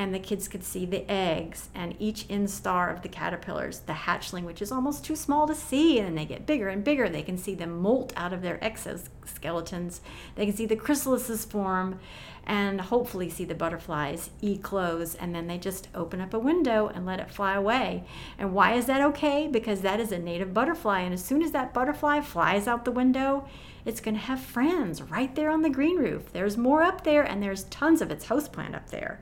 and 0.00 0.14
the 0.14 0.18
kids 0.18 0.48
could 0.48 0.64
see 0.64 0.86
the 0.86 1.04
eggs 1.10 1.68
and 1.74 1.94
each 1.98 2.26
instar 2.28 2.90
of 2.90 3.02
the 3.02 3.08
caterpillars, 3.08 3.80
the 3.80 3.92
hatchling, 3.92 4.44
which 4.44 4.62
is 4.62 4.72
almost 4.72 5.04
too 5.04 5.14
small 5.14 5.46
to 5.46 5.54
see, 5.54 5.98
and 5.98 6.08
then 6.08 6.14
they 6.14 6.24
get 6.24 6.46
bigger 6.46 6.70
and 6.70 6.82
bigger. 6.82 7.06
They 7.06 7.20
can 7.20 7.36
see 7.36 7.54
them 7.54 7.82
molt 7.82 8.14
out 8.16 8.32
of 8.32 8.40
their 8.40 8.56
exoskeletons, 8.60 10.00
they 10.36 10.46
can 10.46 10.56
see 10.56 10.64
the 10.64 10.74
chrysalises 10.74 11.46
form 11.46 12.00
and 12.46 12.80
hopefully 12.80 13.28
see 13.28 13.44
the 13.44 13.54
butterflies 13.54 14.30
eclose 14.42 15.14
and 15.16 15.34
then 15.34 15.46
they 15.48 15.58
just 15.58 15.88
open 15.94 16.22
up 16.22 16.32
a 16.32 16.38
window 16.38 16.86
and 16.88 17.04
let 17.04 17.20
it 17.20 17.30
fly 17.30 17.54
away. 17.54 18.04
And 18.38 18.54
why 18.54 18.76
is 18.76 18.86
that 18.86 19.02
okay? 19.02 19.48
Because 19.48 19.82
that 19.82 20.00
is 20.00 20.12
a 20.12 20.18
native 20.18 20.54
butterfly 20.54 21.00
and 21.00 21.12
as 21.12 21.22
soon 21.22 21.42
as 21.42 21.50
that 21.50 21.74
butterfly 21.74 22.22
flies 22.22 22.66
out 22.66 22.86
the 22.86 22.90
window, 22.90 23.46
it's 23.84 24.00
going 24.00 24.14
to 24.14 24.20
have 24.22 24.40
friends 24.40 25.02
right 25.02 25.34
there 25.34 25.50
on 25.50 25.60
the 25.60 25.68
green 25.68 25.98
roof. 25.98 26.32
There's 26.32 26.56
more 26.56 26.82
up 26.82 27.04
there 27.04 27.22
and 27.22 27.42
there's 27.42 27.64
tons 27.64 28.00
of 28.00 28.10
its 28.10 28.24
host 28.24 28.50
plant 28.50 28.74
up 28.74 28.88
there. 28.88 29.20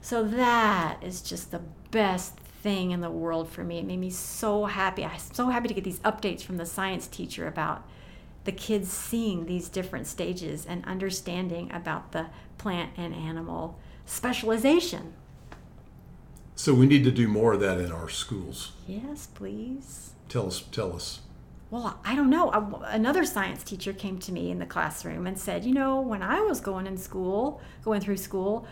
So 0.00 0.24
that 0.24 1.02
is 1.02 1.20
just 1.22 1.50
the 1.50 1.62
best 1.90 2.38
thing 2.62 2.90
in 2.90 3.00
the 3.00 3.10
world 3.10 3.48
for 3.48 3.64
me. 3.64 3.78
It 3.78 3.84
made 3.84 3.98
me 3.98 4.10
so 4.10 4.66
happy. 4.66 5.04
I'm 5.04 5.18
so 5.18 5.48
happy 5.48 5.68
to 5.68 5.74
get 5.74 5.84
these 5.84 6.00
updates 6.00 6.42
from 6.42 6.56
the 6.56 6.66
science 6.66 7.06
teacher 7.06 7.46
about 7.46 7.86
the 8.44 8.52
kids 8.52 8.88
seeing 8.90 9.46
these 9.46 9.68
different 9.68 10.06
stages 10.06 10.64
and 10.64 10.84
understanding 10.84 11.70
about 11.72 12.12
the 12.12 12.26
plant 12.56 12.92
and 12.96 13.14
animal 13.14 13.78
specialization. 14.06 15.12
So 16.54 16.74
we 16.74 16.86
need 16.86 17.04
to 17.04 17.10
do 17.10 17.28
more 17.28 17.52
of 17.52 17.60
that 17.60 17.78
in 17.78 17.92
our 17.92 18.08
schools. 18.08 18.72
Yes, 18.86 19.26
please. 19.26 20.12
Tell 20.28 20.46
us, 20.46 20.62
tell 20.72 20.94
us. 20.94 21.20
Well, 21.70 22.00
I 22.04 22.16
don't 22.16 22.30
know. 22.30 22.50
Another 22.86 23.24
science 23.24 23.62
teacher 23.62 23.92
came 23.92 24.18
to 24.20 24.32
me 24.32 24.50
in 24.50 24.58
the 24.58 24.66
classroom 24.66 25.26
and 25.26 25.38
said, 25.38 25.64
You 25.64 25.74
know, 25.74 26.00
when 26.00 26.22
I 26.22 26.40
was 26.40 26.60
going 26.60 26.86
in 26.86 26.96
school, 26.96 27.60
going 27.84 28.00
through 28.00 28.16
school, 28.16 28.66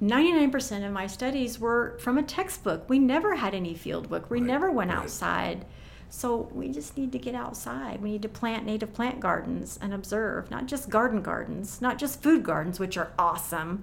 99% 0.00 0.86
of 0.86 0.92
my 0.92 1.06
studies 1.06 1.58
were 1.58 1.96
from 2.00 2.18
a 2.18 2.22
textbook. 2.22 2.88
We 2.88 2.98
never 2.98 3.36
had 3.36 3.54
any 3.54 3.74
field 3.74 4.10
work. 4.10 4.30
We 4.30 4.40
right, 4.40 4.46
never 4.46 4.70
went 4.70 4.90
right. 4.90 4.98
outside. 4.98 5.64
So 6.10 6.48
we 6.52 6.70
just 6.70 6.96
need 6.96 7.12
to 7.12 7.18
get 7.18 7.34
outside. 7.34 8.00
We 8.02 8.12
need 8.12 8.22
to 8.22 8.28
plant 8.28 8.66
native 8.66 8.92
plant 8.92 9.20
gardens 9.20 9.78
and 9.80 9.92
observe, 9.92 10.50
not 10.50 10.66
just 10.66 10.88
garden 10.88 11.22
gardens, 11.22 11.80
not 11.80 11.98
just 11.98 12.22
food 12.22 12.44
gardens, 12.44 12.78
which 12.78 12.96
are 12.96 13.12
awesome, 13.18 13.82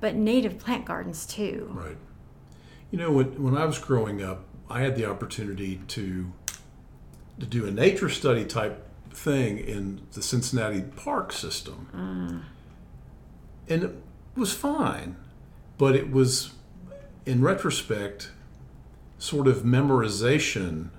but 0.00 0.14
native 0.14 0.58
plant 0.58 0.84
gardens 0.84 1.26
too. 1.26 1.70
Right. 1.72 1.96
You 2.90 2.98
know, 2.98 3.12
when, 3.12 3.42
when 3.42 3.56
I 3.56 3.66
was 3.66 3.78
growing 3.78 4.22
up, 4.22 4.44
I 4.68 4.80
had 4.80 4.96
the 4.96 5.04
opportunity 5.08 5.80
to 5.88 6.32
to 7.40 7.46
do 7.46 7.66
a 7.66 7.70
nature 7.70 8.08
study 8.08 8.44
type 8.44 8.86
thing 9.12 9.58
in 9.58 10.02
the 10.12 10.22
Cincinnati 10.22 10.82
park 10.82 11.32
system. 11.32 11.88
Uh. 11.94 13.72
And 13.72 13.84
it 13.84 13.94
was 14.36 14.52
fine, 14.52 15.16
but 15.80 15.96
it 15.96 16.12
was, 16.12 16.50
in 17.24 17.40
retrospect, 17.40 18.32
sort 19.16 19.48
of 19.48 19.62
memorization 19.62 20.90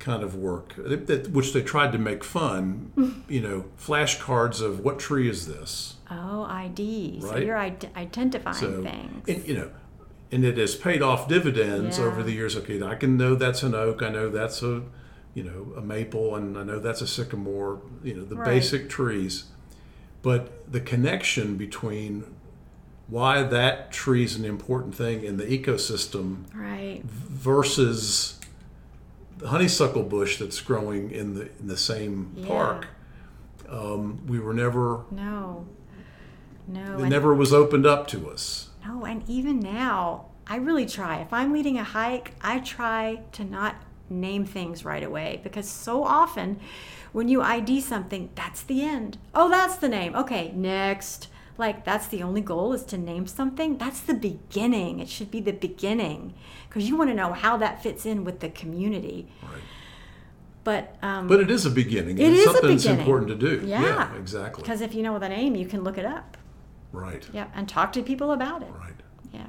kind 0.00 0.24
of 0.24 0.34
work, 0.34 0.74
that, 0.78 1.30
which 1.30 1.52
they 1.52 1.62
tried 1.62 1.92
to 1.92 1.98
make 1.98 2.24
fun. 2.24 3.24
you 3.28 3.40
know, 3.40 3.66
flashcards 3.78 4.60
of 4.60 4.80
what 4.80 4.98
tree 4.98 5.30
is 5.30 5.46
this? 5.46 5.94
Oh, 6.10 6.42
ID. 6.42 7.20
Right? 7.22 7.30
So 7.30 7.38
you're 7.38 7.56
identifying 7.56 8.56
so, 8.56 8.82
things. 8.82 9.28
And, 9.28 9.46
you 9.46 9.54
know, 9.54 9.70
and 10.32 10.44
it 10.44 10.58
has 10.58 10.74
paid 10.74 11.00
off 11.00 11.28
dividends 11.28 11.96
yeah. 11.96 12.06
over 12.06 12.24
the 12.24 12.32
years. 12.32 12.56
Okay, 12.56 12.82
I 12.82 12.96
can 12.96 13.16
know 13.16 13.36
that's 13.36 13.62
an 13.62 13.76
oak. 13.76 14.02
I 14.02 14.08
know 14.08 14.28
that's 14.28 14.60
a, 14.64 14.82
you 15.34 15.44
know, 15.44 15.72
a 15.76 15.80
maple, 15.80 16.34
and 16.34 16.58
I 16.58 16.64
know 16.64 16.80
that's 16.80 17.00
a 17.00 17.06
sycamore. 17.06 17.80
You 18.02 18.14
know, 18.14 18.24
the 18.24 18.34
right. 18.34 18.44
basic 18.44 18.90
trees. 18.90 19.44
But 20.20 20.72
the 20.72 20.80
connection 20.80 21.56
between 21.56 22.24
why 23.08 23.42
that 23.42 23.92
tree 23.92 24.24
is 24.24 24.36
an 24.36 24.44
important 24.44 24.94
thing 24.94 25.24
in 25.24 25.36
the 25.36 25.44
ecosystem 25.44 26.44
right. 26.54 27.02
versus 27.04 28.40
the 29.38 29.48
honeysuckle 29.48 30.04
bush 30.04 30.38
that's 30.38 30.60
growing 30.60 31.10
in 31.10 31.34
the 31.34 31.42
in 31.60 31.66
the 31.66 31.76
same 31.76 32.32
yeah. 32.36 32.46
park. 32.46 32.86
Um, 33.68 34.26
we 34.26 34.38
were 34.38 34.54
never 34.54 35.04
no 35.10 35.66
no 36.66 36.98
it 36.98 37.08
never 37.08 37.34
was 37.34 37.52
opened 37.52 37.86
up 37.86 38.06
to 38.08 38.30
us. 38.30 38.70
No, 38.86 39.04
and 39.04 39.28
even 39.28 39.60
now, 39.60 40.26
I 40.46 40.56
really 40.56 40.86
try. 40.86 41.20
If 41.20 41.32
I'm 41.32 41.52
leading 41.52 41.78
a 41.78 41.84
hike, 41.84 42.34
I 42.42 42.58
try 42.60 43.22
to 43.32 43.44
not 43.44 43.76
name 44.10 44.44
things 44.44 44.84
right 44.84 45.02
away 45.02 45.40
because 45.42 45.68
so 45.68 46.04
often 46.04 46.60
when 47.12 47.28
you 47.28 47.40
ID 47.40 47.80
something, 47.80 48.28
that's 48.34 48.62
the 48.62 48.82
end. 48.82 49.18
Oh, 49.34 49.48
that's 49.48 49.76
the 49.76 49.88
name. 49.88 50.14
Okay, 50.14 50.52
next 50.54 51.28
like 51.56 51.84
that's 51.84 52.08
the 52.08 52.22
only 52.22 52.40
goal 52.40 52.72
is 52.72 52.82
to 52.84 52.98
name 52.98 53.26
something? 53.26 53.78
That's 53.78 54.00
the 54.00 54.14
beginning. 54.14 55.00
It 55.00 55.08
should 55.08 55.30
be 55.30 55.40
the 55.40 55.52
beginning. 55.52 56.34
Because 56.68 56.88
you 56.88 56.96
want 56.96 57.10
to 57.10 57.14
know 57.14 57.32
how 57.32 57.56
that 57.58 57.82
fits 57.82 58.04
in 58.04 58.24
with 58.24 58.40
the 58.40 58.48
community. 58.48 59.28
Right. 59.42 59.62
but 60.64 60.96
um, 61.02 61.28
but 61.28 61.40
it 61.40 61.50
is 61.50 61.66
a 61.66 61.70
beginning 61.70 62.18
it 62.18 62.32
is 62.32 62.44
something 62.44 62.70
a 62.70 62.74
beginning. 62.74 62.98
important 62.98 63.28
to 63.28 63.36
do. 63.36 63.66
Yeah, 63.66 63.82
yeah 63.82 64.14
exactly. 64.16 64.62
Because 64.62 64.80
if 64.80 64.94
you 64.94 65.02
know 65.02 65.18
the 65.18 65.28
name 65.28 65.54
you 65.54 65.66
can 65.66 65.84
look 65.84 65.98
it 65.98 66.06
up. 66.06 66.36
Right. 66.92 67.26
Yeah 67.32 67.48
and 67.54 67.68
talk 67.68 67.92
to 67.94 68.02
people 68.02 68.32
about 68.32 68.62
it. 68.62 68.72
Right. 68.78 68.94
Yeah. 69.32 69.46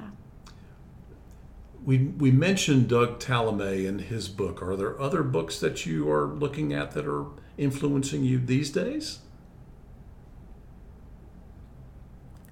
We, 1.84 1.98
we 1.98 2.32
mentioned 2.32 2.88
Doug 2.88 3.20
Tallamy 3.20 3.88
and 3.88 4.00
his 4.00 4.28
book. 4.28 4.60
Are 4.60 4.74
there 4.74 5.00
other 5.00 5.22
books 5.22 5.60
that 5.60 5.86
you 5.86 6.10
are 6.10 6.26
looking 6.26 6.72
at 6.72 6.90
that 6.92 7.06
are 7.06 7.26
influencing 7.56 8.24
you 8.24 8.40
these 8.40 8.70
days? 8.70 9.20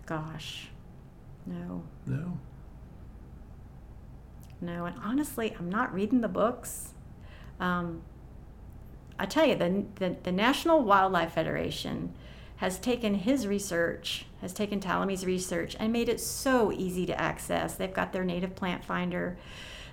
Gosh, 0.06 0.68
no. 1.46 1.82
No. 2.06 2.38
No, 4.60 4.86
and 4.86 4.96
honestly, 5.02 5.54
I'm 5.58 5.68
not 5.68 5.92
reading 5.92 6.20
the 6.20 6.28
books. 6.28 6.94
Um, 7.60 8.02
I 9.18 9.26
tell 9.26 9.46
you, 9.46 9.54
the, 9.54 9.84
the, 9.96 10.16
the 10.22 10.32
National 10.32 10.82
Wildlife 10.82 11.32
Federation 11.32 12.14
has 12.56 12.78
taken 12.78 13.14
his 13.14 13.46
research, 13.46 14.26
has 14.40 14.52
taken 14.52 14.80
Tallamy's 14.80 15.26
research, 15.26 15.76
and 15.78 15.92
made 15.92 16.08
it 16.08 16.20
so 16.20 16.72
easy 16.72 17.04
to 17.06 17.20
access. 17.20 17.74
They've 17.74 17.92
got 17.92 18.12
their 18.12 18.24
native 18.24 18.54
plant 18.54 18.84
finder. 18.84 19.36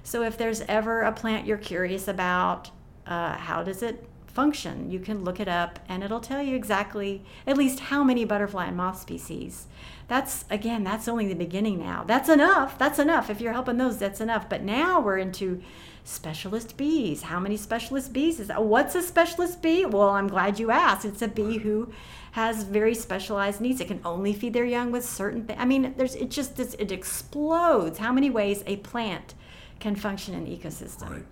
So 0.04 0.24
if 0.24 0.38
there's 0.38 0.62
ever 0.62 1.02
a 1.02 1.12
plant 1.12 1.46
you're 1.46 1.58
curious 1.58 2.08
about, 2.08 2.72
uh, 3.06 3.36
how 3.36 3.64
does 3.64 3.84
it 3.84 4.08
function. 4.32 4.90
You 4.90 5.00
can 5.00 5.24
look 5.24 5.40
it 5.40 5.48
up 5.48 5.80
and 5.90 6.04
it'll 6.04 6.22
tell 6.22 6.42
you 6.42 6.56
exactly 6.56 7.24
at 7.46 7.58
least 7.58 7.80
how 7.80 8.04
many 8.04 8.26
butterfly 8.26 8.66
and 8.68 8.78
moth 8.78 9.00
species. 9.00 9.68
That's 10.12 10.44
again, 10.50 10.84
that's 10.84 11.08
only 11.08 11.26
the 11.26 11.36
beginning 11.36 11.80
now. 11.80 12.04
That's 12.06 12.28
enough. 12.28 12.78
That's 12.78 13.00
enough. 13.00 13.30
If 13.30 13.40
you're 13.40 13.54
helping 13.54 13.78
those, 13.78 13.98
that's 13.98 14.20
enough. 14.20 14.50
But 14.50 14.62
now 14.62 15.00
we're 15.00 15.20
into 15.20 15.64
specialist 16.04 16.76
bees. 16.76 17.22
How 17.22 17.40
many 17.40 17.56
specialist 17.56 18.12
bees 18.12 18.38
is 18.42 18.50
that? 18.50 18.62
What's 18.62 18.94
a 18.94 19.02
specialist 19.02 19.62
bee? 19.62 19.86
Well, 19.86 20.10
I'm 20.10 20.28
glad 20.28 20.60
you 20.60 20.70
asked. 20.70 21.06
It's 21.06 21.22
a 21.22 21.30
bee 21.30 21.60
who 21.60 21.94
has 22.32 22.64
very 22.64 22.94
specialized 22.94 23.62
needs. 23.62 23.80
It 23.80 23.88
can 23.88 24.02
only 24.04 24.34
feed 24.34 24.52
their 24.52 24.66
young 24.66 24.92
with 24.92 25.06
certain 25.06 25.46
things. 25.46 25.58
I 25.62 25.64
mean, 25.64 25.94
there's 25.96 26.16
it 26.16 26.30
just 26.30 26.60
it 26.60 26.92
explodes 26.92 28.00
how 28.00 28.12
many 28.12 28.30
ways 28.30 28.66
a 28.68 28.76
plant 28.76 29.34
can 29.80 29.96
function 29.96 30.34
in 30.34 30.46
ecosystem. 30.46 31.10
Right. 31.10 31.26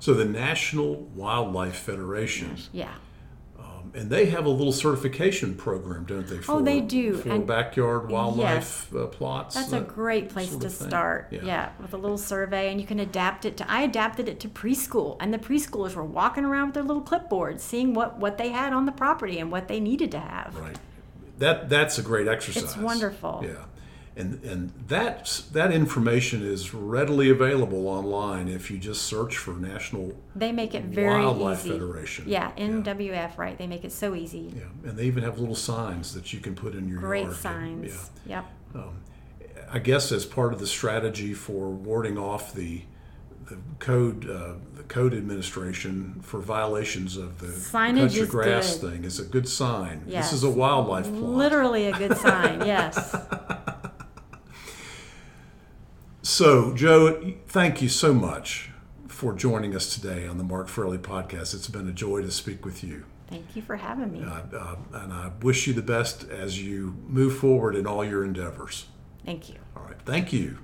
So 0.00 0.12
the 0.12 0.24
National 0.24 0.96
Wildlife 1.14 1.76
Federation 1.76 2.56
yeah. 2.72 2.94
And 3.94 4.10
they 4.10 4.26
have 4.26 4.44
a 4.44 4.48
little 4.50 4.72
certification 4.72 5.54
program, 5.54 6.04
don't 6.04 6.26
they? 6.26 6.38
For, 6.38 6.52
Oh, 6.54 6.60
they 6.60 6.80
do, 6.80 7.14
for 7.18 7.30
and- 7.30 7.46
backyard 7.46 8.10
wildlife 8.10 8.94
uh, 8.94 9.06
plots. 9.06 9.54
That's 9.54 9.72
a 9.72 9.80
great 9.80 10.28
place 10.30 10.50
sort 10.50 10.62
to 10.62 10.68
thing? 10.68 10.88
start. 10.88 11.28
Yeah. 11.30 11.40
Yeah. 11.44 11.68
with 11.80 11.94
a 11.94 11.96
little 11.96 12.18
survey, 12.18 12.70
and 12.70 12.80
you 12.80 12.86
can 12.86 12.98
adapt 13.00 13.44
it 13.44 13.56
to. 13.58 13.70
I 13.70 13.82
adapted 13.82 14.28
it 14.28 14.40
to 14.40 14.48
preschool, 14.48 15.16
and 15.20 15.32
the 15.32 15.38
preschoolers 15.38 15.94
were 15.94 16.04
walking 16.04 16.44
around 16.44 16.66
with 16.68 16.74
their 16.74 16.82
little 16.82 17.02
clipboards, 17.02 17.60
seeing 17.60 17.94
what 17.94 18.18
what 18.18 18.36
they 18.38 18.48
had 18.50 18.72
on 18.72 18.84
the 18.86 18.92
property 18.92 19.38
and 19.38 19.50
what 19.52 19.68
they 19.68 19.80
needed 19.80 20.10
to 20.12 20.20
have. 20.20 20.56
Right. 20.60 20.76
That 21.38 21.68
that's 21.68 21.98
a 21.98 22.02
great 22.02 22.26
exercise. 22.28 22.62
It's 22.64 22.76
wonderful. 22.76 23.42
Yeah. 23.46 23.64
And 24.16 24.44
and 24.44 24.72
that 24.86 25.42
that 25.52 25.72
information 25.72 26.42
is 26.46 26.72
readily 26.72 27.30
available 27.30 27.88
online 27.88 28.46
if 28.48 28.70
you 28.70 28.78
just 28.78 29.02
search 29.02 29.36
for 29.36 29.54
National 29.54 30.12
They 30.36 30.52
make 30.52 30.72
it 30.74 30.84
very 30.84 31.20
Wildlife 31.24 31.60
easy. 31.60 31.70
Federation. 31.70 32.24
Yeah, 32.28 32.52
NWF, 32.56 33.36
right? 33.38 33.58
They 33.58 33.66
make 33.66 33.84
it 33.84 33.90
so 33.90 34.14
easy. 34.14 34.52
Yeah, 34.56 34.88
and 34.88 34.96
they 34.96 35.06
even 35.06 35.24
have 35.24 35.40
little 35.40 35.56
signs 35.56 36.14
that 36.14 36.32
you 36.32 36.38
can 36.38 36.54
put 36.54 36.74
in 36.74 36.86
your 36.88 37.00
Great 37.00 37.24
yard. 37.24 37.36
signs. 37.36 38.10
Yep. 38.26 38.44
Yeah. 38.74 38.82
I 39.72 39.80
guess 39.80 40.12
as 40.12 40.24
part 40.24 40.52
of 40.52 40.60
the 40.60 40.66
strategy 40.68 41.34
for 41.34 41.68
warding 41.70 42.16
off 42.16 42.54
the 42.54 42.82
the 43.46 43.58
code 43.80 44.30
uh, 44.30 44.54
the 44.76 44.84
code 44.84 45.12
administration 45.12 46.20
for 46.22 46.38
violations 46.38 47.16
of 47.16 47.40
the 47.40 47.48
Signage 47.48 47.98
country 48.16 48.26
grass 48.26 48.76
good. 48.78 48.92
thing 48.92 49.04
is 49.04 49.18
a 49.18 49.24
good 49.24 49.48
sign. 49.48 50.04
Yes. 50.06 50.30
This 50.30 50.34
is 50.38 50.44
a 50.44 50.50
wildlife 50.50 51.06
plot. 51.06 51.14
Literally 51.20 51.86
a 51.88 51.98
good 51.98 52.16
sign. 52.16 52.60
Yes. 52.66 53.16
So, 56.24 56.72
Joe, 56.72 57.34
thank 57.48 57.82
you 57.82 57.90
so 57.90 58.14
much 58.14 58.70
for 59.08 59.34
joining 59.34 59.76
us 59.76 59.94
today 59.94 60.26
on 60.26 60.38
the 60.38 60.42
Mark 60.42 60.68
Fairley 60.68 60.96
podcast. 60.96 61.52
It's 61.52 61.68
been 61.68 61.86
a 61.86 61.92
joy 61.92 62.22
to 62.22 62.30
speak 62.30 62.64
with 62.64 62.82
you. 62.82 63.04
Thank 63.28 63.54
you 63.54 63.60
for 63.60 63.76
having 63.76 64.10
me. 64.10 64.24
Uh, 64.24 64.40
uh, 64.56 64.76
and 64.94 65.12
I 65.12 65.32
wish 65.42 65.66
you 65.66 65.74
the 65.74 65.82
best 65.82 66.26
as 66.30 66.62
you 66.62 66.96
move 67.08 67.36
forward 67.36 67.76
in 67.76 67.86
all 67.86 68.02
your 68.02 68.24
endeavors. 68.24 68.86
Thank 69.26 69.50
you. 69.50 69.56
All 69.76 69.82
right. 69.84 70.00
Thank 70.06 70.32
you. 70.32 70.56